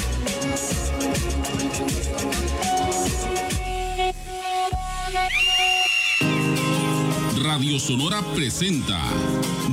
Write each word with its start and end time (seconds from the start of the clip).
Radio 7.42 7.80
Sonora 7.80 8.22
presenta 8.34 9.00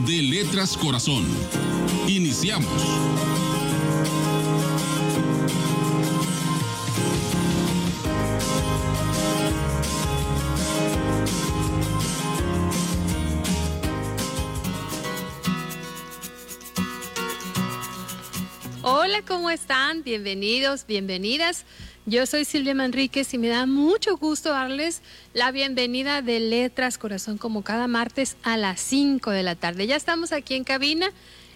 De 0.06 0.22
Letras 0.22 0.76
Corazón. 0.76 1.24
Iniciamos. 2.08 3.29
¿Cómo 19.26 19.50
están? 19.50 20.02
Bienvenidos, 20.02 20.86
bienvenidas. 20.86 21.64
Yo 22.06 22.26
soy 22.26 22.44
Silvia 22.44 22.74
Manríquez 22.74 23.34
y 23.34 23.38
me 23.38 23.48
da 23.48 23.66
mucho 23.66 24.16
gusto 24.16 24.50
darles 24.50 25.02
la 25.34 25.50
bienvenida 25.50 26.22
de 26.22 26.40
Letras 26.40 26.96
Corazón 26.96 27.36
como 27.36 27.62
cada 27.62 27.86
martes 27.86 28.36
a 28.42 28.56
las 28.56 28.80
5 28.80 29.30
de 29.30 29.42
la 29.42 29.56
tarde. 29.56 29.86
Ya 29.86 29.96
estamos 29.96 30.32
aquí 30.32 30.54
en 30.54 30.64
cabina, 30.64 31.10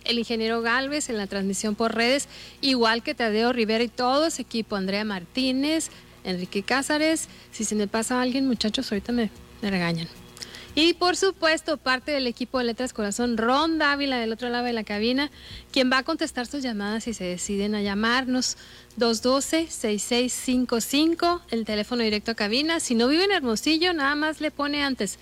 el 0.04 0.18
ingeniero 0.18 0.62
Galvez 0.62 1.08
en 1.08 1.16
la 1.16 1.26
transmisión 1.26 1.74
por 1.74 1.94
redes, 1.94 2.28
igual 2.60 3.02
que 3.02 3.14
Tadeo 3.14 3.52
Rivera 3.52 3.84
y 3.84 3.88
todo 3.88 4.30
su 4.30 4.42
equipo, 4.42 4.76
Andrea 4.76 5.04
Martínez, 5.04 5.90
Enrique 6.24 6.62
Cázares. 6.62 7.28
Si 7.52 7.64
se 7.64 7.74
me 7.74 7.88
pasa 7.88 8.20
alguien, 8.20 8.46
muchachos, 8.46 8.90
ahorita 8.90 9.12
me 9.12 9.30
regañan. 9.62 10.08
Y 10.76 10.94
por 10.94 11.16
supuesto, 11.16 11.76
parte 11.76 12.10
del 12.10 12.26
equipo 12.26 12.58
de 12.58 12.64
Letras 12.64 12.92
Corazón, 12.92 13.36
Ron 13.36 13.78
Dávila 13.78 14.18
del 14.18 14.32
otro 14.32 14.48
lado 14.48 14.64
de 14.64 14.72
la 14.72 14.82
cabina, 14.82 15.30
quien 15.70 15.88
va 15.90 15.98
a 15.98 16.02
contestar 16.02 16.46
sus 16.46 16.64
llamadas 16.64 17.04
si 17.04 17.14
se 17.14 17.22
deciden 17.24 17.76
a 17.76 17.82
llamarnos. 17.82 18.56
212-6655, 18.98 21.42
el 21.50 21.64
teléfono 21.64 22.02
directo 22.02 22.32
a 22.32 22.34
cabina. 22.34 22.80
Si 22.80 22.96
no 22.96 23.06
vive 23.08 23.24
en 23.24 23.32
Hermosillo, 23.32 23.92
nada 23.92 24.14
más 24.16 24.40
le 24.40 24.50
pone 24.50 24.82
antes 24.82 25.18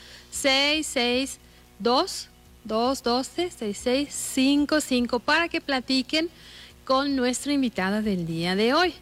662-212-6655 2.66 5.20
para 5.20 5.48
que 5.48 5.60
platiquen 5.60 6.30
con 6.84 7.14
nuestra 7.14 7.52
invitada 7.52 8.00
del 8.00 8.24
día 8.26 8.56
de 8.56 8.72
hoy. 8.74 8.94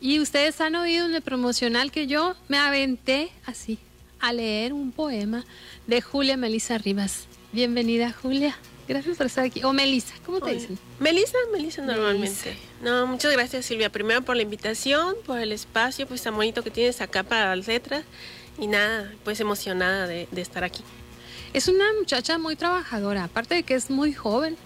Y 0.00 0.20
ustedes 0.20 0.60
han 0.60 0.74
oído 0.74 1.06
en 1.06 1.14
el 1.14 1.22
promocional 1.22 1.90
que 1.90 2.06
yo 2.06 2.34
me 2.48 2.58
aventé 2.58 3.32
así 3.46 3.78
a 4.24 4.32
leer 4.32 4.72
un 4.72 4.90
poema 4.90 5.44
de 5.86 6.00
Julia 6.00 6.38
Melisa 6.38 6.78
Rivas. 6.78 7.26
Bienvenida, 7.52 8.10
Julia. 8.10 8.56
Gracias 8.88 9.18
por 9.18 9.26
estar 9.26 9.44
aquí. 9.44 9.62
O 9.64 9.74
Melisa, 9.74 10.14
¿cómo 10.24 10.40
te 10.40 10.54
dicen? 10.54 10.78
Melisa, 10.98 11.36
Melisa 11.52 11.82
normalmente. 11.82 12.56
No, 12.82 13.06
muchas 13.06 13.32
gracias 13.32 13.66
Silvia. 13.66 13.90
Primero 13.90 14.22
por 14.22 14.36
la 14.36 14.42
invitación, 14.42 15.14
por 15.26 15.40
el 15.40 15.52
espacio 15.52 16.06
pues 16.06 16.22
tan 16.22 16.34
bonito 16.34 16.62
que 16.62 16.70
tienes 16.70 17.02
acá 17.02 17.22
para 17.22 17.54
las 17.54 17.66
letras. 17.66 18.04
Y 18.58 18.66
nada, 18.66 19.12
pues 19.24 19.40
emocionada 19.40 20.06
de, 20.06 20.26
de 20.30 20.40
estar 20.40 20.64
aquí. 20.64 20.82
Es 21.52 21.68
una 21.68 21.84
muchacha 21.98 22.38
muy 22.38 22.56
trabajadora, 22.56 23.24
aparte 23.24 23.56
de 23.56 23.62
que 23.62 23.74
es 23.74 23.90
muy 23.90 24.14
joven, 24.14 24.56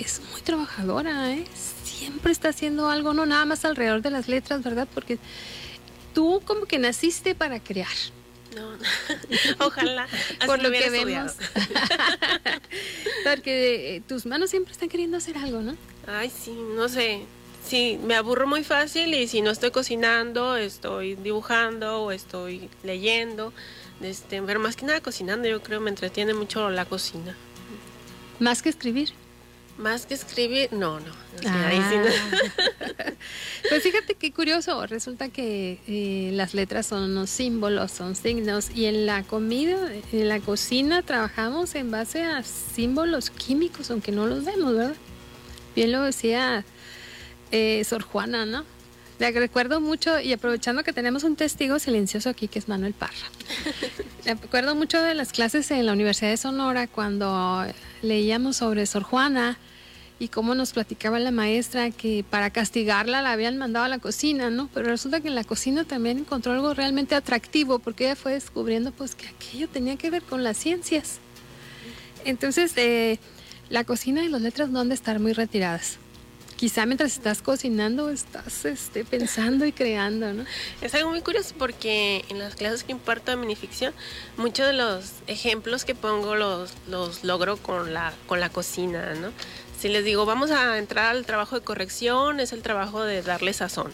es 0.00 0.20
muy 0.32 0.40
trabajadora, 0.40 1.32
¿eh? 1.32 1.44
Siempre 1.84 2.32
está 2.32 2.48
haciendo 2.48 2.90
algo, 2.90 3.14
no 3.14 3.24
nada 3.24 3.44
más 3.44 3.64
alrededor 3.64 4.02
de 4.02 4.10
las 4.10 4.26
letras, 4.28 4.62
¿verdad? 4.64 4.88
Porque 4.92 5.18
tú 6.12 6.42
como 6.44 6.66
que 6.66 6.78
naciste 6.78 7.34
para 7.34 7.60
crear. 7.60 7.88
No, 8.56 8.70
ojalá. 9.66 10.04
Así 10.04 10.46
Por 10.46 10.62
lo 10.62 10.70
que 10.70 10.86
estudiado. 10.86 11.04
vemos. 11.04 11.34
Porque 13.24 13.96
eh, 13.96 14.02
tus 14.08 14.24
manos 14.24 14.50
siempre 14.50 14.72
están 14.72 14.88
queriendo 14.88 15.18
hacer 15.18 15.36
algo, 15.36 15.60
¿no? 15.60 15.76
Ay, 16.06 16.30
sí, 16.30 16.56
no 16.74 16.88
sé. 16.88 17.24
Sí, 17.68 17.98
me 18.02 18.14
aburro 18.14 18.46
muy 18.46 18.64
fácil 18.64 19.12
y 19.12 19.28
si 19.28 19.42
no 19.42 19.50
estoy 19.50 19.72
cocinando, 19.72 20.56
estoy 20.56 21.16
dibujando 21.16 22.02
o 22.02 22.12
estoy 22.12 22.70
leyendo. 22.82 23.52
Este, 24.00 24.40
pero 24.40 24.58
más 24.60 24.76
que 24.76 24.86
nada 24.86 25.00
cocinando, 25.00 25.48
yo 25.48 25.62
creo 25.62 25.80
me 25.80 25.90
entretiene 25.90 26.32
mucho 26.32 26.70
la 26.70 26.84
cocina. 26.84 27.36
Más 28.38 28.62
que 28.62 28.68
escribir. 28.68 29.12
Más 29.78 30.06
que 30.06 30.14
escribir, 30.14 30.72
no, 30.72 31.00
no. 31.00 31.12
Ah. 31.46 31.68
ahí 31.68 31.80
sí 31.90 31.96
no. 31.96 33.12
Pues 33.68 33.82
fíjate 33.82 34.14
qué 34.14 34.32
curioso, 34.32 34.86
resulta 34.86 35.28
que 35.28 35.80
eh, 35.88 36.30
las 36.32 36.54
letras 36.54 36.86
son 36.86 37.10
unos 37.10 37.28
símbolos, 37.30 37.90
son 37.90 38.14
signos, 38.14 38.70
y 38.74 38.86
en 38.86 39.06
la 39.06 39.22
comida, 39.24 39.76
en 40.12 40.28
la 40.28 40.40
cocina 40.40 41.02
trabajamos 41.02 41.74
en 41.74 41.90
base 41.90 42.22
a 42.22 42.42
símbolos 42.42 43.30
químicos, 43.30 43.90
aunque 43.90 44.12
no 44.12 44.26
los 44.26 44.44
vemos, 44.44 44.74
¿verdad? 44.74 44.96
Bien 45.74 45.92
lo 45.92 46.02
decía 46.02 46.64
eh, 47.50 47.82
Sor 47.84 48.02
Juana, 48.02 48.46
¿no? 48.46 48.64
Le 49.18 49.30
recuerdo 49.32 49.80
mucho, 49.80 50.20
y 50.20 50.32
aprovechando 50.32 50.84
que 50.84 50.92
tenemos 50.92 51.24
un 51.24 51.36
testigo 51.36 51.78
silencioso 51.78 52.28
aquí, 52.30 52.48
que 52.48 52.58
es 52.58 52.68
Manuel 52.68 52.94
Parra. 52.94 53.14
Me 54.24 54.32
acuerdo 54.32 54.74
mucho 54.74 55.02
de 55.02 55.14
las 55.14 55.32
clases 55.32 55.70
en 55.70 55.86
la 55.86 55.92
Universidad 55.92 56.30
de 56.30 56.36
Sonora 56.36 56.86
cuando 56.86 57.66
leíamos 58.02 58.58
sobre 58.58 58.86
Sor 58.86 59.02
Juana 59.02 59.58
y 60.18 60.28
cómo 60.28 60.54
nos 60.54 60.72
platicaba 60.72 61.18
la 61.18 61.30
maestra 61.30 61.90
que 61.90 62.24
para 62.28 62.50
castigarla 62.50 63.20
la 63.20 63.32
habían 63.32 63.58
mandado 63.58 63.84
a 63.84 63.88
la 63.88 63.98
cocina, 63.98 64.48
¿no? 64.48 64.68
Pero 64.72 64.88
resulta 64.88 65.20
que 65.20 65.28
en 65.28 65.34
la 65.34 65.44
cocina 65.44 65.84
también 65.84 66.18
encontró 66.18 66.52
algo 66.52 66.72
realmente 66.72 67.14
atractivo 67.14 67.78
porque 67.78 68.06
ella 68.06 68.16
fue 68.16 68.32
descubriendo 68.32 68.92
pues 68.92 69.14
que 69.14 69.26
aquello 69.28 69.68
tenía 69.68 69.96
que 69.96 70.10
ver 70.10 70.22
con 70.22 70.42
las 70.42 70.56
ciencias. 70.56 71.18
Entonces, 72.24 72.72
eh, 72.76 73.18
la 73.68 73.84
cocina 73.84 74.24
y 74.24 74.28
las 74.28 74.40
letras 74.40 74.70
no 74.70 74.80
han 74.80 74.88
de 74.88 74.94
estar 74.94 75.20
muy 75.20 75.32
retiradas. 75.32 75.98
Quizá 76.56 76.86
mientras 76.86 77.12
estás 77.12 77.42
cocinando 77.42 78.08
estás 78.08 78.64
este, 78.64 79.04
pensando 79.04 79.66
y 79.66 79.72
creando, 79.72 80.32
¿no? 80.32 80.44
Es 80.80 80.94
algo 80.94 81.10
muy 81.10 81.20
curioso 81.20 81.54
porque 81.58 82.24
en 82.30 82.38
las 82.38 82.54
clases 82.54 82.82
que 82.82 82.92
imparto 82.92 83.30
de 83.30 83.36
minificción, 83.36 83.92
muchos 84.38 84.66
de 84.66 84.72
los 84.72 85.12
ejemplos 85.26 85.84
que 85.84 85.94
pongo 85.94 86.34
los, 86.34 86.72
los 86.88 87.24
logro 87.24 87.58
con 87.58 87.92
la, 87.92 88.14
con 88.26 88.40
la 88.40 88.48
cocina, 88.48 89.12
¿no? 89.14 89.32
Si 89.78 89.88
les 89.88 90.04
digo, 90.04 90.24
vamos 90.24 90.50
a 90.50 90.78
entrar 90.78 91.14
al 91.14 91.26
trabajo 91.26 91.56
de 91.56 91.64
corrección, 91.64 92.40
es 92.40 92.52
el 92.52 92.62
trabajo 92.62 93.02
de 93.02 93.22
darle 93.22 93.52
sazón. 93.52 93.92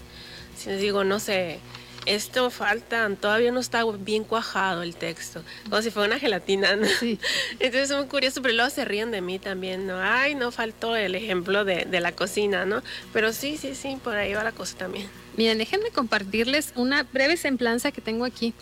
Si 0.56 0.70
les 0.70 0.81
digo, 0.81 1.03
no 1.04 1.19
sé, 1.19 1.59
esto 2.06 2.50
falta, 2.50 3.09
todavía 3.20 3.53
no 3.53 3.60
está 3.60 3.84
bien 3.84 4.25
cuajado 4.25 4.82
el 4.82 4.97
texto, 4.97 5.42
como 5.69 5.82
si 5.82 5.91
fuera 5.91 6.09
una 6.09 6.19
gelatina, 6.19 6.76
¿no? 6.76 6.87
Sí. 7.00 7.19
Entonces 7.53 7.91
es 7.91 7.97
muy 7.97 8.06
curioso, 8.06 8.42
pero 8.42 8.54
luego 8.54 8.71
se 8.71 8.84
ríen 8.84 9.10
de 9.10 9.21
mí 9.21 9.38
también, 9.38 9.87
¿no? 9.87 9.98
Ay, 10.00 10.34
no 10.34 10.53
faltó 10.53 10.97
el 10.97 11.15
ejemplo 11.15 11.65
de, 11.65 11.84
de 11.84 12.00
la 12.00 12.12
cocina, 12.12 12.65
¿no? 12.65 12.82
Pero 13.12 13.32
sí, 13.32 13.56
sí, 13.56 13.75
sí, 13.75 13.98
por 14.03 14.16
ahí 14.16 14.34
va 14.34 14.44
la 14.44 14.53
cosa 14.53 14.78
también. 14.78 15.09
Miren, 15.37 15.59
déjenme 15.59 15.91
compartirles 15.91 16.72
una 16.76 17.04
breve 17.04 17.37
semblanza 17.37 17.92
que 17.92 18.00
tengo 18.00 18.25
aquí 18.25 18.54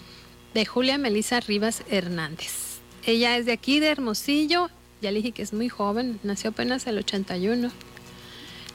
de 0.54 0.66
Julia 0.66 0.98
Melisa 0.98 1.40
Rivas 1.40 1.82
Hernández. 1.90 2.80
Ella 3.04 3.36
es 3.36 3.46
de 3.46 3.52
aquí, 3.52 3.80
de 3.80 3.88
Hermosillo. 3.88 4.70
Ya 5.00 5.10
le 5.10 5.18
dije 5.18 5.32
que 5.32 5.42
es 5.42 5.52
muy 5.52 5.68
joven, 5.68 6.20
nació 6.22 6.50
apenas 6.50 6.86
el 6.86 6.98
81. 6.98 7.70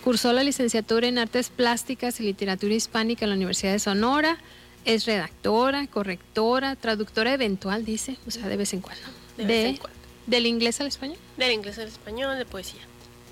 Cursó 0.03 0.33
la 0.33 0.43
licenciatura 0.43 1.07
en 1.07 1.17
Artes 1.17 1.49
Plásticas 1.49 2.19
y 2.19 2.23
Literatura 2.23 2.73
Hispánica 2.73 3.25
en 3.25 3.29
la 3.29 3.35
Universidad 3.35 3.73
de 3.73 3.79
Sonora. 3.79 4.37
Es 4.85 5.05
redactora, 5.05 5.87
correctora, 5.87 6.75
traductora 6.75 7.33
eventual, 7.33 7.85
dice, 7.85 8.17
o 8.27 8.31
sea, 8.31 8.47
de 8.47 8.57
vez 8.57 8.73
en 8.73 8.81
cuando. 8.81 9.03
De 9.37 9.45
vez 9.45 9.65
en 9.65 9.77
cuando. 9.77 9.99
¿Del 10.27 10.45
inglés 10.45 10.81
al 10.81 10.87
español? 10.87 11.17
Del 11.37 11.51
inglés 11.51 11.77
al 11.79 11.87
español, 11.87 12.37
de 12.37 12.45
poesía. 12.45 12.81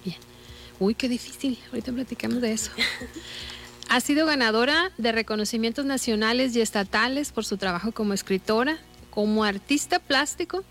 Bien. 0.03 0.17
Uy, 0.79 0.95
qué 0.95 1.09
difícil. 1.09 1.57
Ahorita 1.69 1.91
platicamos 1.91 2.41
de 2.41 2.53
eso. 2.53 2.71
Ha 3.89 3.99
sido 3.99 4.25
ganadora 4.25 4.91
de 4.97 5.11
reconocimientos 5.11 5.85
nacionales 5.85 6.55
y 6.55 6.61
estatales 6.61 7.31
por 7.31 7.45
su 7.45 7.57
trabajo 7.57 7.91
como 7.91 8.13
escritora, 8.13 8.77
como 9.11 9.43
artista 9.43 9.99
plástico. 9.99 10.63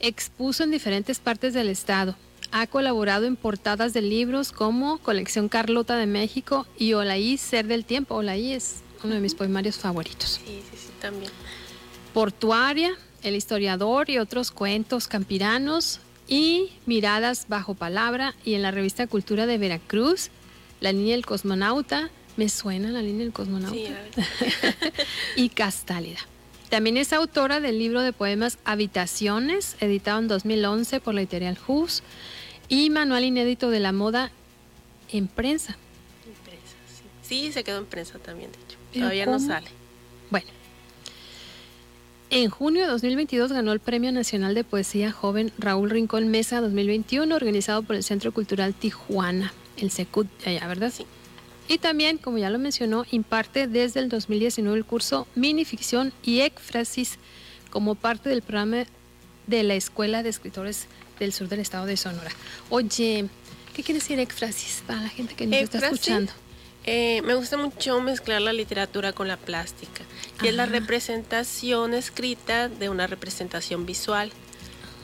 Expuso 0.00 0.62
en 0.62 0.70
diferentes 0.70 1.18
partes 1.18 1.54
del 1.54 1.68
estado. 1.68 2.14
Ha 2.52 2.66
colaborado 2.66 3.26
en 3.26 3.36
portadas 3.36 3.92
de 3.92 4.00
libros 4.00 4.52
como 4.52 4.98
Colección 4.98 5.48
Carlota 5.48 5.96
de 5.96 6.06
México 6.06 6.66
y 6.78 6.94
Olaí 6.94 7.36
Ser 7.36 7.66
del 7.66 7.84
Tiempo. 7.84 8.14
Olaí 8.14 8.52
es 8.52 8.82
uno 9.04 9.14
de 9.14 9.20
mis 9.20 9.34
poemarios 9.34 9.76
favoritos. 9.76 10.40
Sí, 10.44 10.62
sí, 10.70 10.76
sí, 10.78 10.88
también. 11.00 11.30
Portuaria, 12.14 12.92
El 13.22 13.34
historiador 13.34 14.08
y 14.08 14.18
otros 14.18 14.50
cuentos 14.52 15.08
campiranos 15.08 16.00
y 16.28 16.70
Miradas 16.86 17.46
bajo 17.48 17.74
palabra 17.74 18.34
y 18.44 18.54
en 18.54 18.62
la 18.62 18.70
revista 18.70 19.06
Cultura 19.08 19.46
de 19.46 19.58
Veracruz, 19.58 20.30
La 20.80 20.92
línea 20.92 21.14
del 21.16 21.26
cosmonauta, 21.26 22.10
me 22.36 22.48
suena 22.48 22.90
la 22.90 23.02
línea 23.02 23.24
del 23.24 23.32
cosmonauta, 23.32 23.76
Sí, 23.76 24.22
y 25.36 25.48
Castálida. 25.48 26.20
También 26.68 26.98
es 26.98 27.12
autora 27.12 27.60
del 27.60 27.78
libro 27.78 28.02
de 28.02 28.12
poemas 28.12 28.58
Habitaciones, 28.64 29.76
editado 29.80 30.18
en 30.18 30.28
2011 30.28 31.00
por 31.00 31.14
la 31.14 31.22
editorial 31.22 31.58
Hus, 31.66 32.02
y 32.68 32.90
Manual 32.90 33.24
inédito 33.24 33.70
de 33.70 33.80
la 33.80 33.92
moda 33.92 34.30
en 35.10 35.28
prensa. 35.28 35.78
En 36.26 36.34
prensa, 36.44 36.76
sí. 36.86 37.02
Sí, 37.22 37.52
se 37.52 37.64
quedó 37.64 37.78
en 37.78 37.86
prensa 37.86 38.18
también, 38.18 38.52
de 38.52 38.58
hecho. 38.58 38.78
Todavía 38.92 39.24
no 39.24 39.38
sale. 39.40 39.68
Bueno. 40.30 40.48
En 42.30 42.50
junio 42.50 42.82
de 42.82 42.88
2022 42.88 43.52
ganó 43.52 43.72
el 43.72 43.80
Premio 43.80 44.12
Nacional 44.12 44.54
de 44.54 44.62
Poesía 44.62 45.10
Joven 45.10 45.50
Raúl 45.56 45.88
Rincón 45.88 46.28
Mesa 46.28 46.60
2021, 46.60 47.34
organizado 47.34 47.82
por 47.82 47.96
el 47.96 48.04
Centro 48.04 48.32
Cultural 48.32 48.74
Tijuana, 48.74 49.54
el 49.78 49.90
SECUT, 49.90 50.26
allá, 50.44 50.66
¿verdad? 50.66 50.92
Sí. 50.94 51.06
Y 51.68 51.78
también, 51.78 52.16
como 52.16 52.38
ya 52.38 52.48
lo 52.48 52.58
mencionó, 52.58 53.04
imparte 53.10 53.68
desde 53.68 54.00
el 54.00 54.08
2019 54.08 54.76
el 54.76 54.84
curso 54.86 55.28
Minificción 55.34 56.12
y 56.22 56.40
Éfrasis 56.40 57.18
como 57.70 57.94
parte 57.94 58.30
del 58.30 58.40
programa 58.40 58.86
de 59.46 59.62
la 59.62 59.74
Escuela 59.74 60.22
de 60.22 60.30
Escritores 60.30 60.86
del 61.18 61.32
Sur 61.32 61.48
del 61.48 61.60
Estado 61.60 61.84
de 61.84 61.96
Sonora. 61.96 62.30
Oye, 62.70 63.26
¿qué 63.74 63.82
quiere 63.82 64.00
decir 64.00 64.18
éfrasis 64.18 64.82
para 64.86 65.02
la 65.02 65.08
gente 65.08 65.34
que 65.34 65.46
nos 65.46 65.58
está 65.58 65.78
escuchando? 65.78 66.32
Eh, 66.84 67.20
me 67.22 67.34
gusta 67.34 67.58
mucho 67.58 68.00
mezclar 68.00 68.40
la 68.40 68.54
literatura 68.54 69.12
con 69.12 69.28
la 69.28 69.36
plástica, 69.36 70.04
que 70.40 70.48
es 70.48 70.54
la 70.54 70.64
representación 70.64 71.92
escrita 71.92 72.68
de 72.68 72.88
una 72.88 73.06
representación 73.06 73.84
visual. 73.84 74.32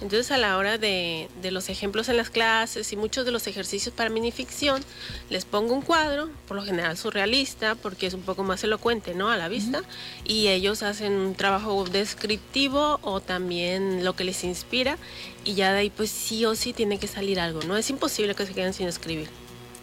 Entonces 0.05 0.31
a 0.33 0.37
la 0.37 0.59
hora 0.59 0.77
de, 0.77 1.31
de 1.41 1.51
los 1.51 1.71
ejemplos 1.71 2.11
en 2.11 2.19
las 2.19 2.29
clases 2.29 2.93
y 2.93 2.97
muchos 2.97 3.25
de 3.25 3.33
los 3.33 3.47
ejercicios 3.47 3.95
para 3.95 4.11
minificción, 4.11 4.85
les 5.31 5.47
pongo 5.47 5.73
un 5.73 5.81
cuadro, 5.81 6.29
por 6.47 6.59
lo 6.59 6.63
general 6.63 6.99
surrealista, 6.99 7.75
porque 7.75 8.07
es 8.07 8.13
un 8.13 8.21
poco 8.21 8.43
más 8.45 8.63
elocuente 8.65 9.15
¿no? 9.15 9.31
a 9.31 9.39
la 9.39 9.49
vista, 9.49 9.83
y 10.23 10.49
ellos 10.49 10.83
hacen 10.83 11.13
un 11.15 11.35
trabajo 11.35 11.87
descriptivo 11.87 13.01
o 13.01 13.23
también 13.23 14.05
lo 14.05 14.15
que 14.15 14.25
les 14.25 14.45
inspira, 14.45 14.99
y 15.43 15.55
ya 15.55 15.73
de 15.73 15.79
ahí 15.79 15.91
pues 15.91 16.11
sí 16.11 16.45
o 16.45 16.55
sí 16.55 16.75
tiene 16.75 16.99
que 16.99 17.07
salir 17.07 17.41
algo, 17.41 17.63
¿no? 17.63 17.75
Es 17.79 17.89
imposible 17.89 18.35
que 18.35 18.45
se 18.45 18.53
queden 18.53 18.75
sin 18.75 18.87
escribir 18.87 19.29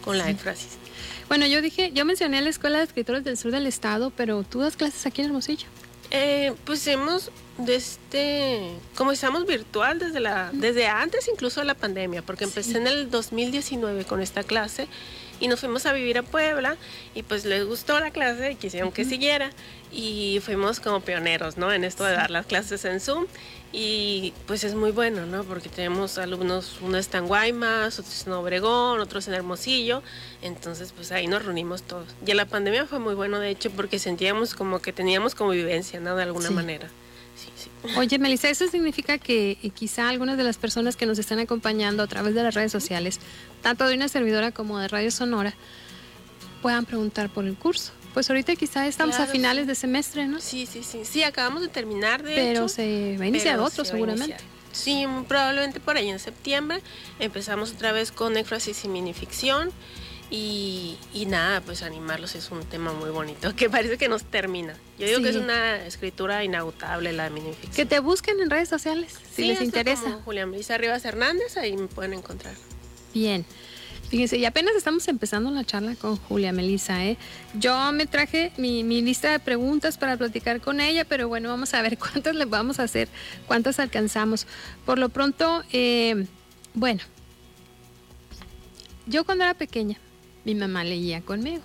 con 0.04 0.18
la 0.18 0.30
éfrasis. 0.30 0.78
Bueno, 1.26 1.46
yo 1.46 1.60
dije, 1.60 1.90
yo 1.92 2.04
mencioné 2.04 2.40
la 2.42 2.50
Escuela 2.50 2.78
de 2.78 2.84
Escritores 2.84 3.24
del 3.24 3.36
Sur 3.36 3.50
del 3.50 3.66
Estado, 3.66 4.12
pero 4.16 4.44
tú 4.44 4.60
das 4.60 4.76
clases 4.76 5.04
aquí 5.04 5.22
en 5.22 5.28
Hermosillo. 5.28 5.66
Eh, 6.14 6.52
pues 6.66 6.86
hemos, 6.88 7.30
desde, 7.56 8.68
como 8.96 9.12
estamos 9.12 9.46
virtual 9.46 9.98
desde, 9.98 10.20
la, 10.20 10.50
desde 10.52 10.86
antes 10.86 11.26
incluso 11.26 11.60
de 11.60 11.66
la 11.66 11.74
pandemia, 11.74 12.20
porque 12.20 12.44
empecé 12.44 12.76
en 12.76 12.86
el 12.86 13.10
2019 13.10 14.04
con 14.04 14.20
esta 14.20 14.42
clase 14.42 14.88
y 15.42 15.48
nos 15.48 15.60
fuimos 15.60 15.84
a 15.86 15.92
vivir 15.92 16.16
a 16.18 16.22
Puebla 16.22 16.76
y 17.14 17.22
pues 17.24 17.44
les 17.44 17.66
gustó 17.66 17.98
la 18.00 18.10
clase 18.12 18.52
y 18.52 18.54
quisieron 18.54 18.92
que 18.92 19.04
siguiera 19.04 19.50
y 19.90 20.40
fuimos 20.42 20.78
como 20.80 21.00
pioneros, 21.00 21.56
¿no? 21.58 21.72
En 21.72 21.82
esto 21.84 22.04
de 22.04 22.12
dar 22.12 22.30
las 22.30 22.46
clases 22.46 22.84
en 22.84 23.00
Zoom 23.00 23.26
y 23.72 24.32
pues 24.46 24.62
es 24.64 24.74
muy 24.74 24.90
bueno, 24.92 25.26
¿no? 25.26 25.42
Porque 25.44 25.68
tenemos 25.68 26.16
alumnos, 26.18 26.78
uno 26.80 26.96
está 26.96 27.18
en 27.18 27.26
Guaymas, 27.26 27.98
otros 27.98 28.26
en 28.26 28.32
Obregón, 28.34 29.00
otros 29.00 29.26
en 29.28 29.34
Hermosillo, 29.34 30.02
entonces 30.42 30.92
pues 30.94 31.10
ahí 31.10 31.26
nos 31.26 31.44
reunimos 31.44 31.82
todos. 31.82 32.06
Y 32.24 32.32
la 32.34 32.46
pandemia 32.46 32.86
fue 32.86 32.98
muy 33.00 33.14
bueno, 33.14 33.40
de 33.40 33.50
hecho, 33.50 33.70
porque 33.70 33.98
sentíamos 33.98 34.54
como 34.54 34.80
que 34.80 34.92
teníamos 34.92 35.34
convivencia, 35.34 35.98
¿no? 36.00 36.14
De 36.16 36.22
alguna 36.22 36.48
Sí. 36.48 36.54
manera. 36.54 36.88
Sí, 37.42 37.50
sí. 37.56 37.70
Oye, 37.96 38.18
Melissa, 38.18 38.48
eso 38.48 38.68
significa 38.68 39.18
que 39.18 39.58
eh, 39.62 39.70
quizá 39.70 40.08
algunas 40.08 40.36
de 40.36 40.44
las 40.44 40.56
personas 40.56 40.96
que 40.96 41.06
nos 41.06 41.18
están 41.18 41.38
acompañando 41.38 42.02
a 42.02 42.06
través 42.06 42.34
de 42.34 42.42
las 42.42 42.54
redes 42.54 42.70
sociales, 42.70 43.18
tanto 43.62 43.86
de 43.86 43.94
una 43.94 44.08
servidora 44.08 44.52
como 44.52 44.78
de 44.78 44.88
Radio 44.88 45.10
Sonora, 45.10 45.54
puedan 46.60 46.84
preguntar 46.84 47.28
por 47.30 47.44
el 47.44 47.56
curso. 47.56 47.92
Pues 48.14 48.28
ahorita 48.28 48.54
quizá 48.56 48.86
estamos 48.86 49.16
a 49.16 49.26
finales 49.26 49.64
sí. 49.64 49.68
de 49.68 49.74
semestre, 49.74 50.26
¿no? 50.26 50.40
Sí, 50.40 50.66
sí, 50.66 50.82
sí. 50.82 51.00
Sí, 51.04 51.22
acabamos 51.22 51.62
de 51.62 51.68
terminar, 51.68 52.22
de 52.22 52.34
Pero 52.34 52.50
hecho. 52.50 52.68
se 52.68 53.16
va 53.18 53.24
a 53.24 53.28
iniciar 53.28 53.58
otro 53.58 53.84
se 53.84 53.92
seguramente. 53.92 54.36
Sí, 54.70 55.06
probablemente 55.28 55.80
por 55.80 55.96
ahí 55.96 56.08
en 56.08 56.18
septiembre. 56.18 56.80
Empezamos 57.18 57.72
otra 57.72 57.92
vez 57.92 58.12
con 58.12 58.36
éfrasis 58.36 58.84
y 58.84 58.88
minificción. 58.88 59.70
Y, 60.34 60.96
y 61.12 61.26
nada, 61.26 61.60
pues 61.60 61.82
animarlos 61.82 62.34
es 62.36 62.50
un 62.50 62.64
tema 62.64 62.90
muy 62.94 63.10
bonito, 63.10 63.54
que 63.54 63.68
parece 63.68 63.98
que 63.98 64.08
nos 64.08 64.24
termina. 64.24 64.74
Yo 64.98 65.06
digo 65.06 65.20
que 65.20 65.28
es 65.28 65.36
una 65.36 65.84
escritura 65.84 66.42
inagotable 66.42 67.12
la 67.12 67.28
minificción. 67.28 67.72
Que 67.74 67.84
te 67.84 68.00
busquen 68.00 68.40
en 68.40 68.48
redes 68.48 68.70
sociales 68.70 69.12
si 69.34 69.42
Sí, 69.42 69.48
les 69.48 69.60
interesa. 69.60 70.04
como 70.04 70.20
Julián 70.22 70.50
Melissa 70.50 70.78
Rivas 70.78 71.04
Hernández, 71.04 71.58
ahí 71.58 71.76
me 71.76 71.86
pueden 71.86 72.14
encontrar. 72.14 72.54
Bien. 73.12 73.44
Fíjense, 74.08 74.38
y 74.38 74.46
apenas 74.46 74.74
estamos 74.74 75.06
empezando 75.08 75.50
la 75.50 75.64
charla 75.64 75.96
con 75.96 76.16
Julia 76.16 76.50
Melissa, 76.52 77.04
¿eh? 77.04 77.18
Yo 77.52 77.92
me 77.92 78.06
traje 78.06 78.52
mi, 78.56 78.84
mi 78.84 79.02
lista 79.02 79.30
de 79.32 79.38
preguntas 79.38 79.98
para 79.98 80.16
platicar 80.16 80.62
con 80.62 80.80
ella, 80.80 81.04
pero 81.04 81.28
bueno, 81.28 81.50
vamos 81.50 81.74
a 81.74 81.82
ver 81.82 81.98
cuántas 81.98 82.34
le 82.34 82.46
vamos 82.46 82.78
a 82.78 82.84
hacer, 82.84 83.08
cuántas 83.46 83.78
alcanzamos. 83.78 84.46
Por 84.86 84.98
lo 84.98 85.10
pronto, 85.10 85.62
eh, 85.72 86.26
bueno, 86.72 87.02
yo 89.06 89.24
cuando 89.24 89.44
era 89.44 89.54
pequeña, 89.54 89.98
mi 90.44 90.54
mamá 90.54 90.84
leía 90.84 91.20
conmigo. 91.20 91.62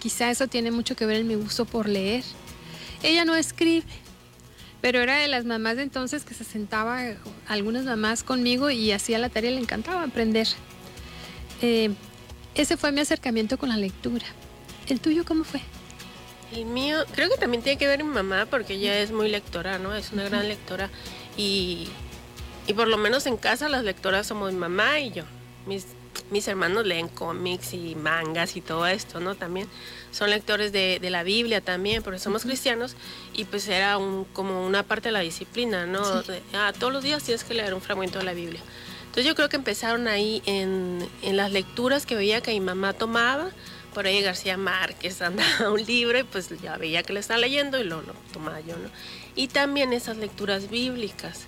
Quizá 0.00 0.30
eso 0.30 0.48
tiene 0.48 0.70
mucho 0.70 0.96
que 0.96 1.06
ver 1.06 1.18
en 1.18 1.28
mi 1.28 1.34
gusto 1.34 1.64
por 1.64 1.88
leer. 1.88 2.24
Ella 3.02 3.24
no 3.24 3.34
escribe, 3.34 3.86
pero 4.80 5.00
era 5.00 5.18
de 5.18 5.28
las 5.28 5.44
mamás 5.44 5.76
de 5.76 5.82
entonces 5.82 6.24
que 6.24 6.34
se 6.34 6.44
sentaba, 6.44 7.00
algunas 7.46 7.84
mamás 7.84 8.24
conmigo 8.24 8.70
y 8.70 8.90
hacía 8.90 9.18
la 9.18 9.28
tarea, 9.28 9.52
le 9.52 9.60
encantaba 9.60 10.02
aprender. 10.02 10.48
Eh, 11.60 11.90
ese 12.54 12.76
fue 12.76 12.90
mi 12.92 13.00
acercamiento 13.00 13.58
con 13.58 13.68
la 13.68 13.76
lectura. 13.76 14.26
¿El 14.88 15.00
tuyo 15.00 15.24
cómo 15.24 15.44
fue? 15.44 15.60
El 16.52 16.66
mío, 16.66 17.04
creo 17.14 17.30
que 17.30 17.36
también 17.36 17.62
tiene 17.62 17.78
que 17.78 17.86
ver 17.86 18.02
mi 18.04 18.10
mamá 18.10 18.46
porque 18.50 18.74
ella 18.74 18.98
es 18.98 19.12
muy 19.12 19.28
lectora, 19.28 19.78
¿no? 19.78 19.94
Es 19.94 20.12
una 20.12 20.24
gran 20.24 20.48
lectora 20.48 20.90
y, 21.36 21.86
y 22.66 22.74
por 22.74 22.88
lo 22.88 22.98
menos 22.98 23.26
en 23.26 23.36
casa 23.36 23.68
las 23.68 23.84
lectoras 23.84 24.26
somos 24.26 24.52
mi 24.52 24.58
mamá 24.58 24.98
y 24.98 25.12
yo. 25.12 25.24
Mis, 25.66 25.86
mis 26.30 26.48
hermanos 26.48 26.86
leen 26.86 27.08
cómics 27.08 27.74
y 27.74 27.94
mangas 27.94 28.56
y 28.56 28.60
todo 28.60 28.86
esto, 28.86 29.20
¿no? 29.20 29.34
También 29.34 29.68
son 30.10 30.30
lectores 30.30 30.72
de, 30.72 30.98
de 31.00 31.10
la 31.10 31.22
Biblia 31.22 31.60
también, 31.60 32.02
porque 32.02 32.18
somos 32.18 32.42
cristianos 32.42 32.96
y 33.32 33.44
pues 33.44 33.68
era 33.68 33.98
un, 33.98 34.24
como 34.32 34.66
una 34.66 34.82
parte 34.82 35.08
de 35.08 35.12
la 35.12 35.20
disciplina, 35.20 35.86
¿no? 35.86 36.22
Sí. 36.22 36.32
De, 36.32 36.42
ah, 36.54 36.72
todos 36.78 36.92
los 36.92 37.02
días 37.02 37.22
tienes 37.22 37.44
que 37.44 37.54
leer 37.54 37.74
un 37.74 37.80
fragmento 37.80 38.18
de 38.18 38.24
la 38.24 38.34
Biblia. 38.34 38.60
Entonces 39.02 39.26
yo 39.26 39.34
creo 39.34 39.50
que 39.50 39.56
empezaron 39.56 40.08
ahí 40.08 40.42
en, 40.46 41.06
en 41.20 41.36
las 41.36 41.52
lecturas 41.52 42.06
que 42.06 42.14
veía 42.14 42.40
que 42.40 42.52
mi 42.52 42.60
mamá 42.60 42.94
tomaba. 42.94 43.50
Por 43.92 44.06
ahí 44.06 44.22
García 44.22 44.56
Márquez 44.56 45.20
andaba 45.20 45.70
un 45.70 45.84
libro 45.84 46.18
y 46.18 46.22
pues 46.22 46.48
ya 46.62 46.78
veía 46.78 47.02
que 47.02 47.12
le 47.12 47.20
estaba 47.20 47.38
leyendo 47.38 47.78
y 47.78 47.84
lo, 47.84 48.00
lo 48.00 48.14
tomaba 48.32 48.60
yo, 48.60 48.74
¿no? 48.78 48.88
Y 49.34 49.48
también 49.48 49.92
esas 49.92 50.16
lecturas 50.16 50.70
bíblicas, 50.70 51.46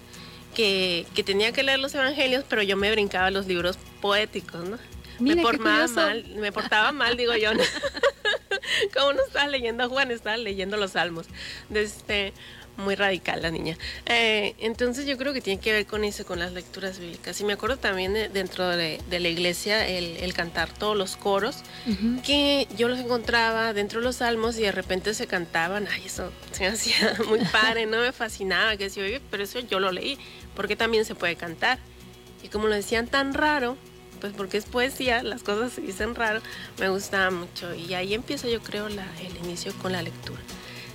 que, 0.55 1.07
que 1.15 1.23
tenía 1.23 1.53
que 1.53 1.63
leer 1.63 1.79
los 1.81 1.95
evangelios, 1.95 2.45
pero 2.49 2.63
yo 2.63 2.77
me 2.77 2.91
brincaba 2.91 3.31
los 3.31 3.47
libros 3.47 3.77
poéticos, 4.01 4.69
¿no? 4.69 4.79
Mira, 5.19 5.37
me, 5.37 5.43
portaba 5.43 5.87
mal, 5.89 6.25
me 6.37 6.51
portaba 6.53 6.93
mal, 6.93 7.17
digo 7.17 7.35
yo. 7.37 7.55
¿no? 7.55 7.63
Como 8.95 9.13
no 9.13 9.23
estaba 9.25 9.47
leyendo 9.49 9.89
Juan, 9.89 10.11
estaba 10.11 10.37
leyendo 10.37 10.77
los 10.77 10.93
salmos. 10.93 11.27
Este, 11.73 12.33
muy 12.77 12.97
radical 12.97 13.41
la 13.43 13.53
niña. 13.53 13.79
Eh, 14.07 14.55
entonces 14.59 15.07
yo 15.07 15.17
creo 15.17 15.33
que 15.33 15.41
tiene 15.41 15.61
que 15.61 15.73
ver 15.73 15.87
con 15.87 16.03
eso, 16.03 16.25
con 16.27 16.41
las 16.41 16.53
lecturas 16.53 16.99
bíblicas. 16.99 17.41
Y 17.41 17.45
me 17.45 17.53
acuerdo 17.53 17.77
también 17.77 18.13
de- 18.15 18.29
dentro 18.29 18.67
de, 18.69 19.01
de 19.09 19.21
la 19.21 19.29
iglesia 19.29 19.87
el, 19.87 20.17
el 20.17 20.33
cantar 20.35 20.73
todos 20.73 20.97
los 20.97 21.17
coros, 21.17 21.59
Ujú. 21.87 22.21
que 22.27 22.67
yo 22.77 22.89
los 22.89 22.99
encontraba 22.99 23.73
dentro 23.73 24.01
de 24.01 24.05
los 24.07 24.17
salmos 24.17 24.59
y 24.59 24.63
de 24.63 24.73
repente 24.73 25.15
se 25.15 25.29
cantaban. 25.29 25.87
Ay, 25.87 26.03
eso 26.07 26.33
se 26.51 26.65
me 26.65 26.69
hacía 26.71 27.17
muy 27.29 27.39
padre, 27.45 27.87
no 27.87 27.99
me 28.01 28.11
fascinaba. 28.11 28.77
Que 28.77 28.85
decía, 28.85 29.05
oye, 29.05 29.21
pero 29.31 29.45
eso 29.45 29.61
yo 29.61 29.79
lo 29.79 29.93
leí, 29.93 30.19
porque 30.55 30.77
también 30.77 31.05
se 31.05 31.15
puede 31.15 31.37
cantar. 31.37 31.79
Y 32.43 32.49
como 32.49 32.67
lo 32.67 32.75
decían 32.75 33.07
tan 33.07 33.35
raro, 33.35 33.77
pues 34.21 34.33
porque 34.33 34.57
es 34.57 34.65
poesía, 34.65 35.23
las 35.23 35.43
cosas 35.43 35.73
se 35.73 35.81
dicen 35.81 36.15
raro, 36.15 36.41
me 36.79 36.89
gustaba 36.89 37.31
mucho. 37.31 37.75
Y 37.75 37.95
ahí 37.95 38.15
empieza 38.15 38.49
yo 38.49 38.61
creo 38.61 38.89
la, 38.89 39.07
el 39.21 39.37
inicio 39.45 39.73
con 39.83 39.93
la 39.93 40.03
lectura. 40.03 40.41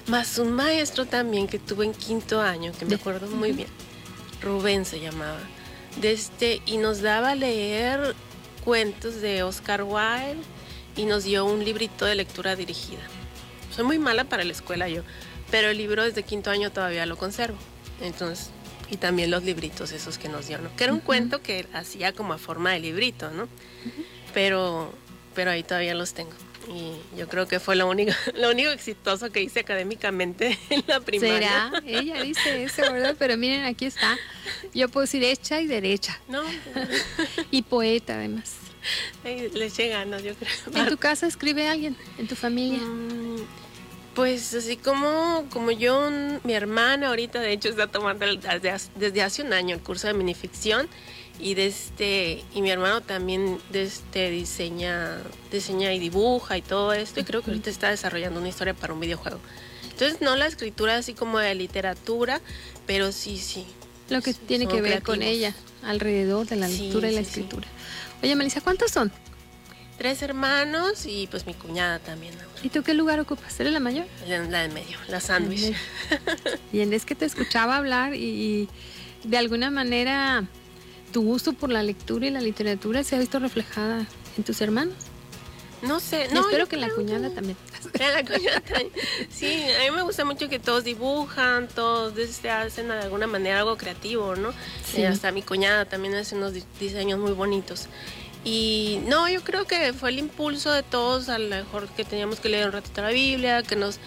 Más 0.07 0.39
un 0.39 0.51
maestro 0.53 1.05
también 1.05 1.47
que 1.47 1.59
tuve 1.59 1.85
en 1.85 1.93
quinto 1.93 2.41
año, 2.41 2.71
que 2.77 2.85
me 2.85 2.95
acuerdo 2.95 3.27
muy 3.27 3.51
bien, 3.51 3.69
Rubén 4.41 4.85
se 4.85 4.99
llamaba, 4.99 5.39
de 6.01 6.11
este, 6.13 6.61
y 6.65 6.77
nos 6.77 7.01
daba 7.01 7.31
a 7.31 7.35
leer 7.35 8.15
cuentos 8.63 9.21
de 9.21 9.43
Oscar 9.43 9.83
Wilde 9.83 10.41
y 10.95 11.05
nos 11.05 11.25
dio 11.25 11.45
un 11.45 11.63
librito 11.63 12.05
de 12.05 12.15
lectura 12.15 12.55
dirigida. 12.55 13.01
Soy 13.69 13.85
muy 13.85 13.99
mala 13.99 14.23
para 14.23 14.43
la 14.43 14.51
escuela 14.51 14.89
yo, 14.89 15.03
pero 15.51 15.69
el 15.69 15.77
libro 15.77 16.03
desde 16.03 16.23
quinto 16.23 16.49
año 16.49 16.71
todavía 16.71 17.05
lo 17.05 17.15
conservo. 17.15 17.57
Entonces, 18.01 18.49
y 18.91 18.97
también 18.97 19.31
los 19.31 19.43
libritos 19.43 19.91
esos 19.91 20.17
que 20.17 20.29
nos 20.29 20.47
dio, 20.47 20.57
¿no? 20.59 20.75
Que 20.75 20.85
era 20.85 20.93
un 20.93 20.99
cuento 20.99 21.41
que 21.41 21.65
hacía 21.73 22.13
como 22.13 22.33
a 22.33 22.37
forma 22.37 22.71
de 22.71 22.79
librito, 22.79 23.29
¿no? 23.31 23.47
Pero, 24.33 24.93
pero 25.35 25.51
ahí 25.51 25.63
todavía 25.63 25.93
los 25.95 26.13
tengo. 26.13 26.31
Y 26.67 27.17
yo 27.17 27.27
creo 27.27 27.47
que 27.47 27.59
fue 27.59 27.75
lo 27.75 27.87
único, 27.87 28.11
lo 28.35 28.51
único 28.51 28.69
exitoso 28.69 29.31
que 29.31 29.41
hice 29.41 29.61
académicamente 29.61 30.57
en 30.69 30.83
la 30.87 30.99
primaria. 30.99 31.71
¿Será? 31.71 31.83
Ella 31.85 32.21
dice 32.23 32.63
eso, 32.63 32.81
¿verdad? 32.91 33.15
Pero 33.17 33.37
miren, 33.37 33.65
aquí 33.65 33.85
está. 33.85 34.17
Yo 34.73 34.89
puedo 34.89 35.05
decir 35.05 35.23
hecha 35.23 35.61
y 35.61 35.67
derecha. 35.67 36.19
No, 36.27 36.43
Y 37.51 37.61
poeta, 37.63 38.15
además. 38.15 38.55
le 39.23 39.89
ganas, 39.89 40.23
yo 40.23 40.33
creo. 40.35 40.83
¿En 40.83 40.89
tu 40.89 40.97
casa 40.97 41.27
escribe 41.27 41.67
alguien? 41.67 41.95
¿En 42.17 42.27
tu 42.27 42.35
familia? 42.35 42.79
Mm, 42.79 43.45
Pues 44.15 44.53
así 44.53 44.75
como, 44.75 45.45
como 45.51 45.71
yo, 45.71 46.09
mi 46.43 46.53
hermana 46.53 47.09
ahorita 47.09 47.39
de 47.39 47.53
hecho 47.53 47.69
está 47.69 47.87
tomando 47.87 48.25
desde, 48.25 49.21
hace 49.21 49.41
un 49.43 49.53
año 49.53 49.75
el 49.75 49.81
curso 49.81 50.07
de 50.07 50.13
minificción 50.13 50.89
y 51.39 51.53
de 51.53 51.67
este 51.67 52.43
y 52.53 52.61
mi 52.61 52.69
hermano 52.69 52.99
también 53.01 53.59
de 53.71 53.83
este 53.83 54.29
diseña 54.29 55.17
diseña 55.51 55.93
y 55.93 55.99
dibuja 55.99 56.57
y 56.57 56.61
todo 56.61 56.91
esto 56.91 57.21
y 57.21 57.23
creo 57.23 57.41
que 57.41 57.51
ahorita 57.51 57.69
está 57.69 57.89
desarrollando 57.91 58.39
una 58.39 58.49
historia 58.49 58.73
para 58.73 58.93
un 58.93 58.99
videojuego. 58.99 59.39
Entonces 59.83 60.21
no 60.21 60.35
la 60.35 60.47
escritura 60.47 60.97
así 60.97 61.13
como 61.13 61.39
de 61.39 61.53
literatura, 61.55 62.41
pero 62.87 63.11
sí, 63.11 63.37
sí. 63.37 63.65
Lo 64.09 64.21
que 64.21 64.33
tiene 64.33 64.67
que 64.67 64.81
ver 64.81 65.03
con 65.03 65.21
ella, 65.21 65.53
alrededor 65.83 66.47
de 66.47 66.55
la 66.55 66.67
lectura 66.67 67.11
y 67.11 67.13
la 67.13 67.21
escritura. 67.21 67.67
Oye, 68.23 68.35
Melissa, 68.35 68.61
¿cuántos 68.61 68.91
son? 68.91 69.11
Tres 69.99 70.21
hermanos 70.21 71.05
y 71.05 71.27
pues 71.27 71.45
mi 71.45 71.53
cuñada 71.53 71.99
también. 71.99 72.33
¿Y 72.63 72.69
tú 72.69 72.83
qué 72.83 72.93
lugar 72.93 73.19
ocupas? 73.19 73.59
¿Eres 73.59 73.73
la 73.73 73.81
mayor? 73.81 74.05
La, 74.29 74.39
la 74.43 74.61
de 74.61 74.69
medio, 74.69 74.97
la 75.09 75.19
sándwich. 75.19 75.75
Bien, 76.71 76.93
es 76.93 77.03
que 77.03 77.15
te 77.15 77.25
escuchaba 77.25 77.75
hablar 77.75 78.15
y, 78.15 78.69
de 79.25 79.37
alguna 79.37 79.69
manera 79.69 80.45
tu 81.11 81.21
gusto 81.23 81.51
por 81.51 81.69
la 81.69 81.83
lectura 81.83 82.27
y 82.27 82.29
la 82.29 82.39
literatura 82.39 83.03
se 83.03 83.17
ha 83.17 83.19
visto 83.19 83.39
reflejada 83.39 84.07
en 84.37 84.43
tus 84.45 84.61
hermanos. 84.61 84.95
No 85.81 85.99
sé, 85.99 86.29
no. 86.33 86.41
espero 86.41 86.67
que 86.67 86.77
la 86.77 86.89
cuñada 86.89 87.29
también. 87.29 87.57
La 87.99 88.23
cuñada 88.23 88.61
también. 88.61 88.91
Sí, 89.29 89.63
a 89.81 89.89
mí 89.89 89.95
me 89.95 90.03
gusta 90.03 90.23
mucho 90.23 90.47
que 90.49 90.59
todos 90.59 90.85
dibujan, 90.85 91.67
todos 91.67 92.17
este, 92.17 92.49
hacen 92.49 92.87
de 92.87 92.93
alguna 92.93 93.27
manera 93.27 93.59
algo 93.59 93.77
creativo, 93.77 94.35
¿no? 94.35 94.53
Sí. 94.85 95.03
hasta 95.03 95.31
mi 95.31 95.41
cuñada 95.41 95.85
también 95.85 96.15
hace 96.15 96.35
unos 96.35 96.53
diseños 96.79 97.19
muy 97.19 97.31
bonitos. 97.31 97.87
Y 98.43 99.01
no, 99.05 99.27
yo 99.27 99.41
creo 99.41 99.65
que 99.65 99.91
fue 99.93 100.09
el 100.09 100.19
impulso 100.19 100.71
de 100.71 100.83
todos, 100.83 101.29
a 101.29 101.37
lo 101.39 101.49
mejor 101.49 101.87
que 101.89 102.05
teníamos 102.05 102.39
que 102.39 102.49
leer 102.49 102.67
un 102.67 102.71
ratito 102.71 103.01
la 103.01 103.09
Biblia, 103.09 103.63
que 103.63 103.75
nos 103.75 103.99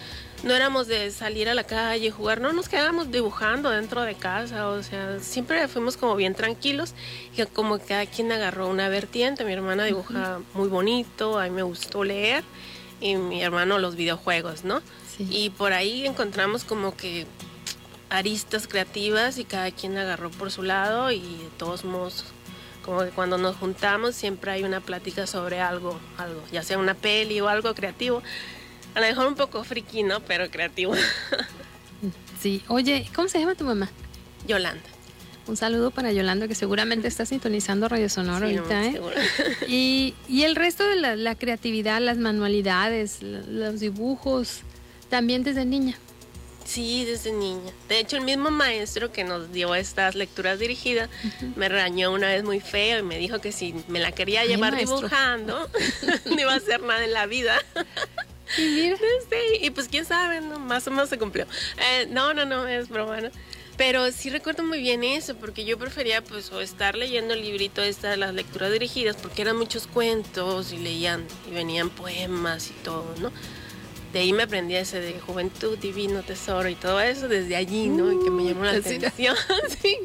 no 0.43 0.53
éramos 0.53 0.87
de 0.87 1.09
salir 1.11 1.47
a 1.47 1.53
la 1.53 1.63
calle, 1.63 2.11
jugar, 2.11 2.41
no 2.41 2.51
nos 2.51 2.67
quedábamos 2.67 3.09
dibujando 3.11 3.69
dentro 3.69 4.01
de 4.01 4.15
casa, 4.15 4.67
o 4.67 4.83
sea, 4.83 5.19
siempre 5.21 5.67
fuimos 5.69 5.95
como 5.95 6.17
bien 6.17 6.35
tranquilos 6.35 6.93
y 7.35 7.43
como 7.45 7.79
cada 7.79 8.05
quien 8.05 8.31
agarró 8.31 8.67
una 8.67 8.89
vertiente, 8.89 9.45
mi 9.45 9.53
hermana 9.53 9.85
dibuja 9.85 10.41
muy 10.53 10.67
bonito, 10.67 11.39
a 11.39 11.45
mí 11.45 11.51
me 11.51 11.63
gustó 11.63 12.03
leer 12.03 12.43
y 12.99 13.15
mi 13.15 13.41
hermano 13.41 13.79
los 13.79 13.95
videojuegos, 13.95 14.65
¿no? 14.65 14.81
Y 15.17 15.51
por 15.51 15.71
ahí 15.71 16.05
encontramos 16.05 16.65
como 16.65 16.97
que 16.97 17.25
aristas 18.09 18.67
creativas 18.67 19.37
y 19.37 19.45
cada 19.45 19.71
quien 19.71 19.97
agarró 19.97 20.29
por 20.29 20.51
su 20.51 20.63
lado 20.63 21.09
y 21.11 21.19
de 21.19 21.49
todos 21.57 21.85
modos 21.85 22.25
como 22.83 23.03
que 23.03 23.09
cuando 23.09 23.37
nos 23.37 23.55
juntamos 23.55 24.15
siempre 24.15 24.51
hay 24.51 24.63
una 24.63 24.81
plática 24.81 25.25
sobre 25.25 25.59
algo, 25.61 25.99
algo, 26.17 26.41
ya 26.51 26.63
sea 26.63 26.77
una 26.77 26.93
peli 26.93 27.39
o 27.41 27.47
algo 27.47 27.73
creativo. 27.73 28.21
A 28.95 28.99
lo 28.99 29.07
mejor 29.07 29.27
un 29.27 29.35
poco 29.35 29.63
friki, 29.63 30.03
¿no? 30.03 30.19
Pero 30.21 30.49
creativo. 30.49 30.93
Sí. 32.41 32.61
Oye, 32.67 33.07
¿cómo 33.15 33.29
se 33.29 33.39
llama 33.39 33.55
tu 33.55 33.63
mamá? 33.63 33.89
Yolanda. 34.45 34.83
Un 35.47 35.55
saludo 35.55 35.91
para 35.91 36.11
Yolanda, 36.11 36.45
que 36.49 36.55
seguramente 36.55 37.07
está 37.07 37.25
sintonizando 37.25 37.87
Radio 37.87 38.09
Sonora 38.09 38.45
ahorita, 38.45 38.85
¿eh? 38.85 39.01
Y, 39.69 40.13
y, 40.27 40.43
el 40.43 40.57
resto 40.57 40.85
de 40.85 40.97
la, 40.97 41.15
la 41.15 41.35
creatividad, 41.35 42.01
las 42.01 42.17
manualidades, 42.17 43.19
los 43.21 43.79
dibujos, 43.79 44.61
también 45.09 45.43
desde 45.43 45.63
niña. 45.63 45.97
Sí, 46.65 47.05
desde 47.05 47.31
niña. 47.31 47.71
De 47.89 47.99
hecho, 47.99 48.17
el 48.17 48.23
mismo 48.23 48.49
maestro 48.49 49.11
que 49.11 49.23
nos 49.23 49.51
dio 49.51 49.75
estas 49.75 50.15
lecturas 50.15 50.59
dirigidas 50.59 51.09
me 51.55 51.69
regañó 51.69 52.11
una 52.11 52.27
vez 52.27 52.43
muy 52.43 52.59
feo 52.59 52.99
y 52.99 53.03
me 53.03 53.17
dijo 53.17 53.39
que 53.39 53.51
si 53.51 53.75
me 53.87 53.99
la 53.99 54.11
quería 54.11 54.45
llevar 54.45 54.75
dibujando, 54.75 55.69
no 56.25 56.41
iba 56.41 56.53
a 56.53 56.57
hacer 56.57 56.81
nada 56.81 57.03
en 57.03 57.13
la 57.13 57.25
vida. 57.25 57.61
Y 58.57 58.61
mira. 58.61 58.97
Sí, 58.97 59.57
y 59.61 59.69
pues 59.71 59.87
quién 59.87 60.05
sabe, 60.05 60.39
¿no? 60.39 60.59
más 60.59 60.85
o 60.85 60.91
menos 60.91 61.09
se 61.09 61.17
cumplió. 61.17 61.47
Eh, 61.77 62.07
no, 62.11 62.35
no, 62.35 62.45
no, 62.45 62.67
es 62.67 62.87
broma. 62.87 63.19
¿no? 63.19 63.31
Pero 63.77 64.11
sí 64.11 64.29
recuerdo 64.29 64.63
muy 64.63 64.79
bien 64.81 65.03
eso, 65.03 65.35
porque 65.35 65.65
yo 65.65 65.79
prefería 65.79 66.23
pues 66.23 66.51
o 66.51 66.61
estar 66.61 66.95
leyendo 66.95 67.33
el 67.33 67.41
librito 67.41 67.81
esta 67.81 68.11
de 68.11 68.17
las 68.17 68.33
lecturas 68.33 68.71
dirigidas, 68.71 69.15
porque 69.15 69.41
eran 69.41 69.57
muchos 69.57 69.87
cuentos 69.87 70.71
y 70.71 70.77
leían 70.77 71.25
y 71.49 71.53
venían 71.53 71.89
poemas 71.89 72.69
y 72.69 72.73
todo, 72.83 73.15
¿no? 73.19 73.31
De 74.13 74.19
ahí 74.19 74.31
me 74.31 74.43
aprendí 74.43 74.75
ese 74.75 74.99
de 74.99 75.19
juventud, 75.19 75.75
divino, 75.79 76.21
tesoro 76.21 76.69
y 76.69 76.75
todo 76.75 77.01
eso 77.01 77.27
desde 77.27 77.55
allí, 77.55 77.87
¿no? 77.87 78.11
y 78.11 78.23
que 78.23 78.29
me 78.29 78.43
llamó 78.43 78.63
la 78.63 78.73
uh, 78.73 78.77
atención. 78.77 79.35
sí. 79.81 79.97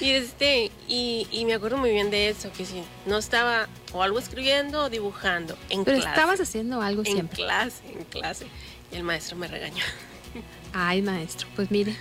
Y 0.00 0.10
este, 0.10 0.70
y, 0.88 1.28
y, 1.30 1.44
me 1.44 1.52
acuerdo 1.52 1.76
muy 1.76 1.90
bien 1.90 2.10
de 2.10 2.30
eso, 2.30 2.50
que 2.56 2.64
si 2.64 2.82
no 3.04 3.18
estaba 3.18 3.68
o 3.92 4.02
algo 4.02 4.18
escribiendo 4.18 4.84
o 4.84 4.90
dibujando 4.90 5.58
en 5.68 5.84
Pero 5.84 5.98
clase. 5.98 6.14
estabas 6.14 6.40
haciendo 6.40 6.80
algo 6.80 7.02
en 7.02 7.12
siempre. 7.12 7.42
En 7.42 7.46
clase, 7.46 7.82
en 7.86 8.04
clase. 8.04 8.46
Y 8.90 8.96
el 8.96 9.02
maestro 9.02 9.36
me 9.36 9.46
regañó. 9.46 9.84
Ay, 10.72 11.02
maestro, 11.02 11.46
pues 11.54 11.70
mire. 11.70 11.94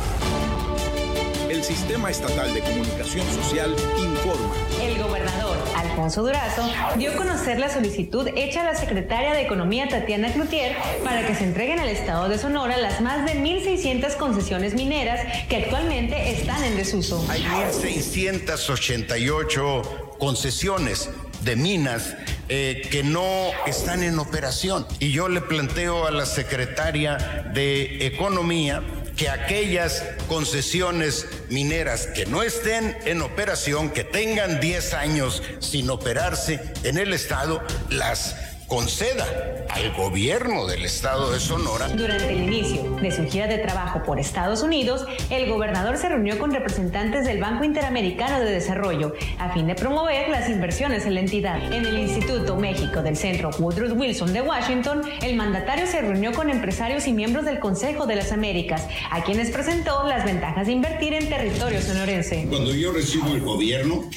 El 1.61 1.67
Sistema 1.67 2.09
Estatal 2.09 2.51
de 2.55 2.61
Comunicación 2.61 3.23
Social 3.35 3.75
informa. 3.99 4.51
El 4.81 4.97
gobernador 4.97 5.59
Alfonso 5.77 6.23
Durazo 6.23 6.67
dio 6.97 7.11
a 7.11 7.15
conocer 7.15 7.59
la 7.59 7.69
solicitud 7.69 8.27
hecha 8.35 8.61
a 8.61 8.63
la 8.63 8.73
secretaria 8.73 9.35
de 9.35 9.43
Economía 9.43 9.87
Tatiana 9.87 10.33
Cloutier 10.33 10.75
para 11.03 11.27
que 11.27 11.35
se 11.35 11.43
entreguen 11.43 11.79
al 11.79 11.89
Estado 11.89 12.29
de 12.29 12.39
Sonora 12.39 12.77
las 12.77 12.99
más 13.01 13.25
de 13.25 13.33
1.600 13.33 14.17
concesiones 14.17 14.73
mineras 14.73 15.21
que 15.49 15.57
actualmente 15.57 16.31
están 16.31 16.63
en 16.63 16.77
desuso. 16.77 17.23
Hay 17.29 17.43
1.688 17.43 20.17
concesiones 20.17 21.11
de 21.43 21.55
minas 21.55 22.15
eh, 22.49 22.87
que 22.89 23.03
no 23.03 23.51
están 23.67 24.01
en 24.01 24.17
operación. 24.17 24.87
Y 24.99 25.11
yo 25.11 25.29
le 25.29 25.41
planteo 25.41 26.07
a 26.07 26.11
la 26.11 26.25
secretaria 26.25 27.51
de 27.53 28.07
Economía 28.07 28.81
que 29.15 29.29
aquellas 29.29 30.03
concesiones 30.27 31.27
mineras 31.49 32.07
que 32.07 32.25
no 32.25 32.43
estén 32.43 32.97
en 33.05 33.21
operación, 33.21 33.89
que 33.89 34.03
tengan 34.03 34.59
10 34.59 34.93
años 34.93 35.43
sin 35.59 35.89
operarse 35.89 36.59
en 36.83 36.97
el 36.97 37.13
Estado, 37.13 37.61
las 37.89 38.50
conceda 38.71 39.25
al 39.69 39.91
gobierno 39.95 40.65
del 40.65 40.85
estado 40.85 41.29
de 41.33 41.41
Sonora. 41.41 41.89
Durante 41.89 42.31
el 42.31 42.43
inicio 42.43 42.95
de 43.01 43.11
su 43.11 43.25
gira 43.25 43.45
de 43.47 43.57
trabajo 43.57 44.01
por 44.03 44.17
Estados 44.17 44.63
Unidos, 44.63 45.05
el 45.29 45.49
gobernador 45.49 45.97
se 45.97 46.07
reunió 46.07 46.39
con 46.39 46.51
representantes 46.51 47.25
del 47.25 47.41
Banco 47.41 47.65
Interamericano 47.65 48.39
de 48.39 48.49
Desarrollo 48.49 49.13
a 49.39 49.51
fin 49.51 49.67
de 49.67 49.75
promover 49.75 50.29
las 50.29 50.49
inversiones 50.49 51.05
en 51.05 51.15
la 51.15 51.19
entidad. 51.19 51.61
En 51.73 51.85
el 51.85 51.99
Instituto 51.99 52.55
México 52.55 53.01
del 53.01 53.17
Centro 53.17 53.49
Woodrow 53.59 53.93
Wilson 53.93 54.31
de 54.31 54.41
Washington, 54.41 55.01
el 55.21 55.35
mandatario 55.35 55.85
se 55.85 55.99
reunió 55.99 56.31
con 56.31 56.49
empresarios 56.49 57.07
y 57.07 57.11
miembros 57.11 57.43
del 57.43 57.59
Consejo 57.59 58.05
de 58.05 58.15
las 58.15 58.31
Américas, 58.31 58.87
a 59.11 59.21
quienes 59.25 59.51
presentó 59.51 60.07
las 60.07 60.23
ventajas 60.23 60.67
de 60.67 60.71
invertir 60.71 61.13
en 61.13 61.27
territorio 61.27 61.81
sonorense. 61.81 62.45
Cuando 62.47 62.73
yo 62.73 62.93
recibo 62.93 63.33
el 63.33 63.41
gobierno, 63.41 64.09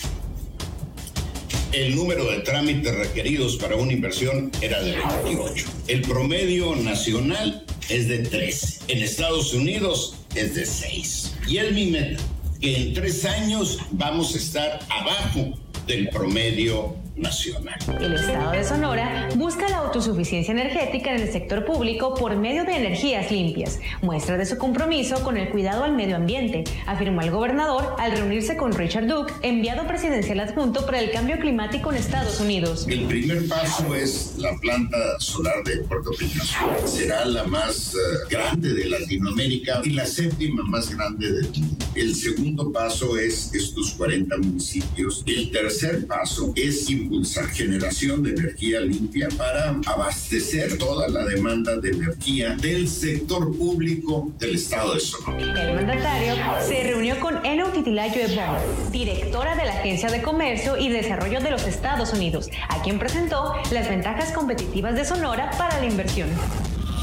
el 1.75 1.97
número 1.97 2.31
de 2.31 2.39
trámites 2.41 2.95
requeridos 2.95 3.57
para 3.57 3.75
una 3.75 3.93
inversión 3.93 4.53
era 4.61 4.81
de 4.81 4.97
28. 5.25 5.67
El 5.89 6.03
promedio 6.03 6.77
nacional 6.77 7.65
es 7.89 8.09
de 8.09 8.19
13. 8.19 8.93
En 8.93 9.03
Estados 9.03 9.53
Unidos 9.53 10.15
es 10.37 10.55
de 10.55 10.67
6. 10.67 11.35
Y 11.49 11.57
es 11.57 11.73
mi 11.73 11.87
meta, 11.87 12.23
que 12.61 12.77
en 12.77 12.95
tres 12.95 13.25
años 13.25 13.79
vamos 13.91 14.35
a 14.35 14.39
estar 14.39 14.81
abajo 14.89 15.59
del 15.87 16.09
promedio 16.11 16.95
nacional. 17.17 17.75
El 18.01 18.15
Estado 18.15 18.53
de 18.53 18.65
Sonora 18.65 19.29
busca 19.37 19.69
la 19.69 19.79
autosuficiencia 19.79 20.53
energética 20.53 21.15
en 21.15 21.23
el 21.23 21.31
sector 21.31 21.65
público 21.65 22.15
por 22.15 22.37
medio 22.37 22.65
de 22.65 22.77
energías 22.77 23.31
limpias, 23.31 23.81
muestra 24.03 24.37
de 24.37 24.47
su 24.47 24.59
compromiso 24.59 25.23
con 25.23 25.37
el 25.37 25.51
cuidado 25.51 25.85
al 25.85 25.95
medio 25.95 26.17
ambiente, 26.17 26.65
afirmó 26.87 27.23
el 27.23 27.31
gobernador 27.31 27.97
al 27.99 28.13
reunirse 28.13 28.57
con 28.57 28.73
Richard 28.73 29.07
Duke, 29.07 29.33
enviado 29.43 29.87
presidencial 29.87 30.41
adjunto 30.41 30.85
para 30.87 31.01
el 31.01 31.11
cambio 31.11 31.39
climático 31.39 31.91
en 31.93 31.99
Estados 31.99 32.41
Unidos. 32.41 32.87
El 32.89 33.05
primer 33.05 33.49
paso 33.49 33.95
es 33.95 34.35
la 34.39 34.57
planta 34.61 34.99
solar 35.19 35.63
de 35.65 35.79
Puerto 35.79 36.11
Peñasco. 36.19 36.87
Será 36.87 37.25
la 37.25 37.45
más 37.45 37.95
uh, 37.95 38.29
grande 38.29 38.75
de 38.75 38.87
Latinoamérica 38.87 39.81
y 39.85 39.91
la 39.91 40.07
séptima 40.07 40.63
más 40.65 40.95
grande 40.95 41.33
del 41.33 41.51
mundo. 41.51 41.85
El 41.95 42.15
segundo 42.15 42.73
paso 42.73 43.17
es 43.17 43.55
estos 43.55 43.93
40 43.93 44.37
municipios. 44.39 45.23
El 45.27 45.51
tercer 45.51 46.07
paso 46.07 46.53
es 46.57 46.87
impulsar 47.05 47.49
generación 47.49 48.23
de 48.23 48.31
energía 48.31 48.81
limpia 48.81 49.29
para 49.37 49.77
abastecer 49.87 50.79
toda 50.79 51.09
la 51.09 51.25
demanda 51.25 51.77
de 51.77 51.91
energía 51.91 52.57
del 52.57 52.89
sector 52.89 53.57
público 53.57 54.33
del 54.39 54.55
estado 54.55 54.95
de 54.95 55.01
Sonora. 55.01 55.63
El 55.63 55.75
mandatario 55.77 56.35
se 56.67 56.83
reunió 56.83 57.21
con 57.21 57.45
Eno 57.45 57.69
Titilayo 57.71 58.23
Ebon, 58.23 58.91
directora 58.91 59.55
de 59.55 59.65
la 59.67 59.73
Agencia 59.75 60.11
de 60.11 60.23
Comercio 60.23 60.79
y 60.79 60.89
Desarrollo 60.89 61.41
de 61.41 61.51
los 61.51 61.67
Estados 61.67 62.13
Unidos, 62.13 62.49
a 62.69 62.83
quien 62.83 62.99
presentó 62.99 63.55
las 63.71 63.89
ventajas 63.89 64.33
competitivas 64.33 64.95
de 64.95 65.05
Sonora 65.05 65.51
para 65.59 65.79
la 65.79 65.87
inversión. 65.87 66.29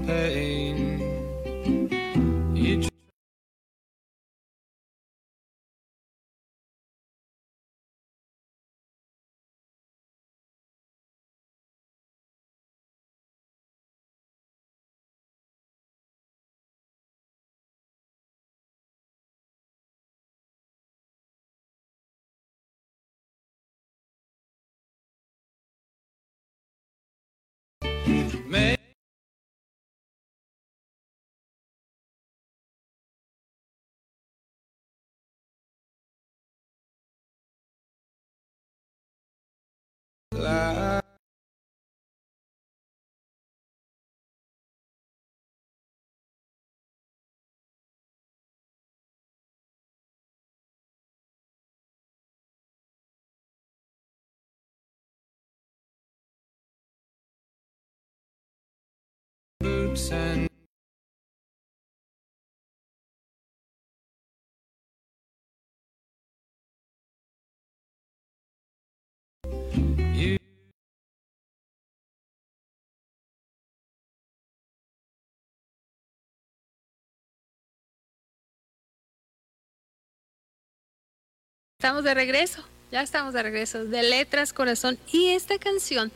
Estamos 81.81 82.05
de 82.05 82.13
regreso, 82.15 82.63
ya 82.93 83.01
estamos 83.01 83.33
de 83.33 83.43
regreso, 83.43 83.87
de 83.87 84.03
Letras 84.03 84.53
Corazón. 84.53 84.99
Y 85.13 85.31
esta 85.31 85.59
canción 85.59 86.13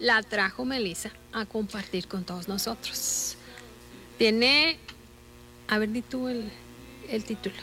la 0.00 0.22
trajo 0.22 0.64
Melissa 0.64 1.10
a 1.32 1.46
compartir 1.46 2.08
con 2.08 2.24
todos 2.24 2.48
nosotros. 2.48 3.36
Tiene, 4.18 4.78
a 5.68 5.78
ver, 5.78 5.90
di 5.90 6.02
tú 6.02 6.28
el, 6.28 6.50
el 7.08 7.24
título. 7.24 7.54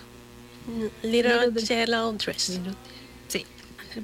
Little 1.04 1.47
Little- 1.47 1.65
Yellow 1.65 2.13
Dress. 2.13 2.50
Little- 2.50 2.76
Sí, 3.28 3.45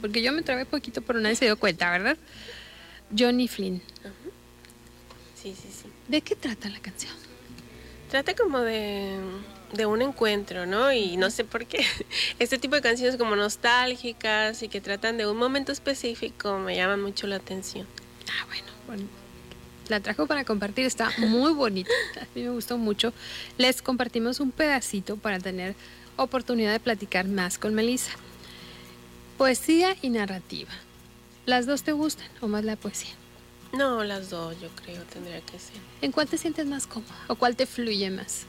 porque 0.01 0.21
yo 0.21 0.31
me 0.33 0.41
trabé 0.41 0.65
poquito, 0.65 1.01
pero 1.01 1.19
nadie 1.19 1.35
se 1.35 1.45
dio 1.45 1.57
cuenta, 1.57 1.89
¿verdad? 1.91 2.17
Johnny 3.17 3.47
Flynn. 3.47 3.81
Sí, 5.41 5.53
sí, 5.55 5.69
sí. 5.71 5.89
¿De 6.07 6.21
qué 6.21 6.35
trata 6.35 6.69
la 6.69 6.79
canción? 6.79 7.13
Trata 8.09 8.33
como 8.35 8.59
de, 8.59 9.17
de 9.73 9.85
un 9.85 10.01
encuentro, 10.01 10.65
¿no? 10.65 10.91
Y 10.93 11.17
no 11.17 11.29
sé 11.31 11.43
por 11.43 11.65
qué. 11.65 11.85
Este 12.39 12.57
tipo 12.57 12.75
de 12.75 12.81
canciones 12.81 13.17
como 13.17 13.35
nostálgicas 13.35 14.61
y 14.63 14.69
que 14.69 14.79
tratan 14.81 15.17
de 15.17 15.27
un 15.27 15.37
momento 15.37 15.71
específico 15.71 16.57
me 16.59 16.75
llaman 16.75 17.01
mucho 17.01 17.27
la 17.27 17.35
atención. 17.37 17.85
Ah, 18.39 18.45
bueno, 18.47 18.67
bueno, 18.87 19.03
la 19.89 19.99
trajo 19.99 20.27
para 20.27 20.43
compartir, 20.45 20.85
está 20.85 21.11
muy 21.17 21.53
bonita, 21.53 21.91
a 22.21 22.25
mí 22.35 22.43
me 22.43 22.49
gustó 22.49 22.77
mucho. 22.77 23.13
Les 23.57 23.81
compartimos 23.81 24.39
un 24.39 24.51
pedacito 24.51 25.17
para 25.17 25.39
tener 25.39 25.75
oportunidad 26.15 26.71
de 26.71 26.79
platicar 26.79 27.27
más 27.27 27.57
con 27.57 27.73
Melissa. 27.73 28.11
Poesía 29.37 29.95
y 30.01 30.09
narrativa. 30.09 30.71
¿Las 31.45 31.65
dos 31.65 31.83
te 31.83 31.91
gustan 31.91 32.27
o 32.39 32.47
más 32.47 32.63
la 32.63 32.75
poesía? 32.75 33.11
No, 33.73 34.03
las 34.03 34.29
dos 34.29 34.59
yo 34.61 34.69
creo 34.69 35.01
tendría 35.03 35.41
que 35.41 35.59
ser. 35.59 35.75
¿En 36.01 36.11
cuál 36.11 36.27
te 36.27 36.37
sientes 36.37 36.65
más 36.65 36.87
cómoda 36.87 37.15
o 37.27 37.35
cuál 37.35 37.55
te 37.55 37.65
fluye 37.65 38.09
más? 38.11 38.45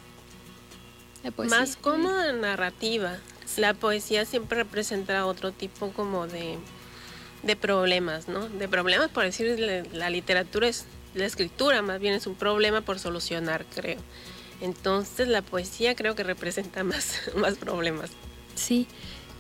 ¿La 1.25 1.31
poesía? 1.31 1.59
Más 1.59 1.77
cómoda 1.77 2.33
narrativa. 2.33 3.19
La 3.57 3.75
poesía 3.75 4.27
siempre 4.27 4.59
representa 4.59 5.27
otro 5.27 5.51
tipo 5.53 5.93
como 5.93 6.27
de, 6.27 6.59
de 7.45 7.57
problemas, 7.57 8.29
¿no? 8.29 8.49
De 8.49 8.69
problemas, 8.69 9.11
por 9.11 9.25
decir, 9.25 9.59
la, 9.93 10.11
literatura 10.11 10.69
es, 10.69 10.87
la 11.15 11.27
escritura 11.27 11.83
más 11.83 12.01
bien 12.01 12.15
es 12.15 12.27
un 12.27 12.35
problema 12.35 12.81
por 12.81 12.99
solucionar, 12.99 13.65
creo. 13.75 13.99
Entonces 14.61 15.29
la 15.29 15.43
poesía 15.43 15.95
creo 15.95 16.15
que 16.15 16.23
representa 16.23 16.85
más, 16.85 17.21
más 17.37 17.55
problemas. 17.57 18.11
Sí, 18.55 18.87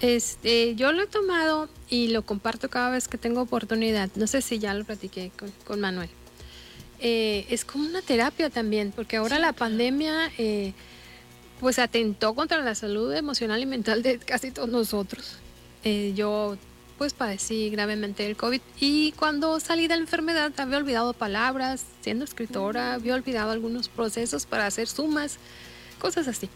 este, 0.00 0.74
yo 0.74 0.92
lo 0.92 1.04
he 1.04 1.06
tomado 1.06 1.68
y 1.88 2.08
lo 2.08 2.22
comparto 2.22 2.68
cada 2.68 2.90
vez 2.90 3.08
que 3.08 3.18
tengo 3.18 3.40
oportunidad. 3.40 4.10
No 4.16 4.26
sé 4.26 4.42
si 4.42 4.58
ya 4.58 4.74
lo 4.74 4.84
platiqué 4.84 5.30
con, 5.38 5.50
con 5.64 5.80
Manuel. 5.80 6.10
Eh, 7.00 7.46
es 7.50 7.64
como 7.64 7.86
una 7.86 8.02
terapia 8.02 8.50
también, 8.50 8.92
porque 8.94 9.16
ahora 9.16 9.38
la 9.38 9.52
pandemia 9.52 10.30
eh, 10.38 10.72
pues 11.60 11.78
atentó 11.78 12.34
contra 12.34 12.58
la 12.62 12.74
salud 12.74 13.12
emocional 13.14 13.60
y 13.60 13.66
mental 13.66 14.02
de 14.02 14.18
casi 14.18 14.50
todos 14.50 14.68
nosotros. 14.68 15.38
eh, 15.84 16.12
yo 16.14 16.56
pues 16.98 17.12
padecí 17.12 17.70
gravemente 17.70 18.26
el 18.26 18.36
COVID 18.36 18.60
y 18.80 19.12
cuando 19.12 19.58
salí 19.60 19.88
de 19.88 19.96
la 19.96 20.02
enfermedad 20.02 20.52
había 20.58 20.78
olvidado 20.78 21.12
palabras, 21.12 21.84
siendo 22.02 22.24
escritora, 22.24 22.94
había 22.94 23.14
olvidado 23.14 23.50
algunos 23.50 23.88
procesos 23.88 24.46
para 24.46 24.66
hacer 24.66 24.88
sumas, 24.88 25.38
cosas 25.98 26.28
así. 26.28 26.48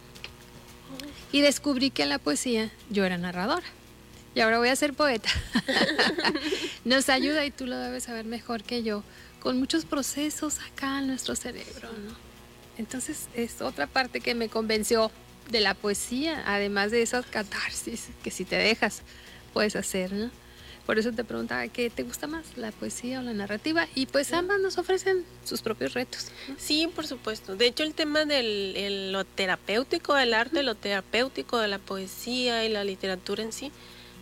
Y 1.33 1.41
descubrí 1.41 1.91
que 1.91 2.05
en 2.05 2.09
la 2.09 2.19
poesía 2.19 2.71
yo 2.91 3.05
era 3.05 3.19
narradora. 3.19 3.67
Y 4.35 4.41
ahora 4.41 4.59
voy 4.59 4.69
a 4.69 4.77
ser 4.77 4.95
poeta. 4.95 5.31
Nos 6.85 7.09
ayuda, 7.09 7.45
y 7.45 7.51
tú 7.51 7.67
lo 7.67 7.77
debes 7.77 8.05
saber 8.05 8.25
mejor 8.25 8.63
que 8.63 8.83
yo, 8.83 9.03
con 9.41 9.59
muchos 9.59 9.85
procesos 9.85 10.59
acá 10.61 11.01
en 11.01 11.09
nuestro 11.09 11.35
cerebro. 11.35 11.89
¿no? 11.93 12.15
Entonces 12.79 13.29
es 13.35 13.61
otra 13.61 13.87
parte 13.87 14.21
que 14.21 14.35
me 14.35 14.49
convenció 14.49 15.11
de 15.51 15.61
la 15.61 15.75
poesía, 15.75 16.43
además 16.47 16.91
de 16.91 17.03
esas 17.03 17.27
catarsis 17.27 18.09
que 18.23 18.31
si 18.31 18.45
te 18.45 18.57
dejas 18.57 19.03
puedes 19.53 19.77
hacer. 19.77 20.13
¿no? 20.13 20.31
Por 20.87 20.99
eso 20.99 21.13
te 21.13 21.23
preguntaba, 21.23 21.69
¿qué 21.69 21.91
te 21.91 22.03
gusta 22.03 22.27
más, 22.27 22.57
la 22.57 22.73
poesía 22.73 23.21
o 23.21 23.23
la 23.23 23.35
narrativa? 23.35 23.87
Y 23.95 24.07
pues 24.07 24.33
ambas 24.33 24.59
nos 24.61 24.79
ofrecen 24.79 25.25
sus 25.45 25.61
propios 25.61 25.93
retos. 25.93 26.29
¿no? 26.49 26.55
Sí, 26.59 26.89
por 26.95 27.07
supuesto. 27.07 27.57
De 27.57 27.67
hecho, 27.67 27.83
el 27.83 27.93
tema 27.93 28.25
de 28.25 29.11
lo 29.13 29.25
terapéutico 29.25 30.15
del 30.15 30.33
arte, 30.33 30.63
lo 30.63 30.75
terapéutico 30.75 31.59
de 31.59 31.69
la 31.69 31.79
poesía 31.79 32.65
y 32.65 32.71
la 32.71 32.85
literatura 32.85 33.43
en 33.43 33.53
sí, 33.53 33.71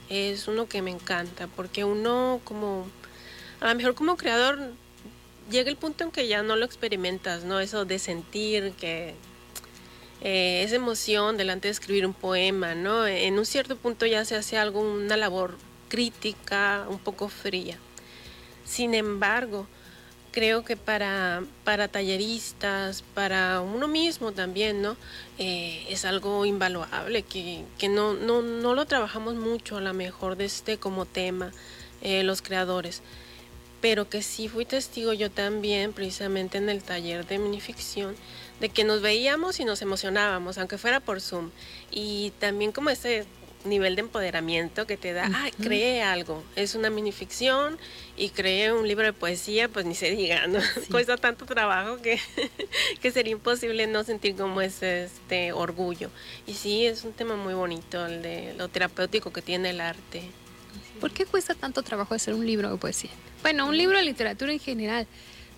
es 0.09 0.49
uno 0.49 0.69
que 0.69 0.83
me 0.83 0.91
encanta, 0.91 1.47
porque 1.47 1.85
uno 1.85 2.41
como, 2.45 2.89
a 3.61 3.69
lo 3.69 3.75
mejor 3.75 3.95
como 3.95 4.17
creador, 4.17 4.59
llega 5.51 5.71
el 5.71 5.77
punto 5.77 6.05
en 6.05 6.11
que 6.11 6.27
ya 6.29 6.43
no 6.43 6.57
lo 6.57 6.65
experimentas, 6.65 7.45
¿no? 7.45 7.61
Eso 7.61 7.85
de 7.85 7.99
sentir 7.99 8.73
que 8.73 9.15
eh, 10.29 10.65
esa 10.65 10.75
emoción 10.75 11.37
delante 11.37 11.69
de 11.69 11.73
escribir 11.73 12.05
un 12.05 12.13
poema, 12.13 12.75
¿no? 12.75 13.07
En 13.07 13.39
un 13.39 13.47
cierto 13.47 13.77
punto 13.77 14.07
ya 14.07 14.25
se 14.25 14.35
hace 14.35 14.59
algo, 14.59 14.81
una 14.81 15.17
labor 15.17 15.57
crítica, 15.89 16.85
un 16.91 16.99
poco 16.99 17.29
fría. 17.29 17.79
Sin 18.65 18.95
embargo, 18.95 19.69
creo 20.33 20.65
que 20.65 20.77
para, 20.77 21.45
para 21.63 21.87
talleristas, 21.87 23.05
para 23.15 23.61
uno 23.61 23.87
mismo 23.87 24.33
también, 24.33 24.83
¿no? 24.83 24.97
Eh, 25.39 25.87
es 25.91 26.05
algo 26.05 26.45
invaluable, 26.45 27.23
que, 27.23 27.63
que 27.79 27.89
no, 27.89 28.15
no, 28.15 28.43
no, 28.43 28.75
lo 28.75 28.85
trabajamos 28.85 29.37
mucho 29.37 29.77
a 29.77 29.81
lo 29.81 29.95
mejor 29.95 30.37
de 30.37 30.47
este 30.47 30.77
como 30.77 31.07
tema, 31.07 31.53
eh, 32.03 32.25
los 32.25 32.43
creadores, 32.43 33.01
pero 33.81 34.09
que 34.11 34.25
sí 34.25 34.49
fui 34.49 34.65
testigo 34.65 35.13
yo 35.13 35.31
también, 35.31 35.93
precisamente 35.93 36.59
en 36.59 36.69
el 36.69 36.83
taller 36.83 37.25
de 37.29 37.39
minificción, 37.39 38.17
de 38.61 38.69
que 38.69 38.85
nos 38.85 39.03
veíamos 39.03 39.61
y 39.61 39.65
nos 39.65 39.83
emocionábamos, 39.83 40.59
aunque 40.59 40.79
fuera 40.79 41.01
por 41.01 41.21
Zoom, 41.21 41.51
y 41.91 42.33
también 42.39 42.73
como 42.73 42.91
ese 42.91 43.27
nivel 43.67 43.97
de 43.97 44.01
empoderamiento 44.03 44.87
que 44.87 44.97
te 44.97 45.13
da, 45.13 45.29
ah, 45.33 45.51
cree 45.61 46.03
algo, 46.03 46.43
es 46.55 46.75
una 46.75 46.89
minificción 46.89 47.79
y 48.17 48.31
cree 48.31 48.73
un 48.73 48.89
libro 48.89 49.05
de 49.05 49.13
poesía, 49.13 49.69
pues 49.69 49.85
ni 49.85 49.95
se 49.95 50.11
diga, 50.11 50.47
¿no? 50.47 50.61
Sí. 50.61 50.67
Cuesta 50.91 51.17
tanto 51.17 51.45
trabajo 51.45 52.01
que, 52.01 52.19
que 53.03 53.11
sería 53.11 53.33
imposible 53.33 53.87
no 53.87 54.05
sentir 54.05 54.37
como 54.37 54.61
ese 54.61 55.05
este 55.05 55.53
orgullo. 55.53 56.11
Y 56.47 56.55
sí, 56.55 56.87
es 56.87 57.05
un 57.05 57.13
tema 57.13 57.37
muy 57.37 57.55
bonito, 57.55 58.07
el 58.07 58.23
de 58.23 58.55
lo 58.57 58.69
terapéutico 58.69 59.33
que 59.33 59.43
tiene 59.43 59.71
el 59.71 59.81
arte. 59.81 60.23
¿Por 61.01 61.11
qué 61.11 61.27
cuesta 61.27 61.55
tanto 61.55 61.83
trabajo 61.83 62.15
hacer 62.15 62.35
un 62.35 62.47
libro 62.47 62.71
de 62.71 62.79
poesía? 62.79 63.11
Bueno, 63.43 63.67
un 63.67 63.77
libro 63.77 63.99
de 63.99 64.05
literatura 64.05 64.53
en 64.53 64.59
general, 64.59 65.07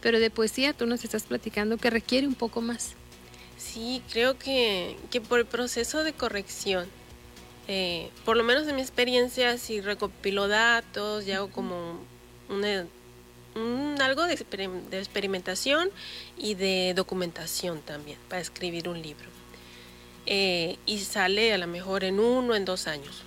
pero 0.01 0.21
de 0.21 0.31
poesía 0.31 0.73
tú 0.73 0.87
nos 0.87 1.05
estás 1.05 1.25
platicando 1.25 1.77
que 1.77 1.91
requiere 1.91 2.27
un 2.27 2.35
poco 2.35 2.61
más. 2.61 2.95
Sí, 3.57 4.03
creo 4.13 4.39
que, 4.39 4.97
que 5.11 5.21
por 5.21 5.41
el 5.41 5.47
proceso 5.47 6.05
de 6.05 6.13
corrección, 6.13 6.87
eh, 7.67 8.11
por 8.25 8.37
lo 8.37 8.45
menos 8.45 8.69
en 8.69 8.77
mi 8.77 8.83
experiencia, 8.83 9.59
si 9.59 9.81
recopilo 9.81 10.49
datos 10.49 11.27
y 11.27 11.33
hago 11.33 11.51
como 11.51 11.99
una, 12.49 12.87
un, 13.57 13.97
algo 14.01 14.25
de, 14.25 14.37
de, 14.91 14.99
experimentación 14.99 15.91
y 16.37 16.55
de 16.55 16.93
documentación 16.95 17.81
también 17.83 18.19
para 18.29 18.41
escribir 18.41 18.89
un 18.89 19.03
libro. 19.03 19.27
Eh, 20.27 20.77
y 20.87 20.99
sale 21.01 21.53
a 21.53 21.59
lo 21.59 21.67
mejor 21.67 22.05
en 22.05 22.21
uno, 22.21 22.55
en 22.55 22.65
dos 22.65 22.87
años. 22.87 23.23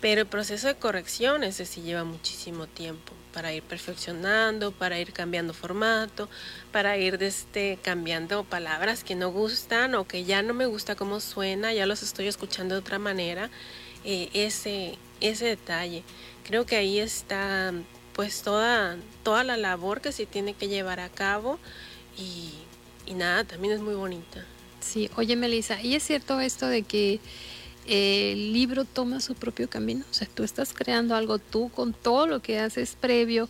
Pero 0.00 0.22
el 0.22 0.26
proceso 0.26 0.66
de 0.66 0.74
corrección, 0.74 1.44
ese 1.44 1.66
sí 1.66 1.82
lleva 1.82 2.02
muchísimo 2.02 2.66
tiempo 2.66 3.12
para 3.32 3.52
ir 3.52 3.62
perfeccionando, 3.62 4.72
para 4.72 4.98
ir 4.98 5.12
cambiando 5.12 5.54
formato, 5.54 6.28
para 6.70 6.96
ir 6.98 7.18
desde 7.18 7.78
cambiando 7.82 8.44
palabras 8.44 9.04
que 9.04 9.14
no 9.14 9.30
gustan 9.30 9.94
o 9.94 10.06
que 10.06 10.24
ya 10.24 10.42
no 10.42 10.54
me 10.54 10.66
gusta 10.66 10.94
cómo 10.94 11.20
suena, 11.20 11.72
ya 11.72 11.86
los 11.86 12.02
estoy 12.02 12.26
escuchando 12.28 12.74
de 12.74 12.80
otra 12.80 12.98
manera. 12.98 13.50
Eh, 14.04 14.30
ese, 14.32 14.98
ese 15.20 15.46
detalle. 15.46 16.02
Creo 16.44 16.66
que 16.66 16.76
ahí 16.76 16.98
está 16.98 17.72
pues 18.14 18.42
toda, 18.42 18.96
toda 19.22 19.44
la 19.44 19.56
labor 19.56 20.00
que 20.00 20.12
se 20.12 20.26
tiene 20.26 20.54
que 20.54 20.68
llevar 20.68 21.00
a 21.00 21.08
cabo 21.08 21.58
y, 22.18 22.50
y 23.06 23.14
nada, 23.14 23.44
también 23.44 23.74
es 23.74 23.80
muy 23.80 23.94
bonita. 23.94 24.44
Sí, 24.80 25.08
oye 25.16 25.36
Melissa, 25.36 25.80
¿y 25.80 25.94
es 25.94 26.02
cierto 26.02 26.40
esto 26.40 26.66
de 26.66 26.82
que 26.82 27.20
el 27.86 28.52
libro 28.52 28.84
toma 28.84 29.20
su 29.20 29.34
propio 29.34 29.68
camino. 29.68 30.04
O 30.10 30.14
sea, 30.14 30.28
tú 30.32 30.44
estás 30.44 30.72
creando 30.72 31.14
algo 31.14 31.38
tú 31.38 31.70
con 31.70 31.92
todo 31.92 32.26
lo 32.26 32.40
que 32.40 32.58
haces 32.58 32.96
previo, 33.00 33.48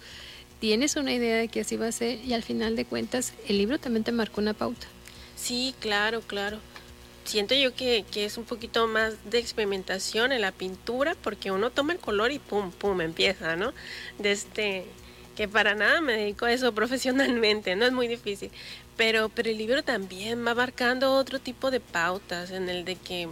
tienes 0.60 0.96
una 0.96 1.12
idea 1.12 1.36
de 1.36 1.48
que 1.48 1.60
así 1.60 1.76
va 1.76 1.88
a 1.88 1.92
ser 1.92 2.24
y 2.24 2.34
al 2.34 2.42
final 2.42 2.76
de 2.76 2.84
cuentas 2.84 3.32
el 3.48 3.58
libro 3.58 3.78
también 3.78 4.04
te 4.04 4.12
marcó 4.12 4.40
una 4.40 4.54
pauta. 4.54 4.86
Sí, 5.36 5.74
claro, 5.80 6.20
claro. 6.20 6.58
Siento 7.24 7.54
yo 7.54 7.74
que, 7.74 8.04
que 8.10 8.24
es 8.24 8.36
un 8.36 8.44
poquito 8.44 8.86
más 8.86 9.14
de 9.30 9.38
experimentación 9.38 10.32
en 10.32 10.40
la 10.40 10.52
pintura 10.52 11.16
porque 11.22 11.50
uno 11.50 11.70
toma 11.70 11.92
el 11.92 11.98
color 11.98 12.32
y 12.32 12.38
pum, 12.38 12.70
pum, 12.70 13.00
empieza, 13.00 13.56
¿no? 13.56 13.72
De 14.18 14.32
este, 14.32 14.84
que 15.36 15.48
para 15.48 15.74
nada 15.74 16.00
me 16.00 16.12
dedico 16.12 16.44
a 16.46 16.52
eso 16.52 16.72
profesionalmente, 16.76 17.76
no 17.76 17.84
es 17.84 17.92
muy 17.92 18.08
difícil. 18.08 18.50
Pero, 18.96 19.30
pero 19.30 19.50
el 19.50 19.58
libro 19.58 19.82
también 19.82 20.46
va 20.46 20.54
marcando 20.54 21.14
otro 21.14 21.38
tipo 21.38 21.70
de 21.70 21.80
pautas 21.80 22.50
en 22.50 22.68
el 22.68 22.84
de 22.84 22.96
que 22.96 23.28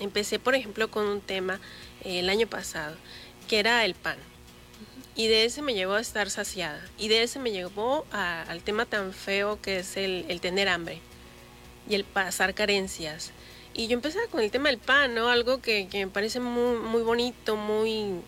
Empecé, 0.00 0.38
por 0.38 0.54
ejemplo, 0.54 0.90
con 0.90 1.06
un 1.06 1.20
tema 1.20 1.60
eh, 2.02 2.20
el 2.20 2.28
año 2.28 2.46
pasado, 2.46 2.96
que 3.48 3.58
era 3.58 3.84
el 3.84 3.94
pan. 3.94 4.16
Y 5.16 5.28
de 5.28 5.44
ese 5.44 5.62
me 5.62 5.74
llevó 5.74 5.94
a 5.94 6.00
estar 6.00 6.28
saciada. 6.30 6.84
Y 6.98 7.08
de 7.08 7.22
ese 7.22 7.38
me 7.38 7.52
llevó 7.52 8.04
a, 8.10 8.42
al 8.42 8.62
tema 8.62 8.84
tan 8.84 9.12
feo 9.12 9.60
que 9.60 9.78
es 9.78 9.96
el, 9.96 10.24
el, 10.28 10.40
tener 10.40 10.68
hambre 10.68 11.00
y 11.88 11.94
el 11.94 12.04
pasar 12.04 12.54
carencias. 12.54 13.30
Y 13.74 13.86
yo 13.86 13.94
empecé 13.94 14.18
con 14.30 14.40
el 14.40 14.50
tema 14.50 14.70
del 14.70 14.78
pan, 14.78 15.14
¿no? 15.14 15.28
Algo 15.28 15.60
que, 15.60 15.88
que 15.88 16.04
me 16.04 16.10
parece 16.10 16.40
muy, 16.40 16.78
muy 16.78 17.02
bonito, 17.02 17.56
muy, 17.56 18.20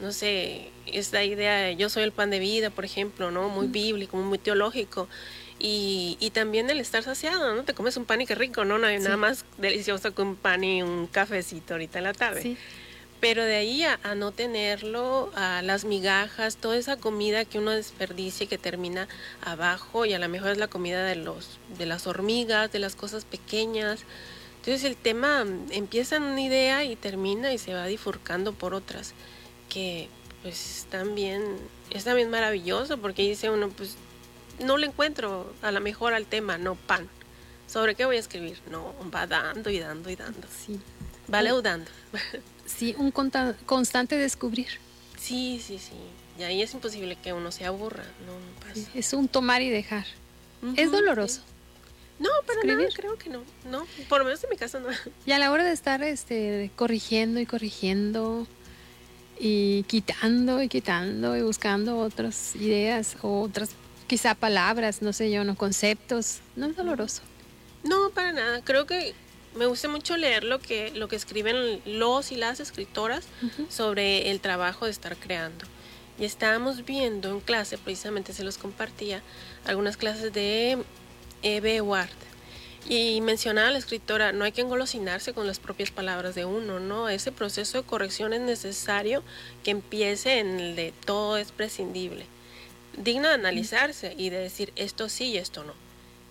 no 0.00 0.12
sé, 0.12 0.70
esta 0.86 1.22
idea 1.22 1.56
de 1.56 1.76
yo 1.76 1.88
soy 1.88 2.02
el 2.02 2.12
pan 2.12 2.30
de 2.30 2.40
vida, 2.40 2.70
por 2.70 2.84
ejemplo, 2.84 3.30
¿no? 3.30 3.48
Muy 3.48 3.68
bíblico, 3.68 4.16
muy 4.16 4.38
teológico. 4.38 5.08
Y, 5.64 6.16
y, 6.18 6.30
también 6.30 6.68
el 6.70 6.80
estar 6.80 7.04
saciado, 7.04 7.54
¿no? 7.54 7.62
Te 7.62 7.72
comes 7.72 7.96
un 7.96 8.04
pan 8.04 8.20
y 8.20 8.26
qué 8.26 8.34
rico, 8.34 8.64
¿no? 8.64 8.78
No 8.78 8.88
hay 8.88 8.98
sí. 8.98 9.04
nada 9.04 9.16
más 9.16 9.44
delicioso 9.58 10.12
que 10.12 10.20
un 10.20 10.34
pan 10.34 10.64
y 10.64 10.82
un 10.82 11.06
cafecito 11.06 11.74
ahorita 11.74 11.98
en 11.98 12.04
la 12.04 12.14
tarde. 12.14 12.42
Sí. 12.42 12.56
Pero 13.20 13.44
de 13.44 13.54
ahí 13.54 13.84
a, 13.84 14.00
a, 14.02 14.16
no 14.16 14.32
tenerlo, 14.32 15.30
a 15.36 15.62
las 15.62 15.84
migajas, 15.84 16.56
toda 16.56 16.76
esa 16.76 16.96
comida 16.96 17.44
que 17.44 17.60
uno 17.60 17.70
desperdicia 17.70 18.42
y 18.42 18.46
que 18.48 18.58
termina 18.58 19.06
abajo, 19.40 20.04
y 20.04 20.14
a 20.14 20.18
lo 20.18 20.28
mejor 20.28 20.50
es 20.50 20.58
la 20.58 20.66
comida 20.66 21.04
de, 21.04 21.14
los, 21.14 21.60
de 21.78 21.86
las 21.86 22.08
hormigas, 22.08 22.72
de 22.72 22.80
las 22.80 22.96
cosas 22.96 23.24
pequeñas. 23.24 24.00
Entonces 24.56 24.82
el 24.82 24.96
tema 24.96 25.46
empieza 25.70 26.16
en 26.16 26.24
una 26.24 26.40
idea 26.40 26.82
y 26.82 26.96
termina 26.96 27.52
y 27.52 27.58
se 27.58 27.72
va 27.72 27.86
bifurcando 27.86 28.52
por 28.52 28.74
otras, 28.74 29.14
que 29.68 30.08
pues 30.42 30.88
también, 30.90 31.40
es 31.90 32.02
también 32.02 32.30
maravilloso, 32.30 32.98
porque 32.98 33.22
dice 33.22 33.48
uno, 33.48 33.68
pues 33.68 33.96
no 34.60 34.76
le 34.76 34.86
encuentro 34.86 35.52
a 35.62 35.70
lo 35.70 35.80
mejor 35.80 36.14
al 36.14 36.26
tema, 36.26 36.58
no 36.58 36.74
pan. 36.74 37.08
¿Sobre 37.66 37.94
qué 37.94 38.04
voy 38.04 38.16
a 38.16 38.20
escribir? 38.20 38.58
No, 38.70 38.94
va 39.14 39.26
dando 39.26 39.70
y 39.70 39.78
dando 39.78 40.10
y 40.10 40.16
dando. 40.16 40.46
Sí. 40.64 40.78
Va 41.32 41.42
leudando. 41.42 41.90
Sí, 42.66 42.94
un 42.98 43.10
constante 43.10 44.16
descubrir. 44.16 44.68
Sí, 45.18 45.62
sí, 45.64 45.78
sí. 45.78 45.94
Y 46.38 46.42
ahí 46.42 46.62
es 46.62 46.72
imposible 46.74 47.16
que 47.16 47.32
uno 47.32 47.52
se 47.52 47.64
aburra, 47.64 48.04
no, 48.26 48.32
no 48.32 48.60
pasa. 48.60 48.90
Es 48.94 49.12
un 49.12 49.28
tomar 49.28 49.62
y 49.62 49.70
dejar. 49.70 50.06
Uh 50.62 50.66
-huh, 50.66 50.74
es 50.78 50.90
doloroso. 50.90 51.40
Sí. 51.40 51.52
No, 52.18 52.30
pero 52.46 52.62
no, 52.62 52.88
creo 52.94 53.18
que 53.18 53.30
no. 53.30 53.42
No, 53.68 53.86
por 54.08 54.20
lo 54.20 54.24
menos 54.24 54.42
en 54.44 54.50
mi 54.50 54.56
caso 54.56 54.78
no. 54.80 54.88
Y 55.26 55.32
a 55.32 55.38
la 55.38 55.50
hora 55.50 55.64
de 55.64 55.72
estar 55.72 56.02
este, 56.02 56.70
corrigiendo 56.76 57.40
y 57.40 57.46
corrigiendo 57.46 58.46
y 59.38 59.82
quitando 59.84 60.62
y 60.62 60.68
quitando 60.68 61.36
y 61.36 61.42
buscando 61.42 61.98
otras 61.98 62.54
ideas 62.56 63.16
o 63.22 63.42
otras 63.42 63.70
quizá 64.12 64.34
palabras, 64.34 65.00
no 65.00 65.14
sé 65.14 65.30
yo, 65.30 65.42
no 65.42 65.56
conceptos, 65.56 66.40
no 66.54 66.66
es 66.66 66.76
doloroso. 66.76 67.22
No, 67.82 68.10
para 68.10 68.30
nada. 68.32 68.60
Creo 68.62 68.84
que 68.84 69.14
me 69.54 69.64
gusta 69.64 69.88
mucho 69.88 70.18
leer 70.18 70.44
lo 70.44 70.58
que, 70.58 70.90
lo 70.90 71.08
que 71.08 71.16
escriben 71.16 71.80
los 71.86 72.30
y 72.30 72.36
las 72.36 72.60
escritoras 72.60 73.24
uh 73.40 73.46
-huh. 73.46 73.70
sobre 73.70 74.30
el 74.30 74.40
trabajo 74.40 74.84
de 74.84 74.90
estar 74.90 75.16
creando. 75.16 75.64
Y 76.18 76.26
estábamos 76.26 76.84
viendo 76.84 77.30
en 77.30 77.40
clase, 77.40 77.78
precisamente 77.78 78.34
se 78.34 78.44
los 78.44 78.58
compartía, 78.58 79.22
algunas 79.64 79.96
clases 79.96 80.30
de 80.30 80.76
Eve 81.42 81.80
Ward. 81.80 82.10
Y 82.90 83.22
mencionaba 83.22 83.70
la 83.70 83.78
escritora, 83.78 84.32
no 84.32 84.44
hay 84.44 84.52
que 84.52 84.60
engolosinarse 84.60 85.32
con 85.32 85.46
las 85.46 85.58
propias 85.58 85.90
palabras 85.90 86.34
de 86.34 86.44
uno, 86.44 86.80
¿no? 86.80 87.08
Ese 87.08 87.32
proceso 87.32 87.78
de 87.78 87.88
corrección 87.88 88.34
es 88.34 88.42
necesario 88.42 89.22
que 89.64 89.70
empiece 89.70 90.38
en 90.38 90.60
el 90.60 90.76
de 90.76 90.92
todo 91.06 91.38
es 91.38 91.50
prescindible. 91.50 92.26
Digno 92.96 93.28
de 93.28 93.34
analizarse 93.34 94.14
y 94.16 94.30
de 94.30 94.38
decir 94.38 94.72
esto 94.76 95.08
sí 95.08 95.30
y 95.30 95.38
esto 95.38 95.64
no. 95.64 95.74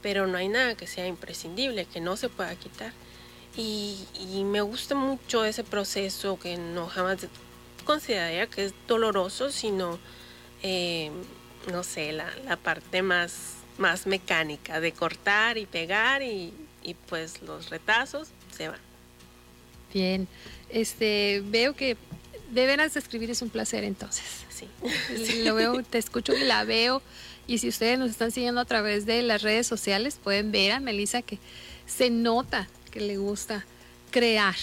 Pero 0.02 0.28
no 0.28 0.38
hay 0.38 0.48
nada 0.48 0.76
que 0.76 0.88
sea 0.88 1.08
imprescindible, 1.08 1.86
que 1.86 2.00
no 2.00 2.18
se 2.18 2.30
pueda 2.30 2.56
quitar. 2.56 2.94
Y, 3.58 4.06
me 4.46 4.62
gusta 4.62 4.96
mucho 4.96 5.44
ese 5.44 5.64
proceso 5.64 6.40
que 6.40 6.58
no 6.58 6.88
jamás 6.88 7.28
consideraría 7.86 8.48
que 8.48 8.66
es 8.66 8.74
doloroso, 8.88 9.52
sino, 9.52 10.00
eh, 10.64 11.12
no 11.72 11.84
sé, 11.84 12.14
la, 12.14 12.32
la 12.46 12.56
parte 12.56 13.02
más, 13.02 13.56
más 13.78 14.08
mecánica 14.08 14.80
de 14.80 14.94
cortar 14.94 15.58
y 15.58 15.66
pegar 15.66 16.22
y, 16.22 16.54
y 16.84 16.94
pues 16.94 17.42
los 17.42 17.70
retazos 17.70 18.30
se 18.56 18.70
van. 18.70 18.80
Bien, 19.94 20.28
este, 20.70 21.42
veo 21.46 21.76
que 21.76 21.98
de 22.52 22.66
veras 22.66 22.96
escribir 22.96 23.32
es 23.32 23.42
un 23.42 23.50
placer 23.50 23.84
entonces. 23.84 24.26
Sí. 24.50 24.68
Lo 25.44 25.56
veo, 25.56 25.82
te 25.84 25.98
escucho 25.98 26.36
y 26.36 26.44
la 26.44 26.64
veo. 26.64 27.02
Y 27.48 27.58
si 27.58 27.68
ustedes 27.68 27.98
nos 27.98 28.12
están 28.12 28.32
siguiendo 28.32 28.62
a 28.62 28.66
través 28.66 29.06
de 29.06 29.22
las 29.24 29.42
redes 29.42 29.66
sociales, 29.66 30.20
pueden 30.24 30.52
ver 30.52 30.74
a 30.74 30.80
Melissa 30.80 31.22
que 31.22 31.40
se 31.88 32.10
nota 32.10 32.68
que 32.92 33.02
le 33.02 33.18
gusta 33.18 33.66
crear, 34.12 34.56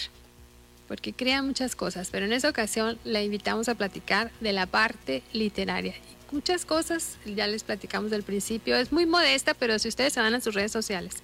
porque 0.87 1.13
crea 1.13 1.43
muchas 1.43 1.75
cosas, 1.75 2.09
pero 2.11 2.27
en 2.27 2.33
esa 2.33 2.49
ocasión 2.49 2.99
la 3.05 3.23
invitamos 3.23 3.69
a 3.69 3.75
platicar 3.75 4.31
de 4.41 4.53
la 4.53 4.67
parte 4.67 5.23
literaria. 5.33 5.95
Muchas 6.31 6.65
cosas, 6.65 7.17
ya 7.25 7.47
les 7.47 7.65
platicamos 7.65 8.11
del 8.11 8.23
principio, 8.23 8.77
es 8.77 8.93
muy 8.93 9.07
modesta, 9.07 9.55
pero 9.55 9.79
si 9.79 9.89
ustedes 9.89 10.13
se 10.13 10.21
van 10.21 10.35
a 10.35 10.41
sus 10.41 10.55
redes 10.55 10.71
sociales, 10.71 11.15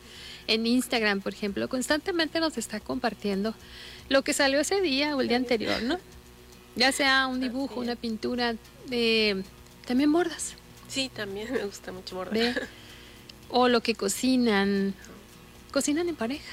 en 0.47 0.67
Instagram, 0.67 1.21
por 1.21 1.35
ejemplo, 1.35 1.69
constantemente 1.69 2.41
nos 2.41 2.59
está 2.59 2.81
compartiendo 2.81 3.55
lo 4.09 4.23
que 4.23 4.33
salió 4.33 4.61
ese 4.61 4.81
día 4.81 5.15
o 5.15 5.21
el 5.21 5.29
día 5.29 5.37
anterior, 5.37 5.83
¿no? 5.83 5.99
Ya 6.77 6.91
sea 6.93 7.27
un 7.29 7.41
dibujo, 7.41 7.81
una 7.81 7.97
pintura, 7.97 8.55
eh, 8.91 9.43
también 9.87 10.13
bordas. 10.13 10.55
Sí, 10.89 11.11
también 11.15 11.53
me 11.53 11.65
gusta 11.65 11.93
mucho 11.93 12.17
bordar. 12.17 12.69
O 13.51 13.69
lo 13.69 13.81
que 13.81 13.95
cocinan. 13.95 14.95
¿Cocinan 15.73 16.09
en 16.09 16.17
pareja? 16.17 16.53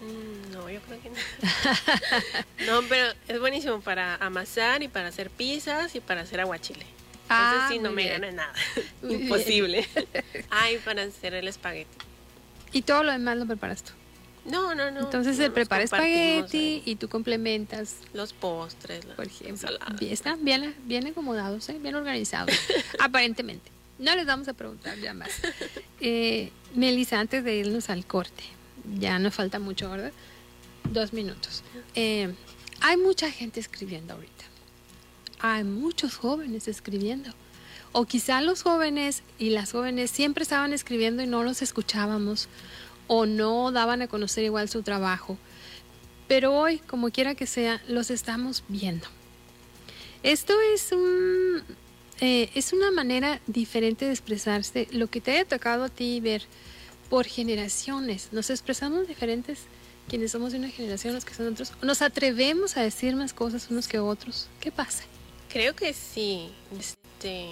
Mm, 0.00 0.52
No, 0.52 0.70
yo 0.70 0.80
creo 0.82 1.00
que 1.02 1.10
no. 1.10 1.16
no, 2.82 2.88
pero 2.88 3.12
es 3.28 3.40
buenísimo 3.40 3.80
para 3.80 4.14
amasar 4.16 4.82
y 4.82 4.88
para 4.88 5.08
hacer 5.08 5.28
pizzas 5.30 5.94
y 5.94 6.00
para 6.00 6.22
hacer 6.22 6.40
aguachile. 6.40 6.86
Ah, 7.28 7.64
Ese 7.66 7.74
sí 7.74 7.78
no 7.80 7.90
me 7.92 8.04
bien. 8.04 8.20
gana 8.20 8.32
nada. 8.32 8.52
Muy. 9.02 9.14
Imposible. 9.22 9.86
Ay, 10.50 10.78
para 10.84 11.02
hacer 11.02 11.34
el 11.34 11.48
espagueti. 11.48 11.90
Y 12.72 12.82
todo 12.82 13.02
lo 13.02 13.12
demás 13.12 13.36
lo 13.36 13.44
preparas 13.46 13.82
tú. 13.82 13.92
No, 14.50 14.74
no, 14.74 14.90
no. 14.90 15.00
Entonces 15.00 15.36
no 15.36 15.42
se 15.42 15.48
nos 15.48 15.54
prepara 15.54 15.84
espagueti 15.84 16.82
y 16.84 16.96
tú 16.96 17.08
complementas, 17.08 17.96
Los 18.12 18.32
postres, 18.32 19.04
la 19.04 19.14
por 19.16 19.26
ejemplo. 19.26 19.68
están 20.00 20.44
bien, 20.44 20.74
bien 20.84 21.06
acomodados, 21.06 21.68
¿eh? 21.68 21.78
bien 21.80 21.94
organizados, 21.94 22.54
aparentemente. 22.98 23.70
No 23.98 24.14
les 24.14 24.26
vamos 24.26 24.46
a 24.48 24.52
preguntar 24.52 24.96
ya 24.98 25.12
más. 25.12 25.30
Eh, 26.00 26.52
Melissa, 26.74 27.18
antes 27.18 27.42
de 27.42 27.56
irnos 27.56 27.90
al 27.90 28.06
corte, 28.06 28.44
ya 28.98 29.18
nos 29.18 29.34
falta 29.34 29.58
mucho, 29.58 29.90
¿verdad? 29.90 30.12
Dos 30.92 31.12
minutos. 31.12 31.64
Eh, 31.94 32.32
hay 32.80 32.96
mucha 32.96 33.30
gente 33.30 33.58
escribiendo 33.58 34.14
ahorita. 34.14 34.44
Hay 35.40 35.64
muchos 35.64 36.16
jóvenes 36.16 36.68
escribiendo. 36.68 37.30
O 37.92 38.04
quizá 38.04 38.40
los 38.40 38.62
jóvenes 38.62 39.22
y 39.38 39.50
las 39.50 39.72
jóvenes 39.72 40.10
siempre 40.10 40.42
estaban 40.42 40.72
escribiendo 40.72 41.22
y 41.22 41.26
no 41.26 41.42
los 41.42 41.62
escuchábamos 41.62 42.48
o 43.08 43.26
no 43.26 43.72
daban 43.72 44.02
a 44.02 44.08
conocer 44.08 44.44
igual 44.44 44.68
su 44.68 44.82
trabajo. 44.82 45.36
Pero 46.28 46.54
hoy, 46.54 46.78
como 46.78 47.10
quiera 47.10 47.34
que 47.34 47.46
sea, 47.46 47.82
los 47.88 48.10
estamos 48.10 48.62
viendo. 48.68 49.06
Esto 50.22 50.54
es 50.74 50.92
un 50.92 51.62
eh, 52.20 52.50
es 52.54 52.72
una 52.72 52.90
manera 52.90 53.40
diferente 53.46 54.04
de 54.04 54.12
expresarse. 54.12 54.88
Lo 54.90 55.06
que 55.08 55.20
te 55.20 55.32
haya 55.32 55.44
tocado 55.44 55.84
a 55.84 55.88
ti 55.88 56.20
ver 56.20 56.42
por 57.08 57.26
generaciones. 57.26 58.28
Nos 58.32 58.50
expresamos 58.50 59.06
diferentes 59.06 59.60
quienes 60.08 60.32
somos 60.32 60.52
de 60.52 60.58
una 60.58 60.68
generación, 60.68 61.14
los 61.14 61.24
que 61.24 61.34
son 61.34 61.52
otros. 61.52 61.72
Nos 61.82 62.02
atrevemos 62.02 62.76
a 62.76 62.82
decir 62.82 63.14
más 63.14 63.32
cosas 63.32 63.68
unos 63.70 63.88
que 63.88 63.98
otros. 63.98 64.48
¿Qué 64.60 64.72
pasa? 64.72 65.04
Creo 65.48 65.76
que 65.76 65.92
sí. 65.92 66.50
Este, 66.78 67.50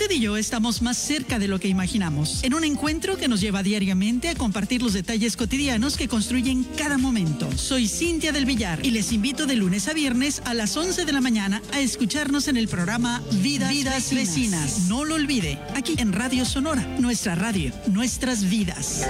Usted 0.00 0.14
y 0.14 0.20
yo 0.20 0.36
estamos 0.36 0.80
más 0.80 0.96
cerca 0.96 1.40
de 1.40 1.48
lo 1.48 1.58
que 1.58 1.66
imaginamos, 1.66 2.44
en 2.44 2.54
un 2.54 2.62
encuentro 2.62 3.16
que 3.16 3.26
nos 3.26 3.40
lleva 3.40 3.64
diariamente 3.64 4.28
a 4.28 4.36
compartir 4.36 4.80
los 4.80 4.92
detalles 4.92 5.36
cotidianos 5.36 5.96
que 5.96 6.06
construyen 6.06 6.62
cada 6.62 6.98
momento. 6.98 7.50
Soy 7.58 7.88
Cintia 7.88 8.30
del 8.30 8.44
Villar 8.44 8.78
y 8.86 8.92
les 8.92 9.10
invito 9.10 9.44
de 9.44 9.56
lunes 9.56 9.88
a 9.88 9.94
viernes 9.94 10.40
a 10.44 10.54
las 10.54 10.76
11 10.76 11.04
de 11.04 11.12
la 11.12 11.20
mañana 11.20 11.60
a 11.72 11.80
escucharnos 11.80 12.46
en 12.46 12.56
el 12.56 12.68
programa 12.68 13.20
Vidas, 13.42 13.70
Vidas 13.70 14.14
Vecinas. 14.14 14.86
No 14.88 15.04
lo 15.04 15.16
olvide, 15.16 15.58
aquí 15.74 15.96
en 15.98 16.12
Radio 16.12 16.44
Sonora, 16.44 16.86
nuestra 17.00 17.34
radio, 17.34 17.72
nuestras 17.88 18.48
vidas. 18.48 19.04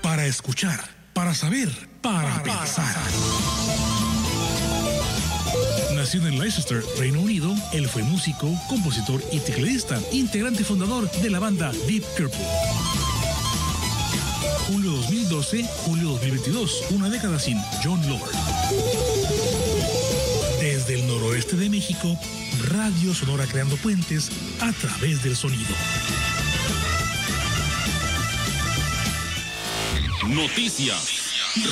Para 0.00 0.24
escuchar, 0.24 0.80
para 1.12 1.34
saber, 1.34 1.68
para 2.00 2.42
pensar. 2.42 2.96
Nacido 6.10 6.26
en 6.26 6.40
Leicester, 6.40 6.84
Reino 6.98 7.20
Unido, 7.20 7.54
él 7.72 7.88
fue 7.88 8.02
músico, 8.02 8.52
compositor 8.68 9.22
y 9.30 9.38
tecladista, 9.38 9.96
integrante 10.10 10.64
fundador 10.64 11.08
de 11.08 11.30
la 11.30 11.38
banda 11.38 11.70
Deep 11.86 12.02
Purple. 12.16 12.44
Julio 14.66 14.90
2012, 14.90 15.64
julio 15.84 16.08
2022, 16.08 16.86
una 16.90 17.08
década 17.10 17.38
sin 17.38 17.58
John 17.84 18.00
Lord. 18.08 18.32
Desde 20.60 20.94
el 20.94 21.06
noroeste 21.06 21.54
de 21.54 21.70
México, 21.70 22.18
Radio 22.64 23.14
Sonora 23.14 23.46
creando 23.46 23.76
puentes 23.76 24.32
a 24.58 24.72
través 24.72 25.22
del 25.22 25.36
sonido. 25.36 25.76
Noticias. 30.26 31.20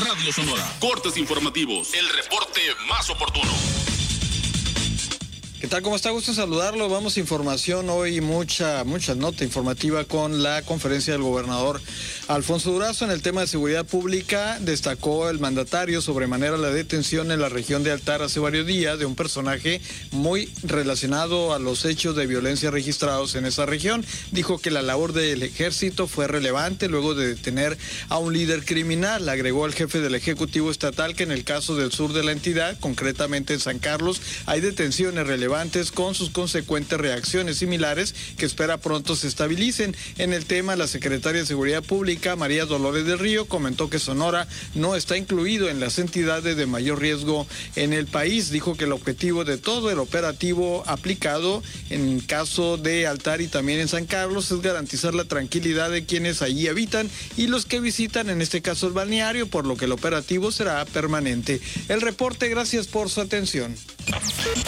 Radio 0.04 0.32
Sonora. 0.32 0.64
Cortes 0.78 1.16
informativos. 1.16 1.92
El 1.92 2.08
reporte 2.08 2.60
más 2.88 3.10
oportuno. 3.10 3.77
¿Qué 5.60 5.66
tal? 5.66 5.82
¿Cómo 5.82 5.96
está? 5.96 6.10
Gusto 6.10 6.30
en 6.30 6.36
saludarlo. 6.36 6.88
Vamos 6.88 7.16
a 7.16 7.20
información 7.20 7.90
hoy, 7.90 8.20
mucha, 8.20 8.84
mucha 8.84 9.16
nota 9.16 9.42
informativa 9.42 10.04
con 10.04 10.40
la 10.40 10.62
conferencia 10.62 11.12
del 11.12 11.22
gobernador 11.22 11.80
Alfonso 12.28 12.72
Durazo 12.72 13.06
en 13.06 13.10
el 13.10 13.22
tema 13.22 13.40
de 13.40 13.46
seguridad 13.46 13.86
pública. 13.86 14.58
Destacó 14.60 15.30
el 15.30 15.38
mandatario 15.38 16.02
sobremanera 16.02 16.58
la 16.58 16.68
detención 16.68 17.32
en 17.32 17.40
la 17.40 17.48
región 17.48 17.84
de 17.84 17.90
Altar 17.90 18.20
hace 18.20 18.38
varios 18.38 18.66
días 18.66 18.98
de 18.98 19.06
un 19.06 19.16
personaje 19.16 19.80
muy 20.10 20.52
relacionado 20.62 21.54
a 21.54 21.58
los 21.58 21.86
hechos 21.86 22.14
de 22.16 22.26
violencia 22.26 22.70
registrados 22.70 23.34
en 23.34 23.46
esa 23.46 23.64
región. 23.64 24.04
Dijo 24.30 24.58
que 24.58 24.70
la 24.70 24.82
labor 24.82 25.14
del 25.14 25.42
ejército 25.42 26.06
fue 26.06 26.26
relevante 26.26 26.88
luego 26.88 27.14
de 27.14 27.28
detener 27.28 27.78
a 28.10 28.18
un 28.18 28.34
líder 28.34 28.62
criminal. 28.62 29.26
Agregó 29.26 29.64
al 29.64 29.72
jefe 29.72 30.02
del 30.02 30.14
Ejecutivo 30.14 30.70
Estatal 30.70 31.14
que 31.14 31.22
en 31.22 31.32
el 31.32 31.44
caso 31.44 31.76
del 31.76 31.92
sur 31.92 32.12
de 32.12 32.24
la 32.24 32.32
entidad, 32.32 32.78
concretamente 32.78 33.54
en 33.54 33.60
San 33.60 33.78
Carlos, 33.78 34.20
hay 34.44 34.60
detenciones 34.60 35.26
relevantes 35.26 35.92
con 35.92 36.14
sus 36.14 36.28
consecuentes 36.28 37.00
reacciones 37.00 37.56
similares 37.56 38.14
que 38.36 38.44
espera 38.44 38.76
pronto 38.76 39.16
se 39.16 39.28
estabilicen. 39.28 39.96
En 40.18 40.34
el 40.34 40.44
tema, 40.44 40.76
la 40.76 40.88
secretaria 40.88 41.40
de 41.40 41.46
Seguridad 41.46 41.82
Pública, 41.82 42.17
María 42.36 42.66
Dolores 42.66 43.06
del 43.06 43.18
Río, 43.18 43.46
comentó 43.46 43.88
que 43.88 43.98
Sonora 43.98 44.46
no 44.74 44.96
está 44.96 45.16
incluido 45.16 45.68
en 45.68 45.80
las 45.80 45.98
entidades 45.98 46.56
de 46.56 46.66
mayor 46.66 47.00
riesgo 47.00 47.46
en 47.76 47.92
el 47.92 48.06
país. 48.06 48.50
Dijo 48.50 48.76
que 48.76 48.84
el 48.84 48.92
objetivo 48.92 49.44
de 49.44 49.56
todo 49.56 49.90
el 49.90 49.98
operativo 49.98 50.82
aplicado 50.86 51.62
en 51.90 52.20
caso 52.20 52.76
de 52.76 53.06
Altar 53.06 53.40
y 53.40 53.48
también 53.48 53.80
en 53.80 53.88
San 53.88 54.06
Carlos 54.06 54.50
es 54.50 54.60
garantizar 54.60 55.14
la 55.14 55.24
tranquilidad 55.24 55.90
de 55.90 56.04
quienes 56.04 56.42
allí 56.42 56.68
habitan 56.68 57.08
y 57.36 57.46
los 57.46 57.66
que 57.66 57.80
visitan, 57.80 58.30
en 58.30 58.42
este 58.42 58.62
caso 58.62 58.86
el 58.86 58.92
balneario, 58.92 59.48
por 59.48 59.66
lo 59.66 59.76
que 59.76 59.84
el 59.86 59.92
operativo 59.92 60.50
será 60.50 60.84
permanente. 60.84 61.60
El 61.88 62.00
reporte, 62.00 62.48
gracias 62.48 62.86
por 62.86 63.10
su 63.10 63.20
atención. 63.20 63.76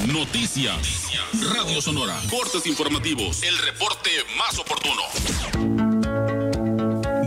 Noticias. 0.06 1.08
Radio 1.54 1.80
Sonora. 1.80 2.20
Cortes 2.30 2.66
informativos. 2.66 3.42
El 3.42 3.56
reporte 3.58 4.10
más 4.36 4.58
oportuno. 4.58 5.89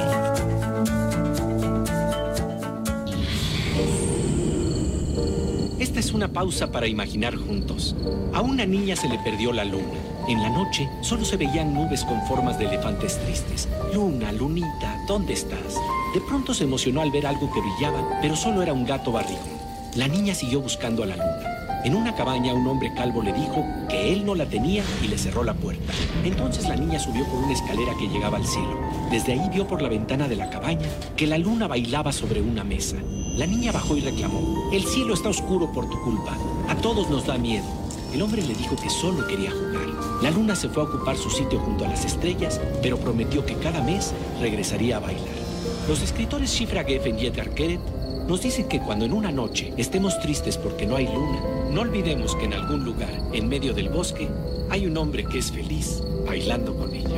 Esta 5.80 5.98
es 5.98 6.12
una 6.12 6.28
pausa 6.28 6.70
para 6.70 6.86
imaginar 6.86 7.34
juntos. 7.34 7.96
A 8.32 8.40
una 8.40 8.64
niña 8.66 8.94
se 8.94 9.08
le 9.08 9.18
perdió 9.18 9.52
la 9.52 9.64
luna. 9.64 9.98
En 10.28 10.40
la 10.42 10.50
noche 10.50 10.88
solo 11.02 11.24
se 11.24 11.36
veían 11.36 11.74
nubes 11.74 12.04
con 12.04 12.24
formas 12.28 12.56
de 12.58 12.66
elefantes 12.66 13.18
tristes. 13.24 13.68
Luna, 13.92 14.30
lunita, 14.30 14.96
¿dónde 15.08 15.32
estás? 15.32 15.74
De 16.14 16.20
pronto 16.20 16.54
se 16.54 16.62
emocionó 16.64 17.02
al 17.02 17.10
ver 17.10 17.26
algo 17.26 17.50
que 17.52 17.60
brillaba, 17.60 18.20
pero 18.22 18.36
solo 18.36 18.62
era 18.62 18.72
un 18.72 18.86
gato 18.86 19.10
barrigón. 19.10 19.53
La 19.96 20.08
niña 20.08 20.34
siguió 20.34 20.60
buscando 20.60 21.04
a 21.04 21.06
la 21.06 21.14
luna. 21.14 21.82
En 21.84 21.94
una 21.94 22.16
cabaña 22.16 22.52
un 22.52 22.66
hombre 22.66 22.92
calvo 22.96 23.22
le 23.22 23.32
dijo 23.32 23.64
que 23.88 24.12
él 24.12 24.26
no 24.26 24.34
la 24.34 24.44
tenía 24.44 24.82
y 25.00 25.06
le 25.06 25.16
cerró 25.16 25.44
la 25.44 25.54
puerta. 25.54 25.92
Entonces 26.24 26.68
la 26.68 26.74
niña 26.74 26.98
subió 26.98 27.24
por 27.26 27.36
una 27.36 27.52
escalera 27.52 27.92
que 27.96 28.08
llegaba 28.08 28.38
al 28.38 28.44
cielo. 28.44 28.76
Desde 29.12 29.34
ahí 29.34 29.48
vio 29.52 29.68
por 29.68 29.82
la 29.82 29.88
ventana 29.88 30.26
de 30.26 30.34
la 30.34 30.50
cabaña 30.50 30.88
que 31.16 31.28
la 31.28 31.38
luna 31.38 31.68
bailaba 31.68 32.10
sobre 32.10 32.42
una 32.42 32.64
mesa. 32.64 32.96
La 33.36 33.46
niña 33.46 33.70
bajó 33.70 33.96
y 33.96 34.00
reclamó, 34.00 34.68
el 34.72 34.82
cielo 34.82 35.14
está 35.14 35.28
oscuro 35.28 35.70
por 35.70 35.88
tu 35.88 36.00
culpa, 36.02 36.36
a 36.68 36.74
todos 36.74 37.08
nos 37.08 37.26
da 37.26 37.38
miedo. 37.38 37.66
El 38.12 38.22
hombre 38.22 38.42
le 38.42 38.54
dijo 38.54 38.74
que 38.74 38.90
solo 38.90 39.24
quería 39.28 39.52
jugar. 39.52 40.22
La 40.22 40.30
luna 40.32 40.56
se 40.56 40.68
fue 40.68 40.82
a 40.82 40.86
ocupar 40.86 41.16
su 41.16 41.30
sitio 41.30 41.60
junto 41.60 41.84
a 41.84 41.88
las 41.88 42.04
estrellas, 42.04 42.60
pero 42.82 42.98
prometió 42.98 43.46
que 43.46 43.54
cada 43.54 43.80
mes 43.80 44.12
regresaría 44.40 44.96
a 44.96 45.00
bailar. 45.00 45.44
Los 45.88 46.02
escritores 46.02 46.50
Shifra 46.50 46.82
Geffen 46.82 47.16
y 47.16 47.26
Edgar 47.26 47.50
Keret 47.50 47.80
nos 48.26 48.40
dicen 48.40 48.68
que 48.68 48.80
cuando 48.80 49.04
en 49.04 49.12
una 49.12 49.30
noche 49.30 49.74
estemos 49.76 50.18
tristes 50.20 50.56
porque 50.56 50.86
no 50.86 50.96
hay 50.96 51.06
luna, 51.06 51.40
no 51.70 51.82
olvidemos 51.82 52.34
que 52.36 52.44
en 52.44 52.54
algún 52.54 52.84
lugar, 52.84 53.12
en 53.32 53.48
medio 53.48 53.74
del 53.74 53.88
bosque, 53.90 54.28
hay 54.70 54.86
un 54.86 54.96
hombre 54.96 55.24
que 55.24 55.38
es 55.38 55.52
feliz 55.52 56.02
bailando 56.26 56.74
con 56.74 56.94
ella. 56.94 57.08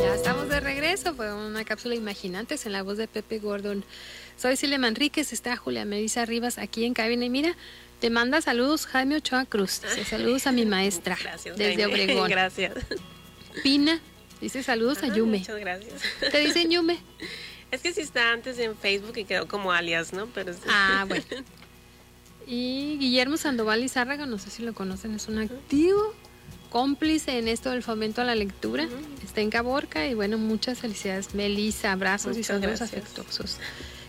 Ya 0.00 0.14
estamos 0.14 0.48
de 0.48 0.60
regreso, 0.60 1.14
fue 1.14 1.32
una 1.32 1.64
cápsula 1.64 1.94
imaginantes 1.94 2.66
en 2.66 2.72
la 2.72 2.82
voz 2.82 2.98
de 2.98 3.08
Pepe 3.08 3.38
Gordon. 3.38 3.84
Soy 4.36 4.56
Silema 4.56 4.88
Enríquez, 4.88 5.32
está 5.32 5.56
Julia 5.56 5.84
Melissa 5.84 6.26
Rivas 6.26 6.58
aquí 6.58 6.84
en 6.84 6.92
cabina 6.92 7.24
y 7.24 7.30
mira, 7.30 7.56
te 8.00 8.10
manda 8.10 8.40
saludos 8.42 8.86
Jaime 8.86 9.16
Ochoa 9.16 9.46
Cruz, 9.46 9.80
saludos 10.08 10.46
a 10.46 10.52
mi 10.52 10.66
maestra 10.66 11.16
Gracias, 11.20 11.56
desde 11.56 11.82
Jaime. 11.82 12.04
Obregón. 12.04 12.30
Gracias. 12.30 12.74
Pina, 13.62 14.00
dice 14.40 14.62
saludos 14.62 15.02
a 15.02 15.14
Yume. 15.14 15.38
Muchas 15.38 15.60
gracias. 15.60 16.02
¿Te 16.30 16.40
dicen 16.40 16.70
Yume? 16.70 16.98
Es 17.70 17.82
que 17.82 17.92
sí 17.92 18.00
está 18.00 18.32
antes 18.32 18.58
en 18.58 18.74
Facebook 18.78 19.18
y 19.18 19.24
quedó 19.24 19.46
como 19.46 19.72
alias, 19.72 20.14
¿no? 20.14 20.26
Pero 20.28 20.54
sí. 20.54 20.60
Ah, 20.68 21.04
bueno. 21.06 21.24
Y 22.50 22.96
Guillermo 22.98 23.36
Sandoval 23.36 23.82
Lizárraga, 23.82 24.24
no 24.24 24.38
sé 24.38 24.48
si 24.48 24.62
lo 24.62 24.72
conocen, 24.72 25.14
es 25.14 25.28
un 25.28 25.36
activo 25.36 26.14
cómplice 26.70 27.36
en 27.36 27.46
esto 27.46 27.70
del 27.70 27.82
fomento 27.82 28.22
a 28.22 28.24
la 28.24 28.34
lectura. 28.34 28.88
Está 29.22 29.42
en 29.42 29.50
Caborca 29.50 30.06
y 30.06 30.14
bueno, 30.14 30.38
muchas 30.38 30.78
felicidades. 30.78 31.34
Melissa, 31.34 31.92
abrazos 31.92 32.38
y 32.38 32.44
saludos 32.44 32.78
gracias. 32.78 32.94
afectuosos. 32.94 33.58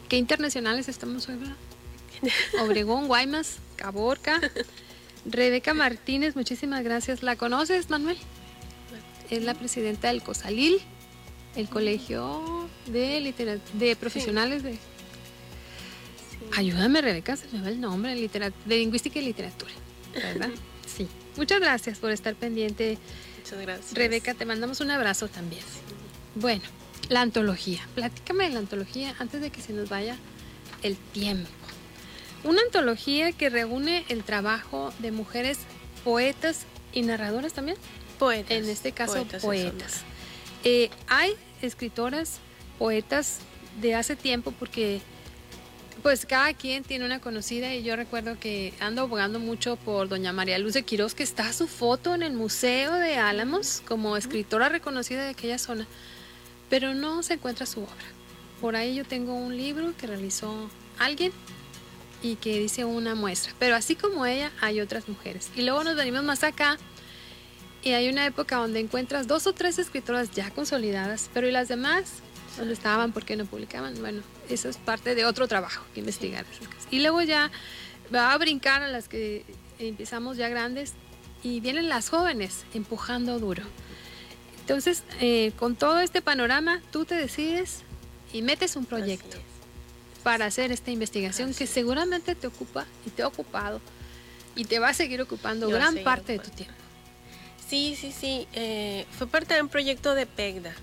¿Qué 0.08 0.15
internacionales 0.15 0.88
estamos 0.88 1.28
hoy, 1.28 1.36
verdad? 1.36 1.56
Obregón, 2.62 3.08
Guaymas, 3.08 3.58
Caborca. 3.75 4.39
Rebeca 5.25 5.73
Martínez, 5.73 6.38
muchísimas 6.38 6.84
gracias. 6.84 7.23
¿La 7.23 7.36
conoces, 7.36 7.89
Manuel? 7.89 8.17
Es 9.29 9.43
la 9.43 9.53
presidenta 9.53 10.07
del 10.09 10.23
COSALIL, 10.23 10.79
el 11.55 11.69
Colegio 11.69 12.67
de, 12.87 13.19
Literat- 13.21 13.61
de 13.73 13.95
Profesionales 13.95 14.63
de... 14.63 14.77
Ayúdame, 16.55 17.01
Rebeca, 17.01 17.35
se 17.35 17.47
me 17.49 17.61
va 17.61 17.69
el 17.69 17.79
nombre, 17.79 18.15
literat- 18.15 18.53
de 18.65 18.77
Lingüística 18.77 19.19
y 19.19 19.23
Literatura, 19.25 19.71
¿verdad? 20.13 20.49
Sí. 20.89 21.07
Muchas 21.37 21.59
gracias 21.61 21.99
por 21.99 22.09
estar 22.11 22.33
pendiente. 22.33 22.97
Muchas 23.43 23.61
gracias. 23.61 23.93
Rebeca, 23.93 24.33
te 24.33 24.43
mandamos 24.45 24.81
un 24.81 24.89
abrazo 24.89 25.27
también. 25.27 25.61
Bueno, 26.33 26.63
la 27.09 27.21
antología. 27.21 27.87
Platícame 27.93 28.45
de 28.47 28.53
la 28.55 28.59
antología 28.59 29.15
antes 29.19 29.39
de 29.39 29.51
que 29.51 29.61
se 29.61 29.71
nos 29.71 29.87
vaya 29.87 30.17
el 30.81 30.97
tiempo. 30.97 31.47
Una 32.43 32.59
antología 32.61 33.31
que 33.33 33.49
reúne 33.49 34.03
el 34.09 34.23
trabajo 34.23 34.91
de 34.97 35.11
mujeres 35.11 35.59
poetas 36.03 36.65
y 36.91 37.03
narradoras 37.03 37.53
también. 37.53 37.77
Poetas. 38.19 38.51
En 38.51 38.69
este 38.69 38.91
caso, 38.91 39.13
Poetas 39.13 39.41
poetas. 39.41 40.01
Eh, 40.63 40.89
hay 41.08 41.34
escritoras, 41.62 42.39
poetas 42.77 43.39
de 43.82 43.95
hace 43.95 44.15
tiempo 44.15 44.53
porque 44.60 45.01
pues 46.03 46.25
cada 46.25 46.53
quien 46.53 46.84
tiene 46.84 47.05
una 47.05 47.19
conocida 47.19 47.73
y 47.73 47.84
yo 47.84 47.95
recuerdo 47.95 48.39
que 48.39 48.73
ando 48.79 49.01
abogando 49.01 49.39
mucho 49.39 49.75
por 49.75 50.08
doña 50.08 50.32
María 50.32 50.58
Luz 50.60 50.73
de 50.73 50.84
Quirós, 50.84 51.13
que 51.13 51.23
está 51.23 51.51
su 51.53 51.67
foto 51.67 52.15
en 52.15 52.23
el 52.23 52.34
Museo 52.34 52.93
de 52.93 53.17
Álamos 53.17 53.82
como 53.86 54.15
escritora 54.15 54.69
reconocida 54.69 55.23
de 55.23 55.29
aquella 55.29 55.58
zona, 55.58 55.88
pero 56.69 56.93
no 56.93 57.23
se 57.23 57.34
encuentra 57.34 57.65
su 57.65 57.82
obra. 57.82 57.93
Por 58.62 58.75
ahí 58.75 58.95
yo 58.95 59.05
tengo 59.05 59.34
un 59.34 59.58
libro 59.58 59.93
que 59.97 60.08
realizó 60.08 60.69
alguien 60.97 61.32
y 62.21 62.36
que 62.36 62.60
dice 62.60 62.86
una 62.86 63.15
muestra, 63.15 63.53
pero 63.60 63.75
así 63.75 63.95
como 63.95 64.25
ella 64.25 64.51
hay 64.62 64.82
otras 64.82 65.08
mujeres. 65.08 65.49
Y 65.55 65.63
luego 65.63 65.84
nos 65.84 65.95
venimos 65.95 66.23
más 66.23 66.43
acá 66.43 66.77
y 67.83 67.91
hay 67.91 68.09
una 68.09 68.25
época 68.25 68.57
donde 68.57 68.79
encuentras 68.79 69.27
dos 69.27 69.47
o 69.47 69.53
tres 69.53 69.79
escritoras 69.79 70.31
ya 70.31 70.49
consolidadas, 70.51 71.29
pero 71.33 71.47
¿y 71.47 71.51
las 71.51 71.67
demás? 71.67 72.15
¿Dónde 72.57 72.73
estaban? 72.73 73.13
¿Por 73.13 73.23
qué 73.23 73.35
no 73.35 73.45
publicaban? 73.45 73.95
Bueno, 73.99 74.21
eso 74.49 74.67
es 74.69 74.77
parte 74.77 75.15
de 75.15 75.25
otro 75.25 75.47
trabajo 75.47 75.85
que 75.93 76.01
investigar. 76.01 76.45
Y 76.91 76.99
luego 76.99 77.21
ya 77.21 77.51
va 78.13 78.33
a 78.33 78.37
brincar 78.37 78.83
a 78.83 78.89
las 78.89 79.07
que 79.07 79.45
empezamos 79.77 80.35
ya 80.35 80.49
grandes 80.49 80.93
y 81.41 81.61
vienen 81.61 81.87
las 81.87 82.09
jóvenes 82.09 82.65
empujando 82.73 83.39
duro. 83.39 83.63
Entonces, 84.61 85.03
eh, 85.21 85.53
con 85.57 85.75
todo 85.75 85.99
este 85.99 86.21
panorama, 86.21 86.82
tú 86.91 87.05
te 87.05 87.15
decides 87.15 87.82
y 88.34 88.41
metes 88.41 88.75
un 88.75 88.86
proyecto 88.86 89.38
para 90.21 90.45
hacer 90.45 90.71
esta 90.71 90.91
investigación 90.91 91.53
que 91.53 91.65
seguramente 91.65 92.36
te 92.36 92.47
ocupa 92.47 92.86
y 93.05 93.09
te 93.09 93.23
ha 93.23 93.27
ocupado 93.27 93.80
y 94.55 94.65
te 94.65 94.80
va 94.80 94.89
a 94.89 94.93
seguir 94.93 95.21
ocupando 95.21 95.69
gran 95.69 95.97
parte 96.03 96.34
de 96.34 96.39
tu 96.39 96.49
tiempo. 96.49 96.88
Sí, 97.70 97.95
sí, 97.99 98.11
sí. 98.11 98.47
eh, 98.53 99.05
fue 99.17 99.28
parte 99.28 99.53
de 99.53 99.61
un 99.61 99.70
proyecto 99.70 100.15
de 100.15 100.26
PEGDA. 100.26 100.74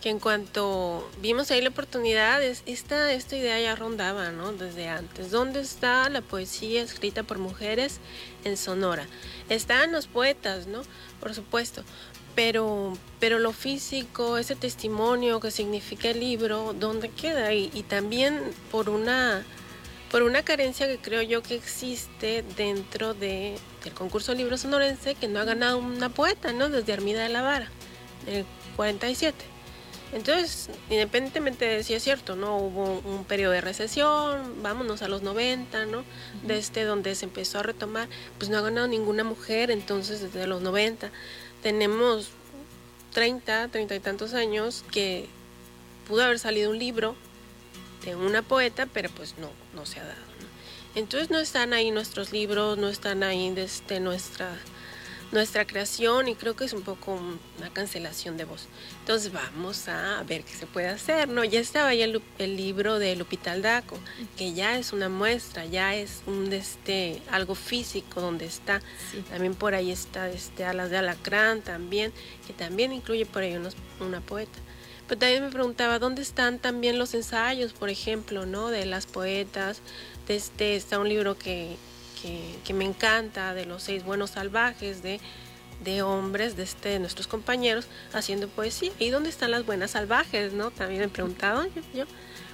que 0.00 0.10
en 0.10 0.18
cuanto 0.18 1.08
vimos 1.20 1.52
ahí 1.52 1.60
la 1.62 1.68
oportunidad, 1.68 2.42
es- 2.42 2.64
esta, 2.66 3.12
esta 3.12 3.36
idea 3.36 3.60
ya 3.60 3.76
rondaba, 3.76 4.32
¿no? 4.32 4.52
Desde 4.52 4.88
antes. 4.88 5.30
¿Dónde 5.30 5.60
está 5.60 6.08
la 6.08 6.22
poesía 6.22 6.82
escrita 6.82 7.22
por 7.22 7.38
mujeres 7.38 8.00
en 8.42 8.56
Sonora? 8.56 9.06
Están 9.48 9.92
los 9.92 10.08
poetas, 10.08 10.66
¿no? 10.66 10.82
Por 11.20 11.34
supuesto. 11.36 11.84
Pero, 12.34 12.98
pero 13.20 13.38
lo 13.38 13.52
físico, 13.52 14.38
ese 14.38 14.56
testimonio 14.56 15.38
que 15.38 15.52
significa 15.52 16.08
el 16.10 16.18
libro, 16.18 16.74
¿dónde 16.76 17.08
queda? 17.08 17.52
Y, 17.54 17.70
y 17.72 17.84
también 17.84 18.40
por 18.72 18.88
una, 18.90 19.44
por 20.10 20.22
una 20.24 20.42
carencia 20.42 20.88
que 20.88 20.98
creo 20.98 21.22
yo 21.22 21.44
que 21.44 21.54
existe 21.54 22.42
dentro 22.56 23.14
de, 23.14 23.54
del 23.84 23.92
concurso 23.94 24.34
Libro 24.34 24.56
Sonorense, 24.56 25.14
que 25.14 25.28
no 25.28 25.40
ha 25.40 25.44
ganado 25.44 25.78
una 25.78 26.08
poeta, 26.08 26.52
¿no? 26.52 26.68
Desde 26.68 26.92
Armida 26.92 27.22
de 27.22 27.28
la 27.28 27.42
Vara, 27.42 27.68
del 28.26 28.44
47. 28.76 29.52
Entonces, 30.12 30.68
independientemente 30.90 31.64
de 31.64 31.82
si 31.82 31.94
es 31.94 32.02
cierto, 32.02 32.36
¿no? 32.36 32.58
Hubo 32.58 33.00
un 33.04 33.24
periodo 33.24 33.52
de 33.52 33.62
recesión, 33.62 34.62
vámonos 34.62 35.00
a 35.00 35.08
los 35.08 35.22
90, 35.22 35.86
¿no? 35.86 36.04
Desde 36.42 36.84
donde 36.84 37.14
se 37.14 37.24
empezó 37.24 37.60
a 37.60 37.62
retomar, 37.62 38.08
pues 38.36 38.50
no 38.50 38.58
ha 38.58 38.60
ganado 38.60 38.88
ninguna 38.88 39.24
mujer, 39.24 39.70
entonces 39.70 40.20
desde 40.20 40.46
los 40.46 40.60
90 40.60 41.10
tenemos 41.62 42.30
30, 43.14 43.68
30 43.68 43.94
y 43.94 44.00
tantos 44.00 44.34
años 44.34 44.84
que 44.90 45.28
pudo 46.06 46.24
haber 46.24 46.38
salido 46.38 46.70
un 46.70 46.78
libro 46.78 47.16
de 48.04 48.14
una 48.14 48.42
poeta, 48.42 48.86
pero 48.92 49.08
pues 49.10 49.36
no, 49.38 49.50
no 49.74 49.86
se 49.86 50.00
ha 50.00 50.04
dado. 50.04 50.20
¿no? 50.40 50.51
Entonces 50.94 51.30
no 51.30 51.38
están 51.38 51.72
ahí 51.72 51.90
nuestros 51.90 52.32
libros, 52.32 52.76
no 52.78 52.88
están 52.88 53.22
ahí 53.22 53.50
desde 53.50 53.98
nuestra, 54.00 54.54
nuestra 55.30 55.66
creación 55.66 56.28
y 56.28 56.34
creo 56.34 56.54
que 56.54 56.66
es 56.66 56.74
un 56.74 56.82
poco 56.82 57.12
un- 57.14 57.40
una 57.58 57.70
cancelación 57.72 58.36
de 58.36 58.44
voz. 58.44 58.66
Entonces 59.00 59.32
vamos 59.32 59.88
a 59.88 60.22
ver 60.24 60.44
qué 60.44 60.52
se 60.52 60.66
puede 60.66 60.88
hacer, 60.88 61.28
¿no? 61.28 61.42
Ya 61.44 61.60
estaba 61.60 61.88
ahí 61.88 62.02
el 62.02 62.56
libro 62.56 62.98
de 62.98 63.16
Lupita 63.16 63.52
Aldaco, 63.52 63.98
que 64.36 64.52
ya 64.52 64.76
es 64.76 64.92
una 64.92 65.08
muestra, 65.08 65.64
ya 65.64 65.94
es 65.94 66.20
un 66.26 66.52
este, 66.52 67.22
algo 67.30 67.54
físico 67.54 68.20
donde 68.20 68.44
está. 68.44 68.82
También 69.30 69.54
por 69.54 69.74
ahí 69.74 69.90
está 69.90 70.28
este, 70.28 70.66
Alas 70.66 70.90
de 70.90 70.98
Alacrán 70.98 71.62
también, 71.62 72.12
que 72.46 72.52
también 72.52 72.92
incluye 72.92 73.24
por 73.24 73.42
ahí 73.42 73.56
unos- 73.56 73.76
una 74.00 74.20
poeta. 74.20 74.58
Pero 75.08 75.18
también 75.18 75.42
me 75.44 75.50
preguntaba, 75.50 75.98
¿dónde 75.98 76.22
están 76.22 76.58
también 76.58 76.98
los 76.98 77.12
ensayos, 77.12 77.72
por 77.72 77.88
ejemplo, 77.90 78.46
¿no? 78.46 78.68
de 78.68 78.86
las 78.86 79.06
poetas? 79.06 79.80
Este, 80.28 80.76
está 80.76 80.98
un 80.98 81.08
libro 81.08 81.36
que, 81.36 81.76
que, 82.64 82.74
me 82.74 82.84
encanta, 82.84 83.54
de 83.54 83.66
los 83.66 83.82
seis 83.82 84.04
buenos 84.04 84.30
salvajes, 84.30 85.02
de, 85.02 85.20
de 85.82 86.02
hombres, 86.02 86.56
de, 86.56 86.62
este, 86.62 86.90
de 86.90 86.98
nuestros 87.00 87.26
compañeros, 87.26 87.86
haciendo 88.12 88.48
poesía. 88.48 88.92
¿Y 88.98 89.10
dónde 89.10 89.30
están 89.30 89.50
las 89.50 89.66
buenas 89.66 89.92
salvajes? 89.92 90.52
¿no? 90.52 90.70
También 90.70 91.00
me 91.00 91.08
preguntaba 91.08 91.66
yo. 91.74 91.82
yo, 91.94 92.04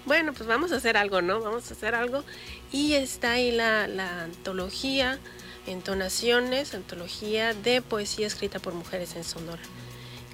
Bueno, 0.06 0.32
pues 0.32 0.48
vamos 0.48 0.72
a 0.72 0.76
hacer 0.76 0.96
algo, 0.96 1.20
¿no? 1.22 1.40
Vamos 1.40 1.70
a 1.70 1.74
hacer 1.74 1.94
algo. 1.94 2.24
Y 2.72 2.94
está 2.94 3.32
ahí 3.32 3.52
la, 3.52 3.86
la 3.86 4.24
antología, 4.24 5.18
entonaciones, 5.66 6.74
antología 6.74 7.52
de 7.54 7.82
poesía 7.82 8.26
escrita 8.26 8.58
por 8.58 8.74
mujeres 8.74 9.14
en 9.16 9.24
Sonora. 9.24 9.62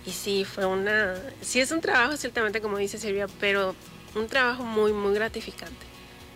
Y 0.07 0.11
sí, 0.13 0.45
fue 0.45 0.67
una, 0.67 1.15
sí 1.41 1.61
es 1.61 1.71
un 1.71 1.81
trabajo 1.81 2.17
ciertamente 2.17 2.61
como 2.61 2.77
dice 2.77 2.99
Silvia, 2.99 3.27
pero 3.41 3.75
un 4.15 4.29
trabajo 4.29 4.63
muy, 4.63 4.93
muy 4.93 5.15
gratificante. 5.15 5.94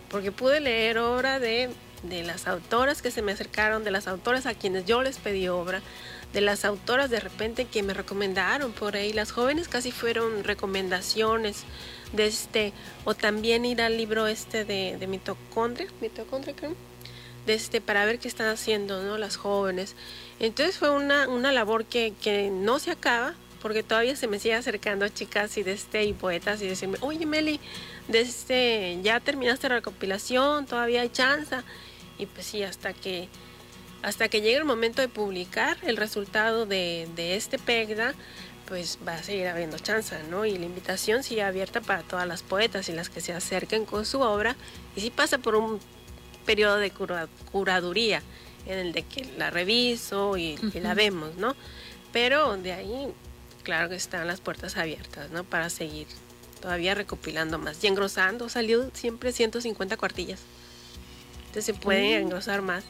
Porque 0.09 0.31
pude 0.31 0.59
leer 0.59 0.97
obra 0.97 1.39
de, 1.39 1.69
de 2.03 2.23
las 2.23 2.47
autoras 2.47 3.01
que 3.01 3.11
se 3.11 3.21
me 3.21 3.31
acercaron, 3.31 3.83
de 3.83 3.91
las 3.91 4.07
autoras 4.07 4.45
a 4.45 4.53
quienes 4.53 4.85
yo 4.85 5.01
les 5.03 5.17
pedí 5.17 5.47
obra, 5.47 5.81
de 6.33 6.41
las 6.41 6.65
autoras 6.65 7.09
de 7.09 7.19
repente 7.19 7.65
que 7.65 7.83
me 7.83 7.93
recomendaron 7.93 8.71
por 8.71 8.95
ahí. 8.95 9.13
Las 9.13 9.31
jóvenes 9.31 9.67
casi 9.67 9.91
fueron 9.91 10.43
recomendaciones 10.43 11.63
de 12.13 12.27
este, 12.27 12.73
o 13.05 13.13
también 13.13 13.65
ir 13.65 13.81
al 13.81 13.97
libro 13.97 14.27
este 14.27 14.65
de, 14.65 14.97
de 14.99 15.07
mitocondria, 15.07 15.87
mitocondria 16.01 16.55
creo, 16.55 16.75
de 17.45 17.53
este, 17.53 17.81
para 17.81 18.05
ver 18.05 18.19
qué 18.19 18.27
están 18.27 18.47
haciendo 18.47 19.03
¿no? 19.03 19.17
las 19.17 19.37
jóvenes. 19.37 19.95
Entonces 20.39 20.77
fue 20.77 20.89
una, 20.89 21.27
una 21.27 21.51
labor 21.51 21.85
que, 21.85 22.13
que 22.21 22.49
no 22.49 22.79
se 22.79 22.91
acaba, 22.91 23.35
porque 23.61 23.83
todavía 23.83 24.15
se 24.15 24.27
me 24.27 24.39
sigue 24.39 24.55
acercando 24.55 25.07
chicas 25.09 25.57
y 25.57 25.63
de 25.63 25.73
este 25.73 26.03
y 26.05 26.13
poetas 26.13 26.61
y 26.61 26.67
decirme, 26.67 26.97
oye 27.01 27.25
Meli, 27.25 27.59
de 28.09 28.21
este, 28.21 28.99
ya 29.01 29.19
terminaste 29.21 29.69
la 29.69 29.75
recopilación, 29.75 30.65
todavía 30.65 31.01
hay 31.01 31.09
chance. 31.09 31.55
Y 32.17 32.25
pues 32.25 32.45
sí, 32.47 32.63
hasta 32.63 32.91
que 32.93 33.29
hasta 34.01 34.29
que 34.29 34.41
llegue 34.41 34.57
el 34.57 34.65
momento 34.65 35.01
de 35.01 35.09
publicar 35.09 35.77
el 35.83 35.97
resultado 35.97 36.65
de, 36.65 37.07
de 37.15 37.35
este 37.35 37.59
PEGDA, 37.59 38.13
pues 38.65 38.97
va 39.05 39.15
a 39.15 39.23
seguir 39.23 39.47
habiendo 39.47 39.77
chance, 39.77 40.15
¿no? 40.29 40.45
Y 40.45 40.57
la 40.57 40.65
invitación 40.65 41.21
sigue 41.23 41.43
abierta 41.43 41.81
para 41.81 42.03
todas 42.03 42.25
las 42.25 42.41
poetas 42.41 42.87
y 42.87 42.93
las 42.93 43.09
que 43.09 43.19
se 43.19 43.33
acerquen 43.33 43.85
con 43.85 44.05
su 44.05 44.21
obra. 44.21 44.55
Y 44.95 45.01
sí 45.01 45.09
pasa 45.09 45.37
por 45.39 45.55
un 45.55 45.79
periodo 46.45 46.77
de 46.77 46.91
cura- 46.91 47.27
curaduría 47.51 48.21
en 48.65 48.79
el 48.79 48.93
de 48.93 49.03
que 49.03 49.25
la 49.37 49.49
reviso 49.49 50.37
y, 50.37 50.57
y 50.73 50.79
la 50.79 50.93
vemos, 50.93 51.35
¿no? 51.35 51.55
Pero 52.13 52.55
de 52.57 52.71
ahí, 52.71 53.07
claro 53.63 53.89
que 53.89 53.95
están 53.95 54.27
las 54.27 54.39
puertas 54.39 54.77
abiertas, 54.77 55.29
¿no? 55.31 55.43
Para 55.43 55.69
seguir 55.69 56.07
todavía 56.61 56.95
recopilando 56.95 57.57
más 57.59 57.83
y 57.83 57.87
engrosando. 57.87 58.49
Salió 58.49 58.89
siempre 58.93 59.31
150 59.31 59.97
cuartillas. 59.97 60.39
Entonces 61.47 61.65
se 61.65 61.73
puede 61.73 62.19
Mm. 62.19 62.23
engrosar 62.23 62.61
más. 62.61 62.83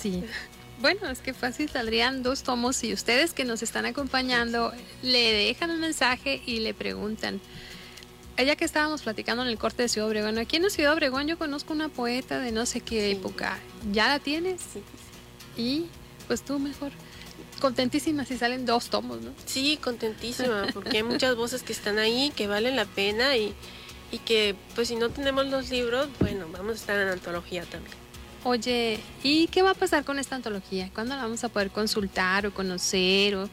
Sí. 0.00 0.22
Bueno, 0.78 1.08
es 1.08 1.20
que 1.20 1.32
fácil 1.32 1.70
saldrían 1.70 2.22
dos 2.22 2.42
tomos 2.42 2.84
y 2.84 2.92
ustedes 2.92 3.32
que 3.32 3.44
nos 3.46 3.62
están 3.62 3.86
acompañando 3.86 4.74
le 5.02 5.32
dejan 5.32 5.70
un 5.70 5.80
mensaje 5.80 6.42
y 6.44 6.58
le 6.60 6.74
preguntan. 6.74 7.40
Ella 8.36 8.56
que 8.56 8.66
estábamos 8.66 9.00
platicando 9.00 9.42
en 9.42 9.48
el 9.48 9.56
corte 9.56 9.84
de 9.84 9.88
Ciudad 9.88 10.06
Obregón, 10.06 10.36
aquí 10.36 10.56
en 10.56 10.68
Ciudad 10.68 10.92
Obregón 10.92 11.28
yo 11.28 11.38
conozco 11.38 11.72
una 11.72 11.88
poeta 11.88 12.40
de 12.40 12.52
no 12.52 12.66
sé 12.66 12.82
qué 12.82 13.10
época. 13.10 13.56
¿Ya 13.90 14.08
la 14.08 14.18
tienes? 14.18 14.60
Y 15.56 15.86
pues 16.28 16.42
tú 16.42 16.58
mejor. 16.58 16.92
Contentísima 17.60 18.24
si 18.24 18.36
salen 18.36 18.66
dos 18.66 18.90
tomos, 18.90 19.22
¿no? 19.22 19.32
Sí, 19.44 19.78
contentísima, 19.82 20.66
porque 20.74 20.98
hay 20.98 21.02
muchas 21.02 21.36
voces 21.36 21.62
que 21.62 21.72
están 21.72 21.98
ahí, 21.98 22.32
que 22.36 22.46
valen 22.46 22.76
la 22.76 22.84
pena 22.84 23.36
y, 23.36 23.54
y 24.12 24.18
que 24.18 24.54
pues 24.74 24.88
si 24.88 24.96
no 24.96 25.10
tenemos 25.10 25.46
los 25.46 25.70
libros, 25.70 26.08
bueno, 26.20 26.46
vamos 26.52 26.72
a 26.72 26.76
estar 26.76 27.00
en 27.00 27.08
antología 27.08 27.64
también. 27.64 27.96
Oye, 28.44 29.00
¿y 29.24 29.48
qué 29.48 29.62
va 29.62 29.70
a 29.70 29.74
pasar 29.74 30.04
con 30.04 30.20
esta 30.20 30.36
antología? 30.36 30.88
¿Cuándo 30.94 31.16
la 31.16 31.22
vamos 31.22 31.42
a 31.42 31.48
poder 31.48 31.70
consultar 31.70 32.46
o 32.46 32.54
conocer? 32.54 33.34
O... 33.34 33.48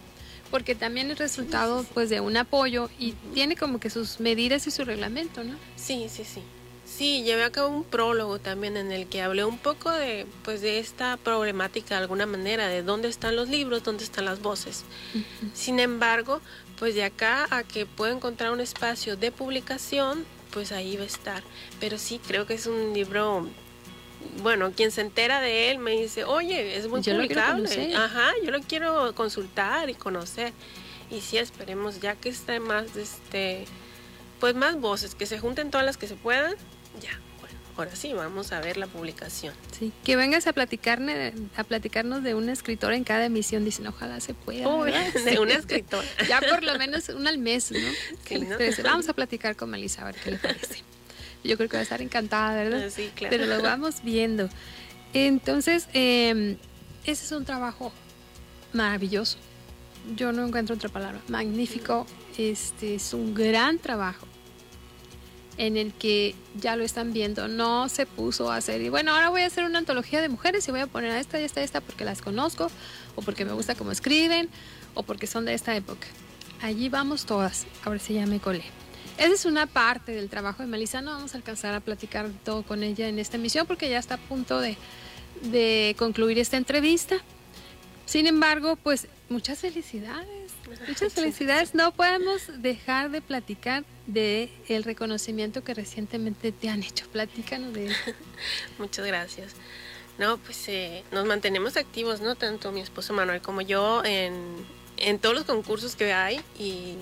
Porque 0.51 0.75
también 0.75 1.09
es 1.09 1.17
resultado 1.17 1.83
pues 1.95 2.11
de 2.11 2.19
un 2.19 2.37
apoyo 2.37 2.91
y 2.99 3.13
tiene 3.33 3.55
como 3.55 3.79
que 3.79 3.89
sus 3.89 4.19
medidas 4.19 4.67
y 4.67 4.71
su 4.71 4.85
reglamento, 4.85 5.43
¿no? 5.43 5.55
Sí, 5.75 6.05
sí, 6.09 6.23
sí. 6.23 6.43
Sí, 6.95 7.23
llevé 7.23 7.43
a 7.43 7.51
cabo 7.51 7.69
un 7.69 7.83
prólogo 7.83 8.37
también 8.37 8.77
en 8.77 8.91
el 8.91 9.07
que 9.07 9.23
hablé 9.23 9.43
un 9.43 9.57
poco 9.57 9.89
de, 9.89 10.27
pues, 10.43 10.61
de 10.61 10.77
esta 10.77 11.17
problemática 11.17 11.95
de 11.95 12.01
alguna 12.01 12.27
manera, 12.27 12.67
de 12.67 12.83
dónde 12.83 13.07
están 13.07 13.35
los 13.35 13.49
libros, 13.49 13.83
dónde 13.83 14.03
están 14.03 14.25
las 14.25 14.41
voces. 14.43 14.83
Sin 15.55 15.79
embargo, 15.79 16.39
pues 16.77 16.93
de 16.93 17.03
acá 17.03 17.47
a 17.49 17.63
que 17.63 17.87
pueda 17.87 18.13
encontrar 18.13 18.51
un 18.51 18.59
espacio 18.59 19.17
de 19.17 19.31
publicación, 19.31 20.23
pues 20.51 20.71
ahí 20.71 20.95
va 20.95 21.03
a 21.03 21.07
estar. 21.07 21.41
Pero 21.79 21.97
sí, 21.97 22.21
creo 22.27 22.45
que 22.45 22.53
es 22.53 22.67
un 22.67 22.93
libro, 22.93 23.47
bueno, 24.43 24.71
quien 24.71 24.91
se 24.91 25.01
entera 25.01 25.41
de 25.41 25.71
él 25.71 25.79
me 25.79 25.91
dice, 25.91 26.25
oye, 26.25 26.77
es 26.77 26.87
muy 26.87 27.01
Yo 27.01 27.15
publicable. 27.15 27.95
Ajá, 27.95 28.33
yo 28.45 28.51
lo 28.51 28.59
quiero 28.61 29.15
consultar 29.15 29.89
y 29.89 29.95
conocer. 29.95 30.53
Y 31.09 31.21
sí, 31.21 31.39
esperemos 31.39 32.01
ya 32.01 32.15
que 32.15 32.29
esté 32.29 32.59
más, 32.59 32.95
este, 32.95 33.65
pues 34.39 34.53
más 34.53 34.79
voces, 34.79 35.15
que 35.15 35.25
se 35.25 35.39
junten 35.39 35.71
todas 35.71 35.87
las 35.87 35.97
que 35.97 36.07
se 36.07 36.15
puedan. 36.15 36.53
Ya, 37.01 37.19
bueno, 37.41 37.57
ahora 37.77 37.95
sí, 37.95 38.13
vamos 38.13 38.51
a 38.51 38.59
ver 38.61 38.77
la 38.77 38.87
publicación. 38.87 39.53
Sí. 39.77 39.91
Que 40.03 40.15
vengas 40.15 40.47
a 40.47 40.53
platicarme, 40.53 41.33
a 41.55 41.63
platicarnos 41.63 42.23
de 42.23 42.35
una 42.35 42.51
escritora 42.53 42.95
en 42.95 43.03
cada 43.03 43.25
emisión, 43.25 43.65
dicen, 43.65 43.87
ojalá 43.87 44.19
se 44.19 44.33
pueda. 44.33 44.67
Uy, 44.67 44.91
de 45.25 45.31
Sí. 45.31 45.37
una 45.37 45.53
escritora. 45.53 46.07
Ya 46.27 46.39
por 46.41 46.63
lo 46.63 46.77
menos 46.77 47.09
una 47.09 47.29
al 47.29 47.37
mes, 47.37 47.71
¿no? 47.71 47.79
Que 48.25 48.39
Sí, 48.39 48.45
¿no? 48.45 48.57
Vamos 48.83 49.09
a 49.09 49.13
platicar 49.15 49.55
con 49.55 49.69
Melissa 49.69 50.01
a 50.03 50.05
ver 50.05 50.15
qué 50.15 50.31
le 50.31 50.37
parece. 50.37 50.83
Yo 51.43 51.57
creo 51.57 51.67
que 51.67 51.75
va 51.77 51.81
a 51.81 51.83
estar 51.83 52.01
encantada, 52.01 52.55
¿verdad? 52.63 52.89
Sí, 52.89 53.11
claro. 53.15 53.35
Pero 53.35 53.45
lo 53.47 53.61
vamos 53.61 53.95
viendo. 54.03 54.47
Entonces, 55.13 55.87
eh, 55.93 56.55
ese 57.05 57.25
es 57.25 57.31
un 57.33 57.43
trabajo 57.43 57.91
maravilloso. 58.71 59.37
Yo 60.15 60.31
no 60.31 60.45
encuentro 60.47 60.75
otra 60.75 60.89
palabra. 60.89 61.19
Magnífico. 61.27 62.07
Este 62.37 62.95
es 62.95 63.13
un 63.13 63.33
gran 63.33 63.77
trabajo 63.77 64.25
en 65.57 65.77
el 65.77 65.93
que 65.93 66.35
ya 66.55 66.75
lo 66.75 66.83
están 66.83 67.13
viendo. 67.13 67.47
No 67.47 67.89
se 67.89 68.05
puso 68.05 68.51
a 68.51 68.57
hacer 68.57 68.81
y 68.81 68.89
bueno, 68.89 69.11
ahora 69.11 69.29
voy 69.29 69.41
a 69.41 69.47
hacer 69.47 69.63
una 69.65 69.79
antología 69.79 70.21
de 70.21 70.29
mujeres 70.29 70.67
y 70.67 70.71
voy 70.71 70.81
a 70.81 70.87
poner 70.87 71.11
a 71.11 71.19
esta 71.19 71.39
y 71.39 71.43
esta 71.43 71.61
y 71.61 71.63
esta 71.63 71.81
porque 71.81 72.05
las 72.05 72.21
conozco 72.21 72.69
o 73.15 73.21
porque 73.21 73.45
me 73.45 73.53
gusta 73.53 73.75
cómo 73.75 73.91
escriben 73.91 74.49
o 74.93 75.03
porque 75.03 75.27
son 75.27 75.45
de 75.45 75.53
esta 75.53 75.75
época. 75.75 76.07
Allí 76.61 76.89
vamos 76.89 77.25
todas. 77.25 77.65
Ahora 77.83 77.99
sí 77.99 78.13
ya 78.13 78.25
me 78.25 78.39
colé. 78.39 78.63
Esa 79.17 79.33
es 79.33 79.45
una 79.45 79.67
parte 79.67 80.11
del 80.13 80.29
trabajo 80.29 80.63
de 80.63 80.67
Melissa. 80.67 81.01
No 81.01 81.11
vamos 81.11 81.33
a 81.33 81.37
alcanzar 81.37 81.73
a 81.73 81.81
platicar 81.81 82.29
todo 82.43 82.63
con 82.63 82.83
ella 82.83 83.07
en 83.07 83.19
esta 83.19 83.37
emisión 83.37 83.67
porque 83.67 83.89
ya 83.89 83.99
está 83.99 84.15
a 84.15 84.17
punto 84.17 84.59
de, 84.59 84.77
de 85.43 85.95
concluir 85.99 86.39
esta 86.39 86.57
entrevista. 86.57 87.17
Sin 88.05 88.27
embargo, 88.27 88.75
pues 88.75 89.07
muchas 89.29 89.59
felicidades. 89.59 90.51
Muchas 90.87 91.13
felicidades. 91.13 91.75
No 91.75 91.91
podemos 91.93 92.41
dejar 92.61 93.11
de 93.11 93.21
platicar 93.21 93.83
de 94.07 94.49
el 94.67 94.83
reconocimiento 94.83 95.63
que 95.63 95.73
recientemente 95.73 96.51
te 96.51 96.69
han 96.69 96.83
hecho. 96.83 97.07
Platícanos 97.11 97.73
de 97.73 97.87
él. 97.87 97.95
Muchas 98.77 99.05
gracias. 99.05 99.53
No, 100.17 100.37
pues 100.37 100.67
eh, 100.67 101.03
nos 101.11 101.25
mantenemos 101.25 101.75
activos, 101.75 102.21
¿no? 102.21 102.35
Tanto 102.35 102.71
mi 102.71 102.81
esposo 102.81 103.13
Manuel 103.13 103.41
como 103.41 103.61
yo 103.61 104.03
en, 104.05 104.33
en 104.97 105.19
todos 105.19 105.33
los 105.33 105.45
concursos 105.45 105.95
que 105.95 106.13
hay 106.13 106.39
y, 106.59 106.95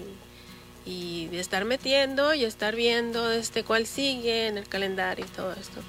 y 0.85 1.27
de 1.27 1.39
estar 1.39 1.65
metiendo 1.65 2.33
y 2.33 2.45
estar 2.45 2.75
viendo 2.75 3.31
este 3.31 3.63
cuál 3.63 3.85
sigue 3.85 4.47
en 4.47 4.57
el 4.57 4.67
calendario 4.67 5.25
y 5.25 5.29
todo 5.29 5.51
esto. 5.53 5.81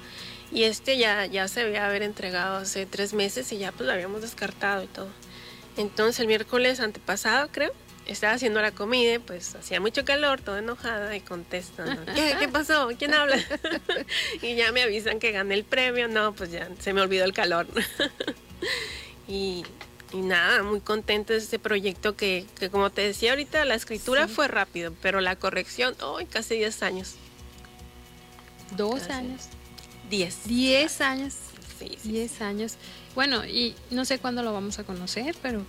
Y 0.51 0.63
este 0.63 0.97
ya, 0.97 1.25
ya 1.25 1.47
se 1.47 1.61
había 1.61 1.85
haber 1.85 2.03
entregado 2.03 2.57
hace 2.57 2.85
tres 2.85 3.13
meses 3.13 3.51
y 3.51 3.57
ya 3.57 3.71
pues 3.71 3.87
lo 3.87 3.93
habíamos 3.93 4.21
descartado 4.21 4.83
y 4.83 4.87
todo. 4.87 5.07
Entonces 5.77 6.19
el 6.19 6.27
miércoles 6.27 6.79
antepasado, 6.79 7.49
creo, 7.51 7.71
estaba 8.05 8.33
haciendo 8.33 8.61
la 8.61 8.71
comida, 8.71 9.19
pues 9.19 9.55
hacía 9.55 9.79
mucho 9.79 10.03
calor, 10.05 10.41
toda 10.41 10.59
enojada 10.59 11.15
y 11.15 11.21
contesto, 11.21 11.85
¿no? 11.85 12.05
¿Qué, 12.13 12.35
¿Qué 12.39 12.47
pasó? 12.47 12.89
¿Quién 12.97 13.13
habla? 13.13 13.37
y 14.41 14.55
ya 14.55 14.71
me 14.71 14.83
avisan 14.83 15.19
que 15.19 15.31
gané 15.31 15.55
el 15.55 15.63
premio, 15.63 16.07
no, 16.07 16.33
pues 16.33 16.51
ya 16.51 16.69
se 16.79 16.93
me 16.93 17.01
olvidó 17.01 17.25
el 17.25 17.33
calor. 17.33 17.67
y, 19.27 19.63
y 20.11 20.17
nada, 20.17 20.63
muy 20.63 20.81
contenta 20.81 21.33
de 21.33 21.39
este 21.39 21.59
proyecto 21.59 22.15
que, 22.15 22.45
que 22.59 22.69
como 22.69 22.89
te 22.89 23.01
decía 23.01 23.31
ahorita, 23.31 23.65
la 23.65 23.75
escritura 23.75 24.27
fue 24.27 24.47
rápido, 24.47 24.93
pero 25.01 25.21
la 25.21 25.35
corrección, 25.35 25.95
hoy 26.01 26.25
casi 26.25 26.55
10 26.55 26.83
años. 26.83 27.15
Dos 28.75 29.01
Casi. 29.01 29.11
años. 29.11 29.41
10. 30.09 30.37
Diez 30.45 31.01
años. 31.01 31.35
Sí, 31.79 31.97
Diez 32.03 32.41
años. 32.41 32.75
Bueno, 33.15 33.45
y 33.45 33.75
no 33.91 34.05
sé 34.05 34.19
cuándo 34.19 34.43
lo 34.43 34.53
vamos 34.53 34.79
a 34.79 34.83
conocer, 34.83 35.35
pero 35.41 35.65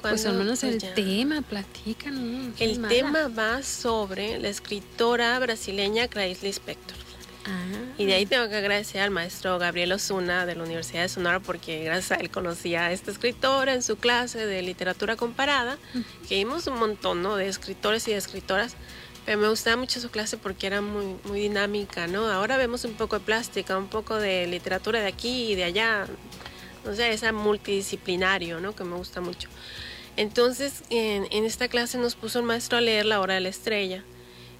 pues 0.00 0.26
al 0.26 0.34
menos 0.34 0.60
Pues 0.60 0.74
el 0.74 0.80
ya. 0.80 0.94
tema. 0.94 1.42
¿no? 2.10 2.54
Qué 2.56 2.64
El 2.64 2.82
tema 2.88 3.28
va 3.28 3.62
sobre 3.62 4.38
la 4.38 4.48
escritora 4.48 5.38
brasileña 5.38 6.08
Clarice 6.08 6.46
Lispector. 6.46 6.96
Ah. 7.46 7.64
Y 7.96 8.04
de 8.06 8.14
ahí 8.14 8.26
tengo 8.26 8.48
que 8.48 8.56
agradecer 8.56 9.00
al 9.00 9.10
maestro 9.10 9.58
Gabriel 9.58 9.92
Osuna 9.92 10.44
de 10.44 10.54
la 10.54 10.64
Universidad 10.64 11.02
de 11.02 11.08
Sonora 11.08 11.40
porque 11.40 11.82
gracias 11.82 12.18
a 12.18 12.20
él 12.20 12.30
conocí 12.30 12.74
a 12.74 12.92
esta 12.92 13.10
escritora 13.10 13.72
en 13.74 13.82
su 13.82 13.96
clase 13.96 14.44
de 14.46 14.60
literatura 14.62 15.16
comparada, 15.16 15.78
que 16.28 16.36
vimos 16.36 16.66
un 16.66 16.78
montón 16.78 17.22
¿no? 17.22 17.36
de 17.36 17.48
escritores 17.48 18.06
y 18.06 18.10
de 18.10 18.18
escritoras, 18.18 18.74
pero 19.24 19.38
me 19.38 19.48
gustaba 19.48 19.76
mucho 19.76 20.00
su 20.00 20.10
clase 20.10 20.36
porque 20.36 20.66
era 20.66 20.80
muy, 20.80 21.16
muy 21.24 21.40
dinámica, 21.40 22.06
¿no? 22.06 22.26
Ahora 22.30 22.56
vemos 22.56 22.84
un 22.84 22.94
poco 22.94 23.18
de 23.18 23.24
plástica, 23.24 23.76
un 23.78 23.88
poco 23.88 24.16
de 24.16 24.46
literatura 24.46 25.00
de 25.00 25.06
aquí 25.06 25.52
y 25.52 25.54
de 25.54 25.64
allá, 25.64 26.06
o 26.86 26.94
sea, 26.94 27.08
esa 27.10 27.32
multidisciplinario, 27.32 28.60
¿no? 28.60 28.74
Que 28.74 28.84
me 28.84 28.96
gusta 28.96 29.20
mucho. 29.20 29.48
Entonces, 30.18 30.82
en, 30.90 31.44
esta 31.44 31.68
clase 31.68 31.96
nos 31.96 32.16
puso 32.16 32.40
el 32.40 32.44
maestro 32.44 32.76
a 32.76 32.80
leer 32.80 33.06
La 33.06 33.20
Hora 33.20 33.34
de 33.34 33.40
la 33.40 33.50
Estrella. 33.50 34.02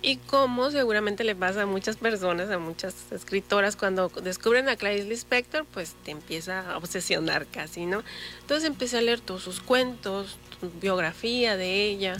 Y 0.01 0.19
como 0.19 0.71
seguramente 0.71 1.25
le 1.25 1.35
pasa 1.35 1.63
a 1.63 1.67
muchas 1.67 1.97
personas, 1.97 2.49
a 2.49 2.61
muchas 2.61 3.11
escritoras, 3.11 3.75
cuando 3.75 4.09
descubren 4.23 4.69
a 4.69 4.77
Clarice 4.77 5.09
Lispector, 5.09 5.67
pues 5.67 5.97
te 6.05 6.13
empieza 6.13 6.61
a 6.61 6.77
obsesionar 6.77 7.45
casi, 7.49 7.87
¿no? 7.87 8.05
Entonces 8.41 8.69
empecé 8.69 8.99
a 8.99 9.03
leer 9.03 9.19
todos 9.19 9.43
sus 9.43 9.61
cuentos, 9.61 10.39
biografía 10.81 11.57
de 11.57 11.87
ella, 11.87 12.19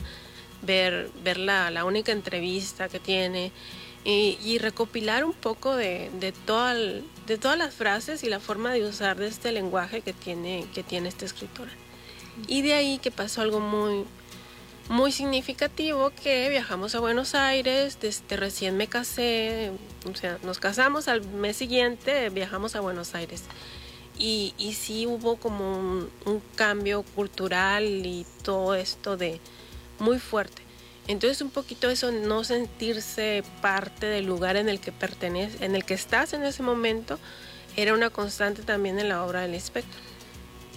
ver, 0.63 1.09
ver 1.23 1.39
la, 1.39 1.71
la 1.71 1.85
única 1.85 2.11
entrevista 2.11 2.89
que 2.89 2.99
tiene 2.99 3.53
y, 4.03 4.59
recopilar 4.59 5.25
un 5.25 5.35
poco 5.35 5.77
de, 5.77 6.11
de, 6.19 6.33
toda 6.33 6.75
de 6.75 7.39
todas 7.39 7.57
las 7.57 7.73
frases 7.73 8.25
y 8.25 8.29
la 8.29 8.41
forma 8.41 8.73
de 8.73 8.85
usar 8.85 9.17
de 9.17 9.29
este 9.29 9.53
lenguaje 9.53 10.01
que 10.01 10.13
tiene, 10.13 10.67
que 10.75 10.83
tiene 10.83 11.09
esta 11.09 11.25
escritora. 11.25 11.71
Y 12.47 12.63
de 12.63 12.75
ahí 12.75 12.99
que 12.99 13.11
pasó 13.11 13.43
algo 13.43 13.61
muy, 13.61 14.05
muy 14.89 15.13
significativo 15.13 16.11
que 16.23 16.49
viajamos 16.49 16.95
a 16.95 17.01
Buenos 17.01 17.35
Aires, 17.35 17.99
desde 18.01 18.37
recién 18.37 18.77
me 18.77 18.87
casé, 18.87 19.73
o 20.11 20.15
sea, 20.15 20.39
nos 20.43 20.59
casamos 20.59 21.09
al 21.09 21.27
mes 21.27 21.57
siguiente, 21.57 22.31
viajamos 22.31 22.77
a 22.77 22.81
Buenos 22.81 23.15
Aires. 23.15 23.45
Y, 24.19 24.55
y 24.59 24.73
sí 24.73 25.07
hubo 25.07 25.37
como 25.37 25.79
un, 25.79 26.11
un 26.27 26.43
cambio 26.57 27.05
cultural 27.15 27.85
y 27.85 28.27
todo 28.43 28.75
esto 28.75 29.17
de 29.17 29.41
muy 29.99 30.19
fuerte. 30.19 30.63
Entonces 31.07 31.41
un 31.41 31.51
poquito 31.51 31.89
eso, 31.89 32.13
no 32.13 32.45
sentirse 32.45 33.43
parte 33.63 34.07
del 34.07 34.27
lugar 34.27 34.57
en 34.57 34.69
el 34.69 34.79
que 34.79 34.93
pertenece, 34.93 35.65
en 35.65 35.75
el 35.75 35.85
que 35.85 35.95
estás 35.95 36.35
en 36.35 36.45
ese 36.45 36.63
momento, 36.63 37.19
era 37.77 37.95
una 37.95 38.11
constante 38.11 38.63
también 38.63 38.99
en 38.99 39.09
la 39.09 39.25
obra 39.25 39.41
del 39.41 39.55
inspector. 39.55 40.08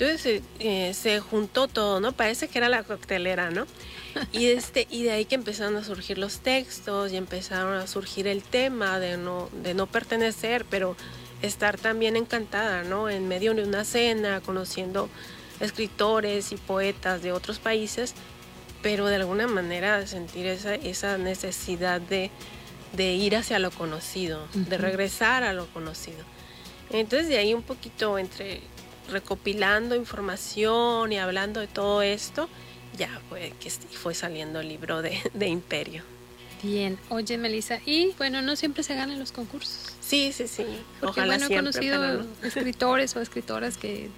Entonces 0.01 0.25
eh, 0.25 0.41
eh, 0.89 0.93
se 0.95 1.19
juntó 1.19 1.67
todo, 1.67 1.99
¿no? 1.99 2.11
Parece 2.11 2.47
que 2.47 2.57
era 2.57 2.69
la 2.69 2.81
coctelera, 2.81 3.51
¿no? 3.51 3.67
Y, 4.33 4.47
este, 4.47 4.87
y 4.89 5.03
de 5.03 5.11
ahí 5.11 5.25
que 5.25 5.35
empezaron 5.35 5.75
a 5.77 5.83
surgir 5.83 6.17
los 6.17 6.39
textos 6.39 7.13
y 7.13 7.17
empezaron 7.17 7.75
a 7.75 7.85
surgir 7.85 8.25
el 8.27 8.41
tema 8.41 8.99
de 8.99 9.17
no, 9.17 9.49
de 9.61 9.75
no 9.75 9.85
pertenecer, 9.85 10.65
pero 10.67 10.97
estar 11.43 11.77
también 11.77 12.17
encantada, 12.17 12.81
¿no? 12.83 13.11
En 13.11 13.27
medio 13.27 13.53
de 13.53 13.63
una 13.63 13.85
cena, 13.85 14.41
conociendo 14.41 15.07
escritores 15.59 16.51
y 16.51 16.55
poetas 16.55 17.21
de 17.21 17.31
otros 17.31 17.59
países, 17.59 18.15
pero 18.81 19.05
de 19.05 19.17
alguna 19.17 19.45
manera 19.45 20.07
sentir 20.07 20.47
esa, 20.47 20.73
esa 20.73 21.19
necesidad 21.19 22.01
de, 22.01 22.31
de 22.93 23.13
ir 23.13 23.35
hacia 23.35 23.59
lo 23.59 23.69
conocido, 23.69 24.47
de 24.55 24.79
regresar 24.79 25.43
a 25.43 25.53
lo 25.53 25.67
conocido. 25.67 26.25
Entonces 26.89 27.29
de 27.29 27.37
ahí 27.37 27.53
un 27.53 27.61
poquito 27.61 28.17
entre 28.17 28.61
recopilando 29.09 29.95
información 29.95 31.11
y 31.11 31.17
hablando 31.19 31.59
de 31.59 31.67
todo 31.67 32.01
esto, 32.01 32.49
ya 32.97 33.21
fue 33.29 33.53
que 33.59 33.69
fue 33.69 34.13
saliendo 34.13 34.59
el 34.59 34.69
libro 34.69 35.01
de, 35.01 35.19
de 35.33 35.47
Imperio. 35.47 36.03
Bien, 36.63 36.99
oye 37.09 37.37
Melissa, 37.39 37.79
y 37.85 38.13
bueno, 38.19 38.41
no 38.43 38.55
siempre 38.55 38.83
se 38.83 38.93
ganan 38.93 39.17
los 39.17 39.31
concursos. 39.31 39.93
Sí, 39.99 40.31
sí, 40.31 40.47
sí. 40.47 40.63
Porque 40.99 41.21
Ojalá 41.21 41.37
bueno, 41.37 41.45
he 41.45 41.47
siempre, 41.47 41.71
conocido 41.71 41.99
pero 42.01 42.23
no. 42.23 42.47
escritores 42.47 43.15
o 43.15 43.21
escritoras 43.21 43.77
que 43.77 44.09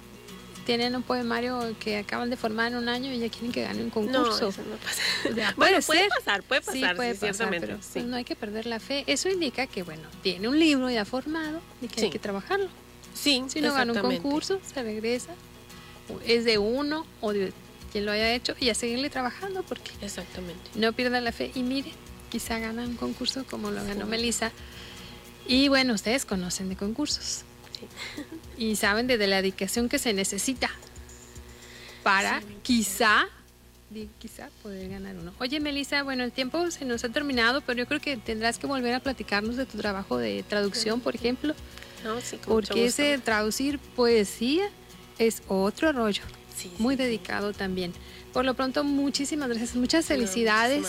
tienen 0.66 0.94
un 0.96 1.02
poemario 1.02 1.74
que 1.78 1.98
acaban 1.98 2.30
de 2.30 2.36
formar 2.36 2.72
en 2.72 2.78
un 2.78 2.88
año 2.88 3.12
y 3.12 3.18
ya 3.18 3.28
quieren 3.28 3.52
que 3.52 3.62
gane 3.62 3.82
un 3.82 3.90
concurso. 3.90 4.48
eso 4.48 4.62
no 4.68 4.76
pasa. 4.76 5.02
O 5.30 5.34
sea, 5.34 5.54
Bueno, 5.56 5.78
puede 5.86 6.08
pasar, 6.08 6.42
puede 6.42 6.62
Sí, 6.62 6.80
pasar, 6.80 6.96
puede 6.96 7.14
sí, 7.14 7.26
pasar, 7.26 7.48
pero 7.60 7.76
sí. 7.76 7.88
pues, 7.94 8.04
no 8.06 8.16
hay 8.16 8.24
que 8.24 8.34
perder 8.36 8.66
la 8.66 8.80
fe. 8.80 9.04
Eso 9.06 9.28
indica 9.28 9.66
que, 9.66 9.82
bueno, 9.82 10.02
tiene 10.22 10.48
un 10.48 10.58
libro 10.58 10.90
ya 10.90 11.04
formado 11.04 11.60
y 11.80 11.88
que 11.88 12.02
hay 12.04 12.10
que 12.10 12.18
trabajarlo. 12.18 12.68
Sí, 13.14 13.44
Si 13.48 13.60
no 13.60 13.72
gana 13.72 13.92
un 13.92 14.00
concurso, 14.00 14.60
se 14.74 14.82
regresa. 14.82 15.34
Es 16.26 16.44
de 16.44 16.58
uno 16.58 17.06
o 17.20 17.32
de 17.32 17.52
quien 17.92 18.04
lo 18.04 18.12
haya 18.12 18.34
hecho 18.34 18.54
y 18.60 18.68
a 18.68 18.74
seguirle 18.74 19.08
trabajando 19.08 19.62
porque 19.62 19.92
Exactamente. 20.02 20.70
no 20.74 20.92
pierda 20.92 21.20
la 21.20 21.32
fe. 21.32 21.50
Y 21.54 21.62
mire, 21.62 21.92
quizá 22.30 22.58
gana 22.58 22.82
un 22.82 22.96
concurso 22.96 23.44
como 23.48 23.70
lo 23.70 23.82
ganó 23.84 24.04
Melissa. 24.06 24.52
Y 25.46 25.68
bueno, 25.68 25.94
ustedes 25.94 26.24
conocen 26.24 26.68
de 26.68 26.76
concursos. 26.76 27.44
Y 28.58 28.76
saben 28.76 29.06
de, 29.06 29.18
de 29.18 29.26
la 29.26 29.36
dedicación 29.36 29.88
que 29.88 29.98
se 29.98 30.12
necesita 30.12 30.70
para 32.02 32.42
quizá, 32.62 33.26
quizá 34.18 34.48
poder 34.62 34.88
ganar 34.90 35.16
uno. 35.16 35.32
Oye, 35.38 35.58
Melissa, 35.60 36.02
bueno, 36.02 36.22
el 36.24 36.32
tiempo 36.32 36.70
se 36.70 36.84
nos 36.84 37.04
ha 37.04 37.08
terminado, 37.08 37.60
pero 37.62 37.78
yo 37.78 37.86
creo 37.86 38.00
que 38.00 38.16
tendrás 38.16 38.58
que 38.58 38.66
volver 38.66 38.94
a 38.94 39.00
platicarnos 39.00 39.56
de 39.56 39.66
tu 39.66 39.78
trabajo 39.78 40.18
de 40.18 40.42
traducción, 40.42 41.00
por 41.00 41.14
ejemplo. 41.14 41.54
No, 42.04 42.20
sí, 42.20 42.38
Porque 42.46 42.86
ese 42.86 43.18
traducir 43.18 43.78
poesía 43.78 44.68
es 45.18 45.42
otro 45.48 45.92
rollo. 45.92 46.22
Sí, 46.56 46.70
muy 46.78 46.96
dedicado 46.96 47.52
también. 47.52 47.92
Por 48.32 48.44
lo 48.44 48.54
pronto, 48.54 48.84
muchísimas 48.84 49.48
gracias. 49.48 49.74
Muchas 49.74 50.04
felicidades 50.06 50.82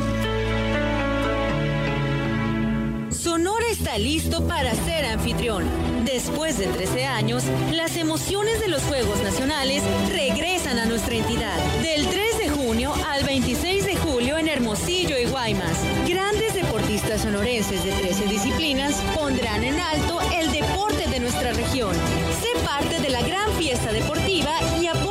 Está 3.80 3.96
listo 3.96 4.46
para 4.46 4.74
ser 4.74 5.06
anfitrión. 5.06 5.64
Después 6.04 6.58
de 6.58 6.66
13 6.66 7.06
años, 7.06 7.44
las 7.72 7.96
emociones 7.96 8.60
de 8.60 8.68
los 8.68 8.82
Juegos 8.82 9.22
Nacionales 9.22 9.82
regresan 10.10 10.78
a 10.78 10.84
nuestra 10.84 11.14
entidad. 11.14 11.56
Del 11.80 12.06
3 12.06 12.38
de 12.40 12.48
junio 12.50 12.92
al 13.08 13.24
26 13.24 13.86
de 13.86 13.96
julio 13.96 14.36
en 14.36 14.48
Hermosillo 14.48 15.18
y 15.18 15.24
Guaymas. 15.24 15.78
Grandes 16.06 16.52
deportistas 16.52 17.22
sonorenses 17.22 17.82
de 17.82 17.92
13 17.92 18.26
disciplinas 18.26 18.96
pondrán 19.14 19.64
en 19.64 19.80
alto 19.80 20.20
el 20.38 20.52
deporte 20.52 21.08
de 21.08 21.20
nuestra 21.20 21.54
región. 21.54 21.94
Sé 22.42 22.62
parte 22.62 23.00
de 23.00 23.08
la 23.08 23.22
gran 23.22 23.50
fiesta 23.54 23.92
deportiva 23.92 24.52
y 24.78 24.88
apoya 24.88 25.09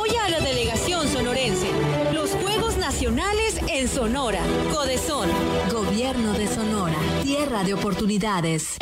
Nacionales 3.10 3.60
en 3.66 3.88
Sonora. 3.88 4.40
Codesón. 4.72 5.28
Gobierno 5.72 6.32
de 6.32 6.46
Sonora. 6.46 6.96
Tierra 7.24 7.64
de 7.64 7.74
oportunidades. 7.74 8.76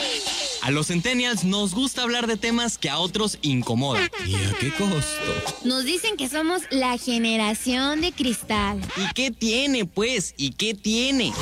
A 0.61 0.71
los 0.71 0.89
centennials 0.89 1.45
nos 1.45 1.75
gusta 1.75 2.03
hablar 2.03 2.27
de 2.27 2.37
temas 2.37 2.77
que 2.77 2.91
a 2.91 2.99
otros 2.99 3.39
incomodan. 3.41 4.11
¿Y 4.27 4.35
a 4.35 4.55
qué 4.61 4.71
costo? 4.73 5.65
Nos 5.65 5.87
dicen 5.87 6.19
que 6.19 6.29
somos 6.29 6.61
la 6.71 6.99
generación 6.99 8.03
de 8.03 8.13
cristal. 8.13 8.79
¿Y 8.99 9.15
qué 9.15 9.31
tiene, 9.31 9.87
pues? 9.87 10.35
¿Y 10.37 10.51
qué 10.51 10.75
tiene? 10.75 11.33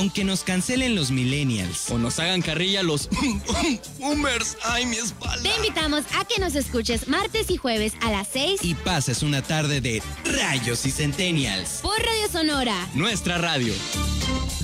Aunque 0.00 0.24
nos 0.24 0.44
cancelen 0.44 0.94
los 0.94 1.10
millennials 1.10 1.90
o 1.90 1.98
nos 1.98 2.18
hagan 2.20 2.40
carrilla 2.40 2.82
los 2.82 3.10
boomers, 3.98 4.56
ay 4.64 4.86
mi 4.86 4.96
espalda. 4.96 5.42
Te 5.42 5.54
invitamos 5.56 6.04
a 6.18 6.24
que 6.24 6.40
nos 6.40 6.54
escuches 6.54 7.06
martes 7.06 7.50
y 7.50 7.58
jueves 7.58 7.92
a 8.00 8.10
las 8.10 8.26
6 8.32 8.60
Y 8.62 8.74
pases 8.76 9.22
una 9.22 9.42
tarde 9.42 9.82
de 9.82 10.02
rayos 10.24 10.86
y 10.86 10.90
centennials. 10.90 11.80
por 11.82 11.98
Radio 11.98 12.28
Sonora. 12.32 12.88
Nuestra 12.94 13.36
radio. 13.36 13.74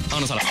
Vámonos 0.08 0.30
a 0.30 0.36
la... 0.36 0.42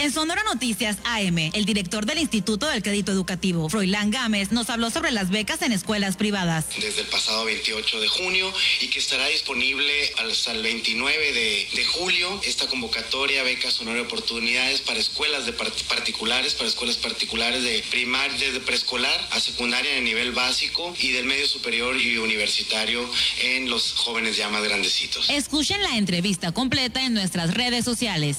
En 0.00 0.10
Sonora 0.10 0.42
Noticias 0.44 0.96
AM, 1.04 1.36
el 1.52 1.66
director 1.66 2.06
del 2.06 2.18
Instituto 2.20 2.66
del 2.66 2.82
Crédito 2.82 3.12
Educativo, 3.12 3.68
Froilán 3.68 4.10
Gámez, 4.10 4.50
nos 4.50 4.70
habló 4.70 4.88
sobre 4.90 5.10
las 5.12 5.28
becas 5.28 5.60
en 5.60 5.72
escuelas 5.72 6.16
privadas. 6.16 6.64
desde 6.80 7.02
el 7.02 7.06
pasado 7.08 7.44
28 7.44 8.00
de 8.00 8.08
junio 8.08 8.50
y 8.80 8.88
que 8.88 8.98
estará 8.98 9.26
disponible 9.26 9.92
hasta 10.16 10.52
el 10.52 10.62
29 10.62 11.32
de, 11.34 11.68
de 11.76 11.84
julio 11.84 12.40
esta 12.46 12.66
convocatoria 12.66 13.42
Beca 13.42 13.70
Sonora 13.70 14.00
Oportunidades 14.00 14.80
para 14.80 14.98
escuelas 14.98 15.44
de 15.44 15.54
part- 15.54 15.82
particulares, 15.84 16.54
para 16.54 16.70
escuelas 16.70 16.96
particulares 16.96 17.62
de 17.62 17.84
primaria, 17.90 18.38
desde 18.38 18.60
preescolar 18.60 19.28
a 19.32 19.38
secundaria 19.38 19.92
de 19.92 20.00
nivel 20.00 20.32
básico 20.32 20.94
y 20.98 21.08
del 21.12 21.26
medio 21.26 21.46
superior 21.46 22.00
y 22.00 22.16
universitario 22.16 23.06
en 23.42 23.68
los 23.68 23.92
jóvenes 23.92 24.34
ya 24.38 24.48
más 24.48 24.62
grandecitos. 24.64 25.28
Escuchen 25.28 25.82
la 25.82 25.98
entrevista 25.98 26.52
completa 26.52 27.04
en 27.04 27.12
nuestras 27.12 27.52
redes 27.52 27.84
sociales. 27.84 28.38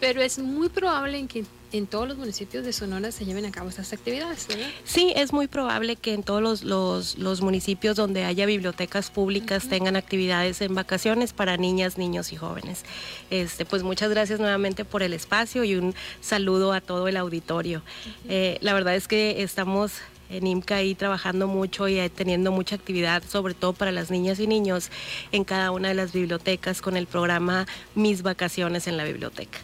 pero 0.00 0.20
es 0.22 0.38
muy 0.38 0.68
probable 0.68 1.18
en 1.18 1.28
que 1.28 1.44
en 1.72 1.86
todos 1.86 2.06
los 2.08 2.16
municipios 2.16 2.64
de 2.64 2.72
Sonora 2.72 3.10
se 3.10 3.24
lleven 3.24 3.44
a 3.44 3.50
cabo 3.50 3.68
estas 3.68 3.92
actividades, 3.92 4.46
¿verdad? 4.46 4.68
Sí, 4.84 5.12
es 5.16 5.32
muy 5.32 5.46
probable 5.48 5.96
que 5.96 6.14
en 6.14 6.22
todos 6.22 6.40
los, 6.40 6.62
los- 6.64 7.18
los 7.18 7.40
municipios 7.42 7.96
donde 7.96 8.24
haya 8.24 8.46
bibliotecas 8.46 9.10
públicas 9.10 9.68
tengan 9.68 9.96
actividades 9.96 10.60
en 10.62 10.74
vacaciones 10.74 11.32
para 11.32 11.56
niñas, 11.56 11.98
niños 11.98 12.32
y 12.32 12.36
jóvenes. 12.36 12.84
Este, 13.30 13.64
pues 13.66 13.82
muchas 13.82 14.10
gracias 14.10 14.38
nuevamente 14.38 14.84
por 14.84 15.02
el 15.02 15.12
espacio 15.12 15.64
y 15.64 15.74
un 15.74 15.94
saludo 16.20 16.72
a 16.72 16.80
todo 16.80 17.08
el 17.08 17.16
auditorio. 17.16 17.82
Eh, 18.28 18.58
la 18.60 18.72
verdad 18.72 18.94
es 18.94 19.08
que 19.08 19.42
estamos 19.42 19.92
en 20.30 20.46
IMCA 20.46 20.76
ahí 20.76 20.94
trabajando 20.94 21.46
mucho 21.46 21.88
y 21.88 21.96
teniendo 22.10 22.52
mucha 22.52 22.76
actividad, 22.76 23.22
sobre 23.28 23.54
todo 23.54 23.72
para 23.72 23.92
las 23.92 24.10
niñas 24.10 24.38
y 24.40 24.46
niños, 24.46 24.90
en 25.32 25.44
cada 25.44 25.72
una 25.72 25.88
de 25.88 25.94
las 25.94 26.12
bibliotecas 26.12 26.80
con 26.80 26.96
el 26.96 27.06
programa 27.06 27.66
Mis 27.94 28.22
Vacaciones 28.22 28.86
en 28.86 28.96
la 28.96 29.04
Biblioteca. 29.04 29.58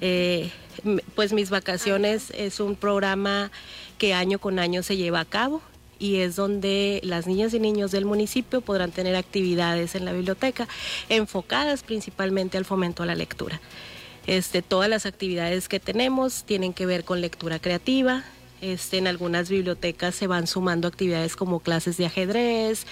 Eh, 0.00 0.50
pues 1.14 1.32
Mis 1.32 1.50
Vacaciones 1.50 2.30
es 2.36 2.60
un 2.60 2.76
programa 2.76 3.50
que 3.98 4.14
año 4.14 4.38
con 4.38 4.58
año 4.58 4.82
se 4.82 4.96
lleva 4.96 5.20
a 5.20 5.24
cabo 5.24 5.62
y 5.98 6.16
es 6.16 6.36
donde 6.36 7.00
las 7.04 7.26
niñas 7.26 7.54
y 7.54 7.60
niños 7.60 7.90
del 7.90 8.04
municipio 8.04 8.60
podrán 8.60 8.90
tener 8.90 9.16
actividades 9.16 9.94
en 9.94 10.04
la 10.04 10.12
biblioteca 10.12 10.68
enfocadas 11.08 11.82
principalmente 11.82 12.58
al 12.58 12.64
fomento 12.64 13.02
a 13.02 13.06
la 13.06 13.14
lectura. 13.14 13.60
Este, 14.26 14.62
todas 14.62 14.88
las 14.88 15.06
actividades 15.06 15.68
que 15.68 15.80
tenemos 15.80 16.44
tienen 16.44 16.72
que 16.72 16.86
ver 16.86 17.04
con 17.04 17.20
lectura 17.20 17.58
creativa. 17.58 18.24
Este, 18.60 18.96
en 18.96 19.06
algunas 19.06 19.50
bibliotecas 19.50 20.14
se 20.14 20.26
van 20.26 20.46
sumando 20.46 20.88
actividades 20.88 21.36
como 21.36 21.60
clases 21.60 21.98
de 21.98 22.06
ajedrez 22.06 22.86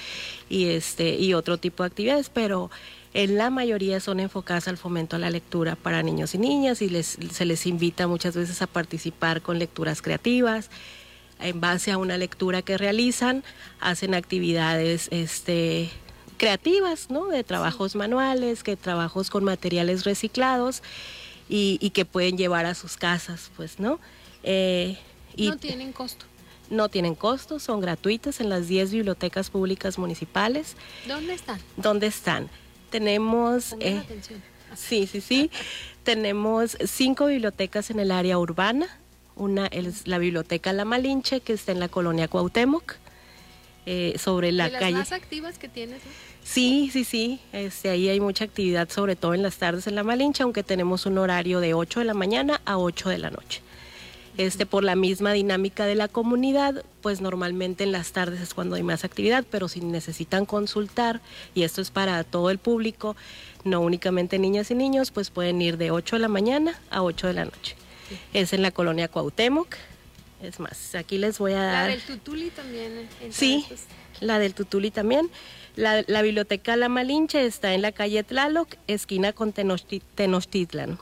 y, 0.50 0.66
este, 0.66 1.16
y 1.16 1.32
otro 1.32 1.56
tipo 1.56 1.82
de 1.82 1.86
actividades, 1.86 2.28
pero 2.28 2.70
en 3.14 3.36
la 3.36 3.50
mayoría 3.50 4.00
son 4.00 4.20
enfocadas 4.20 4.68
al 4.68 4.78
fomento 4.78 5.16
a 5.16 5.18
la 5.18 5.30
lectura 5.30 5.76
para 5.76 6.02
niños 6.02 6.34
y 6.34 6.38
niñas 6.38 6.80
y 6.80 6.88
les, 6.88 7.18
se 7.30 7.44
les 7.44 7.66
invita 7.66 8.06
muchas 8.06 8.34
veces 8.34 8.62
a 8.62 8.66
participar 8.66 9.42
con 9.42 9.58
lecturas 9.58 10.00
creativas. 10.00 10.70
En 11.38 11.60
base 11.60 11.90
a 11.90 11.98
una 11.98 12.16
lectura 12.16 12.62
que 12.62 12.78
realizan, 12.78 13.42
hacen 13.80 14.14
actividades 14.14 15.08
este, 15.10 15.90
creativas, 16.36 17.10
¿no? 17.10 17.26
De 17.26 17.42
trabajos 17.44 17.96
manuales, 17.96 18.62
que 18.62 18.76
trabajos 18.76 19.28
con 19.28 19.42
materiales 19.44 20.04
reciclados 20.04 20.82
y, 21.48 21.78
y 21.80 21.90
que 21.90 22.04
pueden 22.04 22.38
llevar 22.38 22.64
a 22.64 22.74
sus 22.74 22.96
casas, 22.96 23.50
pues, 23.56 23.80
¿no? 23.80 23.98
Eh, 24.42 24.96
y 25.36 25.48
no 25.48 25.56
tienen 25.56 25.92
costo. 25.92 26.26
no 26.70 26.88
tienen 26.88 27.14
costo, 27.14 27.58
son 27.58 27.80
gratuitas 27.80 28.40
en 28.40 28.48
las 28.48 28.68
10 28.68 28.92
bibliotecas 28.92 29.50
públicas 29.50 29.98
municipales. 29.98 30.76
¿Dónde 31.06 31.34
están? 31.34 31.60
¿Dónde 31.76 32.06
están? 32.06 32.48
Tenemos... 32.92 33.74
Eh. 33.80 34.02
Sí, 34.76 35.06
sí, 35.06 35.20
sí. 35.20 35.50
Tenemos 36.04 36.76
cinco 36.86 37.26
bibliotecas 37.26 37.90
en 37.90 37.98
el 38.00 38.10
área 38.10 38.38
urbana. 38.38 38.86
Una 39.34 39.66
es 39.66 40.06
la 40.06 40.18
Biblioteca 40.18 40.72
La 40.72 40.84
Malinche, 40.84 41.40
que 41.40 41.54
está 41.54 41.72
en 41.72 41.80
la 41.80 41.88
colonia 41.88 42.28
Cuauhtémoc, 42.28 42.96
eh, 43.86 44.14
sobre 44.18 44.52
la 44.52 44.66
de 44.66 44.70
las 44.72 44.80
calle. 44.80 44.96
más 44.96 45.12
activas 45.12 45.58
que 45.58 45.68
tienes, 45.68 46.04
¿no? 46.04 46.10
Sí, 46.44 46.90
sí, 46.92 47.04
sí. 47.04 47.40
Este, 47.52 47.88
ahí 47.88 48.08
hay 48.08 48.20
mucha 48.20 48.44
actividad, 48.44 48.88
sobre 48.90 49.16
todo 49.16 49.34
en 49.34 49.42
las 49.42 49.56
tardes 49.56 49.86
en 49.86 49.94
La 49.94 50.02
Malinche, 50.04 50.42
aunque 50.42 50.62
tenemos 50.62 51.06
un 51.06 51.18
horario 51.18 51.60
de 51.60 51.74
8 51.74 52.00
de 52.00 52.06
la 52.06 52.14
mañana 52.14 52.60
a 52.64 52.78
8 52.78 53.08
de 53.08 53.18
la 53.18 53.30
noche. 53.30 53.62
Este, 54.38 54.64
por 54.64 54.82
la 54.82 54.96
misma 54.96 55.32
dinámica 55.32 55.84
de 55.84 55.94
la 55.94 56.08
comunidad, 56.08 56.84
pues 57.02 57.20
normalmente 57.20 57.84
en 57.84 57.92
las 57.92 58.12
tardes 58.12 58.40
es 58.40 58.54
cuando 58.54 58.76
hay 58.76 58.82
más 58.82 59.04
actividad, 59.04 59.44
pero 59.50 59.68
si 59.68 59.80
necesitan 59.80 60.46
consultar, 60.46 61.20
y 61.54 61.64
esto 61.64 61.82
es 61.82 61.90
para 61.90 62.24
todo 62.24 62.48
el 62.50 62.56
público, 62.58 63.14
no 63.64 63.80
únicamente 63.80 64.38
niñas 64.38 64.70
y 64.70 64.74
niños, 64.74 65.10
pues 65.10 65.28
pueden 65.30 65.60
ir 65.60 65.76
de 65.76 65.90
8 65.90 66.16
de 66.16 66.20
la 66.20 66.28
mañana 66.28 66.80
a 66.90 67.02
8 67.02 67.26
de 67.26 67.32
la 67.34 67.44
noche. 67.44 67.76
Es 68.32 68.52
en 68.54 68.62
la 68.62 68.70
colonia 68.70 69.08
Cuauhtémoc. 69.08 69.74
Es 70.42 70.58
más, 70.60 70.94
aquí 70.94 71.18
les 71.18 71.38
voy 71.38 71.52
a 71.52 71.56
La 71.58 71.62
dar... 71.72 71.90
del 71.90 72.00
Tutuli 72.00 72.50
también. 72.50 73.08
Sí, 73.30 73.64
estos. 73.70 73.86
la 74.20 74.38
del 74.38 74.54
Tutuli 74.54 74.90
también. 74.90 75.30
La, 75.76 76.02
la 76.06 76.20
biblioteca 76.22 76.76
La 76.76 76.88
Malinche 76.88 77.46
está 77.46 77.74
en 77.74 77.82
la 77.82 77.92
calle 77.92 78.22
Tlaloc, 78.24 78.68
esquina 78.88 79.32
con 79.32 79.54
Tenochti- 79.54 80.02
Tenochtitlan. 80.14 80.98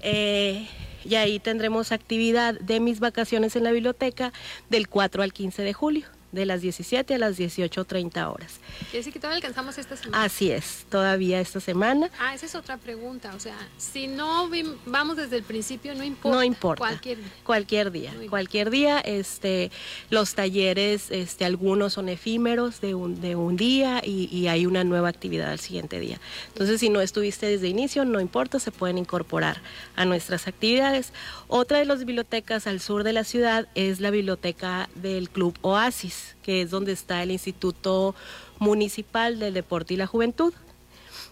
Eh, 0.00 0.66
y 1.08 1.14
ahí 1.14 1.38
tendremos 1.38 1.90
actividad 1.90 2.58
de 2.60 2.80
mis 2.80 3.00
vacaciones 3.00 3.56
en 3.56 3.64
la 3.64 3.72
biblioteca 3.72 4.32
del 4.68 4.88
4 4.88 5.22
al 5.22 5.32
15 5.32 5.62
de 5.62 5.72
julio, 5.72 6.06
de 6.32 6.46
las 6.46 6.60
17 6.60 7.14
a 7.14 7.18
las 7.18 7.38
18.30 7.38 8.32
horas. 8.32 8.60
Quiere 8.78 8.98
decir 8.98 9.12
que 9.12 9.18
todavía 9.18 9.36
alcanzamos 9.36 9.78
esta 9.78 9.96
semana. 9.96 10.24
Así 10.24 10.50
es, 10.50 10.86
todavía 10.90 11.40
esta 11.40 11.60
semana. 11.60 12.10
Ah, 12.18 12.34
esa 12.34 12.46
es 12.46 12.54
otra 12.54 12.76
pregunta. 12.76 13.32
O 13.34 13.40
sea, 13.40 13.56
si 13.76 14.06
no 14.06 14.50
vamos 14.86 15.16
desde 15.16 15.36
el 15.36 15.42
principio, 15.42 15.94
no 15.94 16.04
importa. 16.04 16.36
No 16.36 16.42
importa. 16.42 16.78
Cualquier. 16.80 17.18
Cualquier 17.44 17.90
día, 17.90 18.14
cualquier 18.28 18.70
día, 18.70 19.00
este, 19.00 19.70
los 20.10 20.34
talleres, 20.34 21.10
este, 21.10 21.44
algunos 21.44 21.94
son 21.94 22.08
efímeros 22.08 22.80
de 22.80 22.94
un, 22.94 23.20
de 23.20 23.36
un 23.36 23.56
día 23.56 24.02
y, 24.04 24.28
y 24.30 24.48
hay 24.48 24.66
una 24.66 24.84
nueva 24.84 25.08
actividad 25.08 25.50
al 25.50 25.60
siguiente 25.60 25.98
día. 26.00 26.20
Entonces, 26.48 26.80
si 26.80 26.90
no 26.90 27.00
estuviste 27.00 27.46
desde 27.46 27.68
inicio, 27.68 28.04
no 28.04 28.20
importa, 28.20 28.58
se 28.58 28.70
pueden 28.70 28.98
incorporar 28.98 29.60
a 29.96 30.04
nuestras 30.04 30.46
actividades. 30.46 31.12
Otra 31.46 31.78
de 31.78 31.84
las 31.84 32.04
bibliotecas 32.04 32.66
al 32.66 32.80
sur 32.80 33.04
de 33.04 33.12
la 33.12 33.24
ciudad 33.24 33.68
es 33.74 34.00
la 34.00 34.10
biblioteca 34.10 34.88
del 34.94 35.30
Club 35.30 35.56
Oasis, 35.62 36.17
que 36.42 36.62
es 36.62 36.70
donde 36.70 36.92
está 36.92 37.22
el 37.22 37.30
Instituto 37.30 38.14
Municipal 38.58 39.38
del 39.38 39.54
Deporte 39.54 39.94
y 39.94 39.96
la 39.96 40.06
Juventud. 40.06 40.52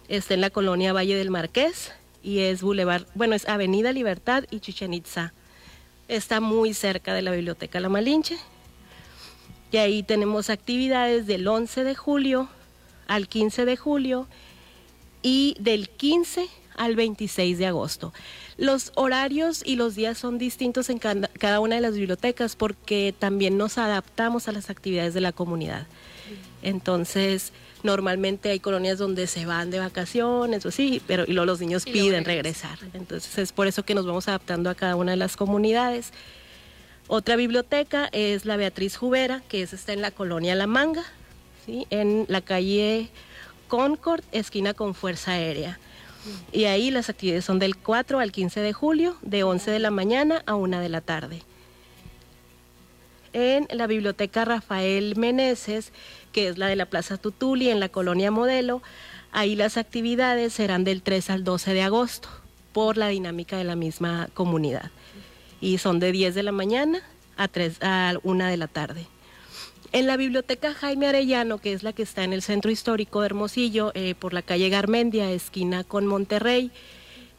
Está 0.08 0.34
en 0.34 0.40
la 0.40 0.50
colonia 0.50 0.92
Valle 0.92 1.16
del 1.16 1.30
Marqués 1.30 1.92
y 2.22 2.40
es 2.40 2.62
Boulevard, 2.62 3.06
bueno, 3.14 3.34
es 3.34 3.48
Avenida 3.48 3.92
Libertad 3.92 4.44
y 4.50 4.60
Chichen 4.60 4.94
Itza. 4.94 5.32
Está 6.08 6.40
muy 6.40 6.74
cerca 6.74 7.14
de 7.14 7.22
la 7.22 7.32
Biblioteca 7.32 7.80
La 7.80 7.88
Malinche. 7.88 8.36
Y 9.72 9.78
ahí 9.78 10.02
tenemos 10.02 10.48
actividades 10.48 11.26
del 11.26 11.46
11 11.46 11.84
de 11.84 11.94
julio 11.94 12.48
al 13.08 13.28
15 13.28 13.64
de 13.64 13.76
julio 13.76 14.26
y 15.22 15.56
del 15.58 15.88
15 15.88 16.48
al 16.76 16.96
26 16.96 17.58
de 17.58 17.66
agosto. 17.66 18.12
Los 18.58 18.92
horarios 18.94 19.62
y 19.64 19.76
los 19.76 19.94
días 19.94 20.16
son 20.16 20.38
distintos 20.38 20.88
en 20.88 20.98
cada, 20.98 21.60
una 21.60 21.74
de 21.74 21.80
las 21.82 21.94
bibliotecas 21.94 22.56
porque 22.56 23.14
también 23.18 23.58
nos 23.58 23.76
adaptamos 23.76 24.48
a 24.48 24.52
las 24.52 24.70
actividades 24.70 25.12
de 25.12 25.20
la 25.20 25.32
comunidad. 25.32 25.86
Entonces, 26.62 27.52
normalmente 27.82 28.48
hay 28.48 28.58
colonias 28.58 28.98
donde 28.98 29.26
se 29.26 29.44
van 29.44 29.70
de 29.70 29.78
vacaciones 29.78 30.64
o 30.64 30.70
sí, 30.70 31.02
pero 31.06 31.24
y 31.26 31.32
luego 31.32 31.44
los 31.44 31.60
niños 31.60 31.86
Y 31.86 31.92
piden 31.92 32.24
regresar. 32.24 32.78
Entonces, 32.94 33.36
es 33.38 33.52
por 33.52 33.66
eso 33.66 33.84
que 33.84 33.94
nos 33.94 34.06
vamos 34.06 34.26
adaptando 34.26 34.70
a 34.70 34.74
cada 34.74 34.96
una 34.96 35.10
de 35.10 35.18
las 35.18 35.36
comunidades. 35.36 36.12
Otra 37.08 37.36
biblioteca 37.36 38.08
es 38.10 38.46
la 38.46 38.56
Beatriz 38.56 38.96
Jubera, 38.96 39.42
que 39.48 39.62
es, 39.62 39.74
está 39.74 39.92
en 39.92 40.00
la 40.00 40.10
colonia 40.10 40.54
La 40.54 40.66
Manga, 40.66 41.04
¿sí? 41.66 41.86
en 41.90 42.24
la 42.28 42.40
calle 42.40 43.10
Concord, 43.68 44.24
esquina 44.32 44.72
con 44.74 44.94
Fuerza 44.94 45.32
Aérea. 45.32 45.78
Y 46.52 46.64
ahí 46.64 46.90
las 46.90 47.08
actividades 47.08 47.44
son 47.44 47.58
del 47.58 47.76
4 47.76 48.18
al 48.18 48.32
15 48.32 48.60
de 48.60 48.72
julio, 48.72 49.16
de 49.22 49.42
11 49.42 49.70
de 49.70 49.78
la 49.78 49.90
mañana 49.90 50.42
a 50.46 50.54
1 50.54 50.80
de 50.80 50.88
la 50.88 51.00
tarde. 51.00 51.42
En 53.32 53.68
la 53.70 53.86
biblioteca 53.86 54.44
Rafael 54.44 55.14
Meneses, 55.16 55.92
que 56.32 56.48
es 56.48 56.58
la 56.58 56.68
de 56.68 56.76
la 56.76 56.86
Plaza 56.86 57.18
Tutuli, 57.18 57.68
en 57.68 57.80
la 57.80 57.90
colonia 57.90 58.30
Modelo, 58.30 58.82
ahí 59.32 59.56
las 59.56 59.76
actividades 59.76 60.54
serán 60.54 60.84
del 60.84 61.02
3 61.02 61.30
al 61.30 61.44
12 61.44 61.74
de 61.74 61.82
agosto, 61.82 62.28
por 62.72 62.96
la 62.96 63.08
dinámica 63.08 63.56
de 63.56 63.64
la 63.64 63.76
misma 63.76 64.28
comunidad. 64.34 64.90
Y 65.60 65.78
son 65.78 66.00
de 66.00 66.12
10 66.12 66.34
de 66.34 66.42
la 66.42 66.52
mañana 66.52 67.00
a, 67.36 67.48
3, 67.48 67.82
a 67.82 68.14
1 68.22 68.46
de 68.46 68.56
la 68.56 68.68
tarde. 68.68 69.06
En 69.92 70.06
la 70.06 70.16
biblioteca 70.16 70.74
Jaime 70.74 71.06
Arellano, 71.06 71.58
que 71.58 71.72
es 71.72 71.82
la 71.82 71.92
que 71.92 72.02
está 72.02 72.24
en 72.24 72.32
el 72.32 72.42
centro 72.42 72.70
histórico 72.70 73.20
de 73.20 73.26
Hermosillo, 73.26 73.92
eh, 73.94 74.14
por 74.18 74.32
la 74.32 74.42
calle 74.42 74.68
Garmendia, 74.68 75.30
esquina 75.30 75.84
con 75.84 76.06
Monterrey, 76.06 76.70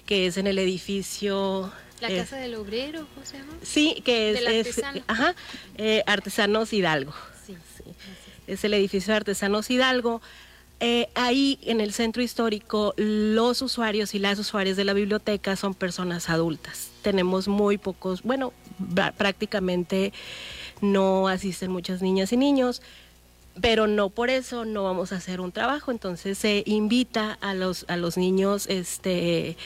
que 0.06 0.28
es 0.28 0.38
en 0.38 0.48
el 0.48 0.60
edificio... 0.60 1.72
La 2.02 2.10
eh, 2.10 2.18
Casa 2.18 2.38
del 2.38 2.56
Obrero, 2.56 3.08
¿cómo 3.14 3.26
se 3.26 3.38
llama? 3.38 3.54
Sí, 3.64 4.02
que 4.06 4.32
es, 4.32 4.82
ajá, 5.08 5.36
eh, 5.78 6.04
Artesanos 6.06 6.72
Hidalgo. 6.72 7.14
Sí. 7.46 7.56
Es 8.46 8.64
el 8.64 8.74
edificio 8.76 9.14
de 9.14 9.18
Artesanos 9.18 9.70
Hidalgo. 9.70 10.22
Eh, 10.80 11.10
ahí 11.16 11.58
en 11.64 11.82
el 11.82 11.92
centro 11.92 12.22
histórico, 12.22 12.94
los 12.98 13.64
usuarios 13.64 14.14
y 14.14 14.20
las 14.20 14.38
usuarias 14.38 14.78
de 14.78 14.84
la 14.84 14.94
biblioteca 14.94 15.56
son 15.56 15.74
personas 15.74 16.30
adultas. 16.30 16.92
Tenemos 17.02 17.48
muy 17.48 17.80
pocos, 17.80 18.22
bueno, 18.22 18.54
prácticamente 19.18 20.14
no 20.82 21.28
asisten 21.28 21.72
muchas 21.72 22.02
niñas 22.02 22.32
y 22.34 22.38
niños, 22.38 22.82
pero 23.62 23.88
no 23.88 24.10
por 24.10 24.30
eso 24.30 24.66
no 24.66 24.84
vamos 24.84 25.12
a 25.12 25.18
hacer 25.18 25.42
un 25.42 25.52
trabajo. 25.52 25.92
Entonces 25.92 26.38
se 26.38 26.64
invita 26.66 27.38
a 27.42 27.54
los, 27.54 27.86
a 27.88 27.98
los 27.98 28.18
niños 28.18 28.68
este, 28.68 29.58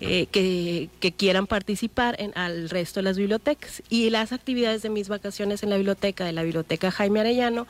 eh, 0.00 0.26
que, 0.26 0.90
que 1.00 1.12
quieran 1.12 1.46
participar 1.46 2.16
en, 2.20 2.32
al 2.36 2.70
resto 2.70 3.00
de 3.00 3.04
las 3.04 3.16
bibliotecas. 3.16 3.82
Y 3.88 4.10
las 4.10 4.32
actividades 4.32 4.82
de 4.82 4.90
mis 4.90 5.08
vacaciones 5.08 5.62
en 5.62 5.70
la 5.70 5.76
biblioteca, 5.76 6.24
de 6.24 6.32
la 6.32 6.42
biblioteca 6.42 6.90
Jaime 6.90 7.20
Arellano, 7.20 7.66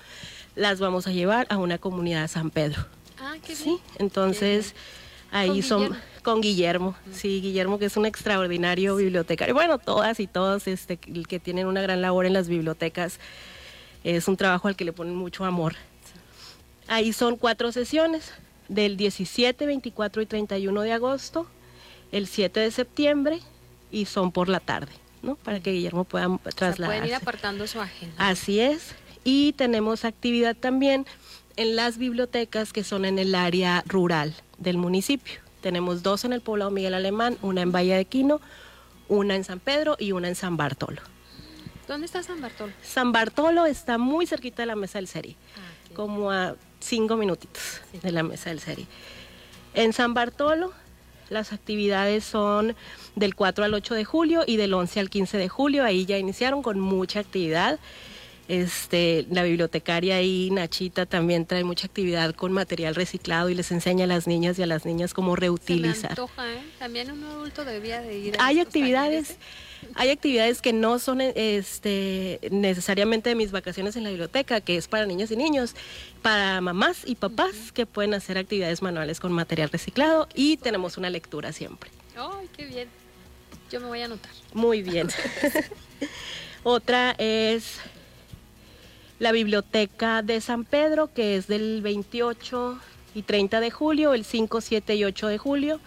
las 0.56 0.80
vamos 0.80 1.06
a 1.06 1.12
llevar 1.12 1.46
a 1.50 1.56
una 1.56 1.78
comunidad 1.78 2.22
de 2.22 2.28
San 2.28 2.50
Pedro. 2.50 2.84
Ah, 3.18 3.36
qué 3.44 3.54
Sí, 3.54 3.78
entonces 3.98 4.74
ahí 5.30 5.62
son 5.62 5.82
Guillermo. 5.82 6.04
Con 6.28 6.42
Guillermo, 6.42 6.94
sí, 7.10 7.40
Guillermo 7.40 7.78
que 7.78 7.86
es 7.86 7.96
un 7.96 8.04
extraordinario 8.04 8.96
bibliotecario. 8.96 9.54
Bueno, 9.54 9.78
todas 9.78 10.20
y 10.20 10.26
todos 10.26 10.66
este, 10.66 10.98
que 10.98 11.40
tienen 11.40 11.66
una 11.66 11.80
gran 11.80 12.02
labor 12.02 12.26
en 12.26 12.34
las 12.34 12.48
bibliotecas, 12.48 13.18
es 14.04 14.28
un 14.28 14.36
trabajo 14.36 14.68
al 14.68 14.76
que 14.76 14.84
le 14.84 14.92
ponen 14.92 15.16
mucho 15.16 15.46
amor. 15.46 15.74
Ahí 16.86 17.14
son 17.14 17.38
cuatro 17.38 17.72
sesiones, 17.72 18.34
del 18.68 18.98
17, 18.98 19.64
24 19.64 20.20
y 20.20 20.26
31 20.26 20.82
de 20.82 20.92
agosto, 20.92 21.46
el 22.12 22.26
7 22.26 22.60
de 22.60 22.72
septiembre 22.72 23.40
y 23.90 24.04
son 24.04 24.30
por 24.30 24.50
la 24.50 24.60
tarde, 24.60 24.92
¿no? 25.22 25.36
Para 25.36 25.60
que 25.60 25.72
Guillermo 25.72 26.04
pueda 26.04 26.28
O 26.28 26.38
sea, 26.42 26.52
trasladarse. 26.52 26.84
pueden 27.00 27.06
ir 27.06 27.14
apartando 27.14 27.66
su 27.66 27.80
agenda. 27.80 28.14
Así 28.18 28.60
es. 28.60 28.94
Y 29.24 29.54
tenemos 29.54 30.04
actividad 30.04 30.54
también 30.54 31.06
en 31.56 31.74
las 31.74 31.96
bibliotecas 31.96 32.74
que 32.74 32.84
son 32.84 33.06
en 33.06 33.18
el 33.18 33.34
área 33.34 33.82
rural 33.86 34.34
del 34.58 34.76
municipio. 34.76 35.47
Tenemos 35.60 36.02
dos 36.02 36.24
en 36.24 36.32
el 36.32 36.40
poblado 36.40 36.70
Miguel 36.70 36.94
Alemán, 36.94 37.38
una 37.42 37.62
en 37.62 37.72
Valle 37.72 37.94
de 37.94 38.04
Quino, 38.04 38.40
una 39.08 39.34
en 39.34 39.44
San 39.44 39.60
Pedro 39.60 39.96
y 39.98 40.12
una 40.12 40.28
en 40.28 40.34
San 40.34 40.56
Bartolo. 40.56 41.02
¿Dónde 41.86 42.06
está 42.06 42.22
San 42.22 42.40
Bartolo? 42.40 42.72
San 42.82 43.12
Bartolo 43.12 43.66
está 43.66 43.98
muy 43.98 44.26
cerquita 44.26 44.62
de 44.62 44.66
la 44.66 44.76
mesa 44.76 44.98
del 44.98 45.08
Seri, 45.08 45.36
como 45.94 46.30
a 46.30 46.54
cinco 46.80 47.16
minutitos 47.16 47.80
de 48.02 48.12
la 48.12 48.22
mesa 48.22 48.50
del 48.50 48.60
Seri. 48.60 48.86
En 49.74 49.92
San 49.92 50.14
Bartolo 50.14 50.72
las 51.30 51.52
actividades 51.52 52.24
son 52.24 52.74
del 53.14 53.34
4 53.34 53.64
al 53.64 53.74
8 53.74 53.94
de 53.94 54.04
julio 54.04 54.44
y 54.46 54.56
del 54.56 54.72
11 54.72 55.00
al 55.00 55.10
15 55.10 55.38
de 55.38 55.48
julio. 55.48 55.84
Ahí 55.84 56.06
ya 56.06 56.18
iniciaron 56.18 56.62
con 56.62 56.80
mucha 56.80 57.20
actividad. 57.20 57.78
Este, 58.48 59.26
la 59.30 59.42
bibliotecaria 59.42 60.16
ahí, 60.16 60.50
Nachita, 60.50 61.04
también 61.04 61.44
trae 61.44 61.64
mucha 61.64 61.86
actividad 61.86 62.34
con 62.34 62.50
material 62.50 62.94
reciclado 62.94 63.50
y 63.50 63.54
les 63.54 63.70
enseña 63.70 64.04
a 64.04 64.06
las 64.06 64.26
niñas 64.26 64.58
y 64.58 64.62
a 64.62 64.66
las 64.66 64.86
niñas 64.86 65.12
cómo 65.12 65.34
Se 65.34 65.42
reutilizar. 65.42 66.12
antoja, 66.12 66.50
¿eh? 66.50 66.62
También 66.78 67.10
un 67.12 67.22
adulto 67.24 67.66
debería 67.66 68.00
de 68.00 68.18
ir. 68.18 68.40
a 68.40 68.46
Hay 68.46 68.60
actividades, 68.60 69.36
hay 69.94 70.08
actividades 70.08 70.62
que 70.62 70.72
no 70.72 70.98
son 70.98 71.20
este, 71.20 72.40
necesariamente 72.50 73.28
de 73.28 73.34
mis 73.34 73.52
vacaciones 73.52 73.96
en 73.96 74.04
la 74.04 74.08
biblioteca, 74.08 74.62
que 74.62 74.78
es 74.78 74.88
para 74.88 75.04
niños 75.04 75.30
y 75.30 75.36
niños, 75.36 75.74
para 76.22 76.62
mamás 76.62 77.02
y 77.04 77.16
papás 77.16 77.70
que 77.72 77.84
pueden 77.84 78.14
hacer 78.14 78.38
actividades 78.38 78.80
manuales 78.80 79.20
con 79.20 79.30
material 79.30 79.68
reciclado 79.68 80.26
y 80.34 80.56
tenemos 80.56 80.96
una 80.96 81.10
lectura 81.10 81.52
siempre. 81.52 81.90
¡Ay, 82.16 82.48
qué 82.56 82.64
bien! 82.64 82.88
Yo 83.70 83.78
me 83.80 83.88
voy 83.88 84.00
a 84.00 84.06
anotar. 84.06 84.32
Muy 84.54 84.82
bien. 84.82 85.08
Otra 86.62 87.14
es 87.18 87.78
la 89.18 89.32
biblioteca 89.32 90.22
de 90.22 90.40
San 90.40 90.64
Pedro, 90.64 91.12
que 91.12 91.36
es 91.36 91.46
del 91.48 91.80
28 91.82 92.78
y 93.14 93.22
30 93.22 93.60
de 93.60 93.70
julio, 93.70 94.14
el 94.14 94.24
5, 94.24 94.60
7 94.60 94.94
y 94.96 95.04
8 95.04 95.26
de 95.28 95.38
julio. 95.38 95.80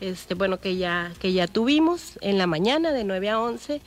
Este, 0.00 0.34
bueno, 0.34 0.58
que 0.60 0.76
ya, 0.76 1.12
que 1.20 1.32
ya 1.32 1.46
tuvimos 1.46 2.18
en 2.20 2.36
la 2.38 2.46
mañana 2.46 2.92
de 2.92 3.04
9 3.04 3.30
a 3.30 3.40
11. 3.40 3.80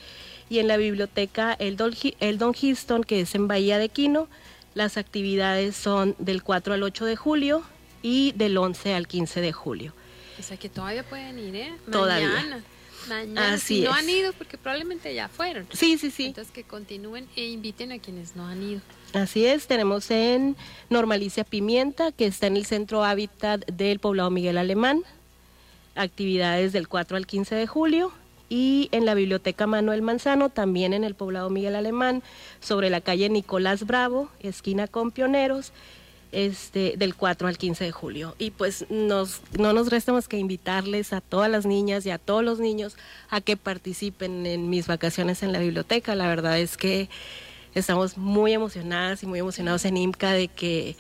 Y 0.50 0.60
en 0.60 0.68
la 0.70 0.78
biblioteca 0.78 1.58
Hi- 1.60 2.16
Eldon 2.22 2.54
Houston, 2.54 3.04
que 3.04 3.20
es 3.22 3.36
en 3.36 3.50
Bahía 3.50 3.78
de 3.78 3.90
Quino, 3.90 4.30
las 4.76 4.96
actividades 4.96 5.76
son 5.76 6.16
del 6.20 6.42
4 6.44 6.74
al 6.74 6.84
8 6.84 7.04
de 7.06 7.16
julio 7.18 7.64
y 8.02 8.32
del 8.34 8.58
11 8.58 8.94
al 8.94 9.08
15 9.08 9.42
de 9.42 9.52
julio. 9.52 9.94
O 10.40 10.44
sea 10.44 10.56
que 10.56 10.70
todavía 10.70 11.04
pueden 11.04 11.38
ir, 11.40 11.56
¿eh? 11.56 11.74
Todavía. 11.92 12.62
Mañana. 13.08 13.54
Así 13.54 13.80
si 13.80 13.82
no 13.82 13.92
es. 13.92 13.98
han 13.98 14.10
ido, 14.10 14.34
porque 14.34 14.58
probablemente 14.58 15.14
ya 15.14 15.28
fueron. 15.28 15.68
Sí, 15.72 15.98
sí, 15.98 16.12
sí. 16.12 16.26
Entonces 16.28 16.54
que 16.54 16.64
continúen 16.64 17.28
e 17.36 17.46
inviten 17.46 17.92
a 17.92 18.00
quienes 18.00 18.36
no 18.36 18.46
han 18.48 18.62
ido. 18.62 18.82
Así 19.14 19.46
es, 19.46 19.68
tenemos 19.68 20.12
en 20.12 20.56
Normalicia 20.90 21.44
Pimienta, 21.44 22.12
que 22.12 22.26
está 22.26 22.48
en 22.48 22.58
el 22.58 22.66
Centro 22.66 23.04
Hábitat 23.04 23.66
del 23.66 24.00
Poblado 24.00 24.30
Miguel 24.30 24.58
Alemán, 24.58 25.04
actividades 25.96 26.74
del 26.74 26.88
4 26.88 27.18
al 27.18 27.26
15 27.26 27.56
de 27.56 27.68
julio, 27.68 28.12
y 28.50 28.90
en 28.92 29.06
la 29.06 29.14
Biblioteca 29.14 29.68
Manuel 29.68 30.02
Manzano, 30.02 30.50
también 30.50 30.94
en 30.94 31.04
el 31.04 31.16
Poblado 31.16 31.50
Miguel 31.50 31.76
Alemán, 31.76 32.24
sobre 32.60 32.90
la 32.90 33.02
calle 33.02 33.30
Nicolás 33.30 33.86
Bravo, 33.86 34.30
esquina 34.40 34.88
con 34.88 35.12
Pioneros, 35.12 35.72
este, 36.32 36.96
del 36.98 37.16
4 37.16 37.48
al 37.48 37.58
15 37.58 37.84
de 37.86 37.92
julio. 37.92 38.36
Y 38.38 38.52
pues 38.52 38.86
nos, 38.90 39.42
no 39.58 39.74
nos 39.74 39.90
resta 39.90 40.14
más 40.14 40.28
que 40.28 40.38
invitarles 40.38 41.14
a 41.14 41.22
todas 41.22 41.50
las 41.50 41.66
niñas 41.66 42.06
y 42.06 42.12
a 42.12 42.18
todos 42.18 42.44
los 42.44 42.60
niños 42.60 42.98
a 43.30 43.42
que 43.42 43.58
participen 43.58 44.46
en 44.46 44.70
mis 44.70 44.88
vacaciones 44.88 45.44
en 45.44 45.54
la 45.54 45.60
biblioteca. 45.60 46.16
La 46.16 46.28
verdad 46.28 46.60
es 46.60 46.78
que 46.78 47.10
estamos 47.76 48.18
muy 48.18 48.54
emocionadas 48.54 49.24
y 49.24 49.28
muy 49.28 49.40
emocionados 49.40 49.86
en 49.86 49.98
IMCA 49.98 50.34
de 50.34 50.48
que, 50.48 50.96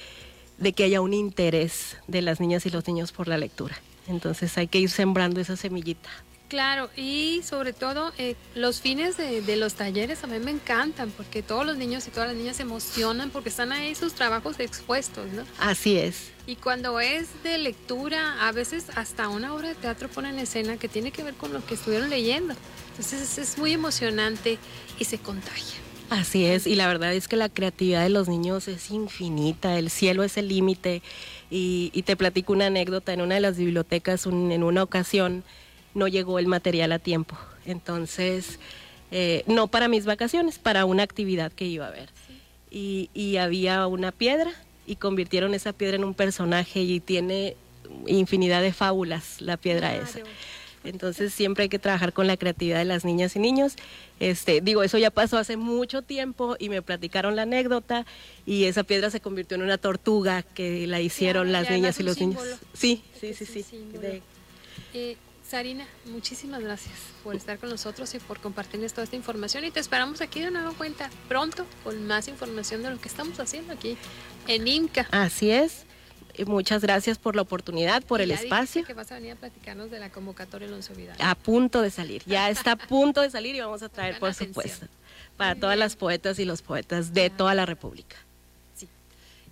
de 0.57 0.73
que 0.73 0.83
haya 0.83 1.01
un 1.01 1.13
interés 1.13 1.97
de 2.07 2.21
las 2.21 2.39
niñas 2.39 2.65
y 2.65 2.69
los 2.69 2.87
niños 2.87 3.11
por 3.11 3.27
la 3.27 3.37
lectura. 3.37 3.77
Entonces 4.07 4.57
hay 4.57 4.67
que 4.67 4.79
ir 4.79 4.89
sembrando 4.89 5.41
esa 5.41 5.55
semillita. 5.57 6.09
Claro, 6.47 6.89
y 6.95 7.41
sobre 7.43 7.73
todo 7.73 8.13
eh, 8.17 8.35
los 8.55 8.79
fines 8.79 9.17
de, 9.17 9.41
de 9.41 9.57
los 9.57 9.73
talleres 9.73 10.23
a 10.23 10.27
mí 10.27 10.39
me 10.39 10.51
encantan 10.51 11.11
porque 11.11 11.43
todos 11.43 11.65
los 11.65 11.75
niños 11.77 12.07
y 12.07 12.11
todas 12.11 12.29
las 12.29 12.37
niñas 12.37 12.55
se 12.55 12.61
emocionan 12.61 13.31
porque 13.31 13.49
están 13.49 13.73
ahí 13.73 13.93
sus 13.95 14.13
trabajos 14.13 14.57
expuestos, 14.59 15.25
¿no? 15.33 15.43
Así 15.59 15.97
es. 15.97 16.29
Y 16.45 16.55
cuando 16.55 17.01
es 17.01 17.27
de 17.43 17.57
lectura, 17.57 18.47
a 18.47 18.53
veces 18.53 18.85
hasta 18.95 19.27
una 19.27 19.53
obra 19.53 19.67
de 19.69 19.75
teatro 19.75 20.07
ponen 20.07 20.35
en 20.35 20.39
escena 20.39 20.77
que 20.77 20.87
tiene 20.87 21.11
que 21.11 21.21
ver 21.21 21.33
con 21.33 21.51
lo 21.51 21.65
que 21.65 21.73
estuvieron 21.73 22.09
leyendo. 22.09 22.53
Entonces 22.91 23.21
es, 23.21 23.37
es 23.37 23.57
muy 23.57 23.73
emocionante 23.73 24.57
y 24.97 25.03
se 25.03 25.17
contagia. 25.17 25.75
Así 26.09 26.45
es, 26.45 26.65
y 26.65 26.75
la 26.75 26.87
verdad 26.87 27.13
es 27.13 27.27
que 27.27 27.35
la 27.35 27.49
creatividad 27.49 28.03
de 28.03 28.07
los 28.09 28.29
niños 28.29 28.69
es 28.69 28.89
infinita, 28.91 29.77
el 29.77 29.89
cielo 29.89 30.23
es 30.23 30.37
el 30.37 30.47
límite. 30.47 31.01
Y, 31.51 31.91
y 31.93 32.03
te 32.03 32.15
platico 32.15 32.53
una 32.53 32.67
anécdota, 32.67 33.11
en 33.11 33.19
una 33.19 33.35
de 33.35 33.41
las 33.41 33.57
bibliotecas, 33.57 34.25
un- 34.25 34.53
en 34.53 34.63
una 34.63 34.83
ocasión, 34.83 35.43
no 35.93 36.07
llegó 36.07 36.39
el 36.39 36.47
material 36.47 36.91
a 36.91 36.99
tiempo. 36.99 37.37
Entonces, 37.65 38.59
eh, 39.11 39.43
no 39.47 39.67
para 39.67 39.87
mis 39.87 40.05
vacaciones, 40.05 40.59
para 40.59 40.85
una 40.85 41.03
actividad 41.03 41.51
que 41.51 41.65
iba 41.65 41.85
a 41.85 41.89
haber. 41.89 42.09
Y, 42.69 43.09
y 43.13 43.37
había 43.37 43.87
una 43.87 44.11
piedra 44.11 44.51
y 44.85 44.97
convirtieron 44.97 45.53
esa 45.53 45.73
piedra 45.73 45.95
en 45.95 46.03
un 46.03 46.13
personaje 46.13 46.81
y 46.81 46.99
tiene 46.99 47.55
infinidad 48.07 48.61
de 48.61 48.73
fábulas 48.73 49.41
la 49.41 49.57
piedra 49.57 49.95
esa. 49.95 50.19
Entonces 50.83 51.33
siempre 51.33 51.63
hay 51.63 51.69
que 51.69 51.79
trabajar 51.79 52.13
con 52.13 52.27
la 52.27 52.37
creatividad 52.37 52.77
de 52.77 52.85
las 52.85 53.03
niñas 53.03 53.35
y 53.35 53.39
niños. 53.39 53.75
Este, 54.21 54.61
digo, 54.61 54.83
eso 54.83 54.97
ya 54.97 55.11
pasó 55.11 55.37
hace 55.37 55.57
mucho 55.57 56.01
tiempo 56.01 56.55
y 56.59 56.69
me 56.69 56.81
platicaron 56.81 57.35
la 57.35 57.41
anécdota 57.41 58.05
y 58.45 58.65
esa 58.65 58.83
piedra 58.83 59.09
se 59.09 59.19
convirtió 59.19 59.55
en 59.55 59.63
una 59.63 59.77
tortuga 59.77 60.43
que 60.43 60.87
la 60.87 61.01
hicieron 61.01 61.47
Claro, 61.49 61.63
las 61.63 61.71
niñas 61.71 61.99
y 61.99 62.03
los 62.03 62.19
niños. 62.19 62.41
Sí, 62.73 63.03
sí, 63.19 63.33
sí, 63.33 63.45
sí. 63.45 63.65
De- 63.99 64.21
Eh, 64.93 65.17
Sarina, 65.47 65.85
muchísimas 66.05 66.61
gracias 66.61 66.93
por 67.23 67.33
estar 67.33 67.57
con 67.57 67.69
nosotros 67.69 68.13
y 68.13 68.19
por 68.19 68.41
compartirles 68.41 68.91
toda 68.91 69.05
esta 69.05 69.15
información 69.15 69.63
y 69.63 69.71
te 69.71 69.79
esperamos 69.79 70.19
aquí 70.19 70.41
de 70.41 70.51
nuevo 70.51 70.73
cuenta 70.73 71.09
pronto 71.29 71.65
con 71.85 72.05
más 72.05 72.27
información 72.27 72.83
de 72.83 72.89
lo 72.89 72.99
que 72.99 73.07
estamos 73.07 73.39
haciendo 73.39 73.71
aquí 73.71 73.97
en 74.47 74.67
IMCA. 74.67 75.07
Así 75.11 75.49
es. 75.51 75.85
Y 76.37 76.43
Muchas 76.45 76.81
gracias 76.81 77.17
por 77.17 77.35
la 77.35 77.43
oportunidad, 77.43 78.03
por 78.03 78.19
Y 78.19 78.23
el 78.23 78.31
espacio. 78.31 78.83
que 78.83 78.93
vas 78.93 79.11
a 79.11 79.15
venir 79.15 79.31
a 79.31 79.35
platicarnos 79.37 79.89
de 79.89 79.99
la 79.99 80.11
convocatoria 80.11 80.67
Alonso 80.67 80.93
Vidal. 80.93 81.15
A 81.19 81.33
punto 81.33 81.81
de 81.81 81.91
salir, 81.91 82.23
ya 82.25 82.49
está 82.49 82.73
a 82.73 82.75
punto 82.75 83.21
de 83.21 83.31
salir 83.31 83.55
y 83.55 83.61
vamos 83.61 83.81
a 83.81 83.89
traer, 83.89 84.19
por 84.19 84.29
atención. 84.29 84.49
supuesto, 84.49 84.87
para 85.37 85.55
todas 85.55 85.77
las 85.77 85.95
poetas 85.95 86.37
y 86.39 86.45
los 86.45 86.61
poetas 86.61 87.13
de 87.13 87.29
toda 87.29 87.55
la 87.55 87.65
República. 87.65 88.17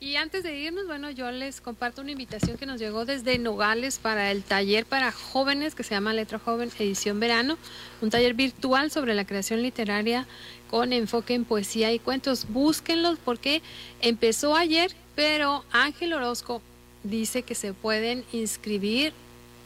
Y 0.06 0.18
antes 0.18 0.44
de 0.44 0.56
irnos, 0.56 0.86
bueno, 0.86 1.10
yo 1.10 1.32
les 1.32 1.62
comparto 1.62 2.04
una 2.04 2.12
invitación 2.12 2.58
que 2.58 2.68
nos 2.68 2.80
llegó 2.80 3.06
desde 3.06 3.40
Nogales 3.40 3.98
para 3.98 4.30
el 4.30 4.44
taller 4.44 4.86
para 4.86 5.12
jóvenes 5.12 5.74
que 5.74 5.82
se 5.82 5.96
llama 5.96 6.14
Letra 6.14 6.38
Joven 6.38 6.70
Edición 6.78 7.20
Verano, 7.20 7.58
un 8.02 8.12
taller 8.12 8.36
virtual 8.36 8.92
sobre 8.92 9.16
la 9.16 9.26
creación 9.26 9.64
literaria 9.64 10.28
con 10.70 10.94
enfoque 10.94 11.34
en 11.34 11.44
poesía 11.44 11.92
y 11.92 11.98
cuentos. 11.98 12.46
Búsquenlos 12.50 13.18
porque 13.18 13.64
empezó 14.00 14.56
ayer, 14.56 14.92
pero 15.16 15.66
Ángel 15.72 16.14
Orozco 16.14 16.62
dice 17.04 17.42
que 17.42 17.56
se 17.56 17.74
pueden 17.74 18.26
inscribir 18.32 19.12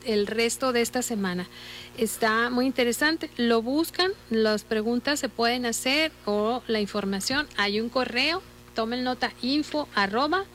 el 0.05 0.25
resto 0.25 0.71
de 0.71 0.79
esta 0.79 1.01
semana. 1.01 1.49
Está 1.97 2.49
muy 2.49 2.65
interesante. 2.65 3.29
Lo 3.35 3.61
buscan, 3.61 4.13
las 4.29 4.63
preguntas 4.63 5.19
se 5.19 5.27
pueden 5.27 5.65
hacer 5.65 6.13
o 6.23 6.63
la 6.67 6.79
información. 6.79 7.45
Hay 7.57 7.81
un 7.81 7.89
correo, 7.89 8.41
tomen 8.79 9.03
nota 9.03 9.33
info 9.41 9.89
arroba. 9.93 10.45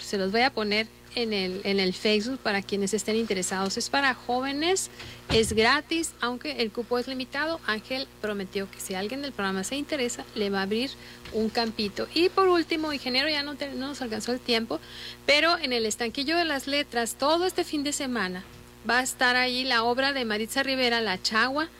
Se 0.00 0.18
los 0.18 0.32
voy 0.32 0.42
a 0.42 0.50
poner 0.50 0.86
en 1.14 1.32
el, 1.32 1.62
en 1.64 1.80
el 1.80 1.94
Facebook 1.94 2.38
para 2.40 2.60
quienes 2.60 2.92
estén 2.92 3.16
interesados. 3.16 3.78
Es 3.78 3.88
para 3.88 4.12
jóvenes, 4.12 4.90
es 5.32 5.54
gratis, 5.54 6.12
aunque 6.20 6.60
el 6.60 6.70
cupo 6.70 6.98
es 6.98 7.08
limitado. 7.08 7.58
Ángel 7.66 8.06
prometió 8.20 8.70
que 8.70 8.78
si 8.78 8.92
alguien 8.92 9.22
del 9.22 9.32
programa 9.32 9.64
se 9.64 9.76
interesa, 9.76 10.26
le 10.34 10.50
va 10.50 10.58
a 10.58 10.64
abrir 10.64 10.90
un 11.32 11.48
campito. 11.48 12.06
Y 12.12 12.28
por 12.28 12.48
último, 12.48 12.92
ingeniero, 12.92 13.30
ya 13.30 13.42
no, 13.42 13.54
no 13.54 13.86
nos 13.88 14.02
alcanzó 14.02 14.32
el 14.32 14.40
tiempo, 14.40 14.78
pero 15.24 15.56
en 15.56 15.72
el 15.72 15.86
estanquillo 15.86 16.36
de 16.36 16.44
las 16.44 16.66
letras, 16.66 17.14
todo 17.14 17.46
este 17.46 17.64
fin 17.64 17.82
de 17.82 17.94
semana, 17.94 18.44
va 18.88 18.98
a 18.98 19.02
estar 19.02 19.36
ahí 19.36 19.64
la 19.64 19.84
obra 19.84 20.12
de 20.12 20.26
Maritza 20.26 20.62
Rivera, 20.62 21.00
La 21.00 21.22
Chagua, 21.22 21.70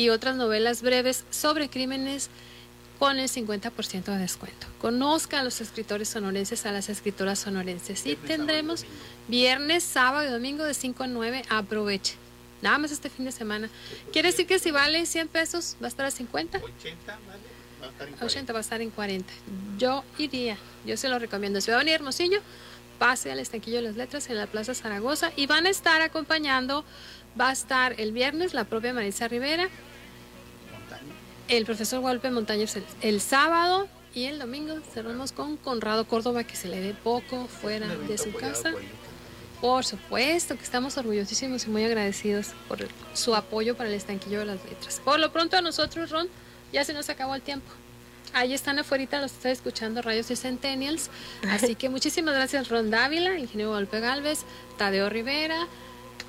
y 0.00 0.08
otras 0.08 0.34
novelas 0.34 0.80
breves 0.80 1.24
sobre 1.30 1.68
crímenes 1.68 2.30
con 2.98 3.18
el 3.18 3.28
50% 3.28 4.04
de 4.04 4.16
descuento. 4.16 4.66
Conozca 4.80 5.40
a 5.40 5.44
los 5.44 5.60
escritores 5.60 6.08
sonorenses, 6.08 6.64
a 6.64 6.72
las 6.72 6.88
escritoras 6.88 7.38
sonorenses. 7.38 8.06
Y 8.06 8.16
tendremos 8.16 8.86
viernes, 9.28 9.84
sábado 9.84 10.26
y 10.26 10.30
domingo 10.30 10.64
de 10.64 10.72
5 10.72 11.02
a 11.02 11.06
9. 11.06 11.42
Aproveche. 11.50 12.14
Nada 12.62 12.78
más 12.78 12.92
este 12.92 13.10
fin 13.10 13.26
de 13.26 13.32
semana. 13.32 13.68
Quiere 14.10 14.30
decir 14.30 14.46
que 14.46 14.58
si 14.58 14.70
vale 14.70 15.04
100 15.04 15.28
pesos, 15.28 15.76
va 15.82 15.86
a 15.86 15.88
estar 15.88 16.06
a 16.06 16.10
50. 16.10 16.58
80, 16.58 17.18
¿vale? 17.26 17.40
Va 17.82 17.86
a 17.86 17.90
estar 17.90 18.08
en 18.08 18.14
80 18.22 18.52
va 18.54 18.58
a 18.58 18.62
estar 18.62 18.80
en 18.80 18.90
40. 18.90 19.32
Yo 19.76 20.02
iría, 20.16 20.56
yo 20.86 20.96
se 20.96 21.10
lo 21.10 21.18
recomiendo. 21.18 21.60
Si 21.60 21.70
va 21.70 21.76
a 21.76 21.80
venir 21.80 21.94
Hermosillo, 21.94 22.40
pase 22.98 23.30
al 23.30 23.38
estanquillo 23.38 23.76
de 23.76 23.82
las 23.82 23.96
letras 23.96 24.30
en 24.30 24.38
la 24.38 24.46
Plaza 24.46 24.74
Zaragoza 24.74 25.30
y 25.36 25.46
van 25.46 25.66
a 25.66 25.70
estar 25.70 26.00
acompañando, 26.00 26.86
va 27.38 27.50
a 27.50 27.52
estar 27.52 27.94
el 27.98 28.12
viernes 28.12 28.54
la 28.54 28.64
propia 28.64 28.94
Marisa 28.94 29.28
Rivera, 29.28 29.68
el 31.50 31.66
profesor 31.66 32.00
Guadalupe 32.00 32.30
Montañez 32.30 32.76
el, 32.76 32.84
el 33.02 33.20
sábado 33.20 33.88
y 34.14 34.24
el 34.24 34.38
domingo 34.38 34.76
cerramos 34.94 35.32
con 35.32 35.56
Conrado 35.56 36.06
Córdoba 36.06 36.44
que 36.44 36.56
se 36.56 36.68
le 36.68 36.80
ve 36.80 36.94
poco 36.94 37.46
fuera 37.46 37.88
de 37.88 38.18
su 38.18 38.32
casa. 38.32 38.72
Por 39.60 39.84
supuesto 39.84 40.56
que 40.56 40.62
estamos 40.62 40.96
orgullosísimos 40.96 41.66
y 41.66 41.70
muy 41.70 41.84
agradecidos 41.84 42.48
por 42.66 42.78
su 43.14 43.34
apoyo 43.34 43.76
para 43.76 43.88
el 43.88 43.94
estanquillo 43.96 44.38
de 44.38 44.46
las 44.46 44.64
letras. 44.64 45.02
Por 45.04 45.20
lo 45.20 45.32
pronto 45.32 45.56
a 45.56 45.60
nosotros, 45.60 46.10
Ron, 46.10 46.28
ya 46.72 46.84
se 46.84 46.94
nos 46.94 47.10
acabó 47.10 47.34
el 47.34 47.42
tiempo. 47.42 47.70
Ahí 48.32 48.54
están 48.54 48.78
afuera, 48.78 49.20
los 49.20 49.32
está 49.32 49.50
escuchando 49.50 50.02
Rayos 50.02 50.30
y 50.30 50.36
Centennials. 50.36 51.10
Así 51.50 51.74
que 51.74 51.88
muchísimas 51.88 52.34
gracias, 52.34 52.68
Ron 52.68 52.90
Dávila, 52.90 53.38
ingeniero 53.38 53.72
Golpe 53.72 53.98
Galvez, 54.00 54.44
Tadeo 54.78 55.10
Rivera, 55.10 55.66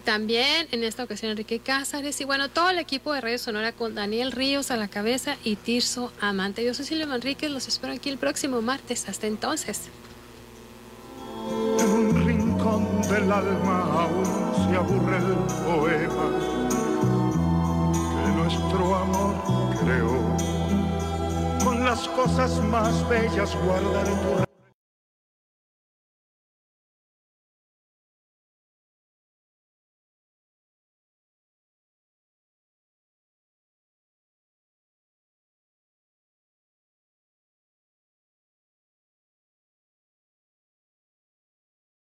también 0.02 0.68
en 0.72 0.84
esta 0.84 1.04
ocasión 1.04 1.32
Enrique 1.32 1.60
Cázares 1.60 2.20
y 2.22 2.26
bueno, 2.26 2.50
todo 2.50 2.70
el 2.70 2.80
equipo 2.80 3.14
de 3.14 3.22
Radio 3.22 3.38
Sonora 3.38 3.72
con 3.72 3.96
Daniel 3.96 4.32
Ríos 4.32 4.72
a 4.72 4.78
la 4.78 4.88
cabeza 4.88 5.38
y 5.44 5.56
Tirso 5.56 6.12
Amante. 6.20 6.64
Yo 6.66 6.74
soy 6.74 6.86
Silvia 6.86 7.08
Manríquez, 7.08 7.50
los 7.50 7.68
espero 7.68 7.94
aquí 7.94 8.10
el 8.10 8.18
próximo 8.18 8.62
martes. 8.62 9.08
Hasta 9.08 9.28
entonces. 9.28 9.90
En 11.80 11.90
un 11.90 12.26
rincón 12.26 13.02
del 13.04 13.32
alma 13.32 14.04
aún 14.04 14.26
se 14.56 14.76
aburre 14.76 15.18
el 15.18 15.36
poema 15.66 16.30
que 18.24 18.32
nuestro 18.32 18.96
amor 18.96 19.36
creó. 19.80 20.38
Con 21.64 21.84
las 21.86 22.08
cosas 22.10 22.62
más 22.66 23.08
bellas 23.10 23.56
guardar 23.66 24.06
tu 24.06 24.51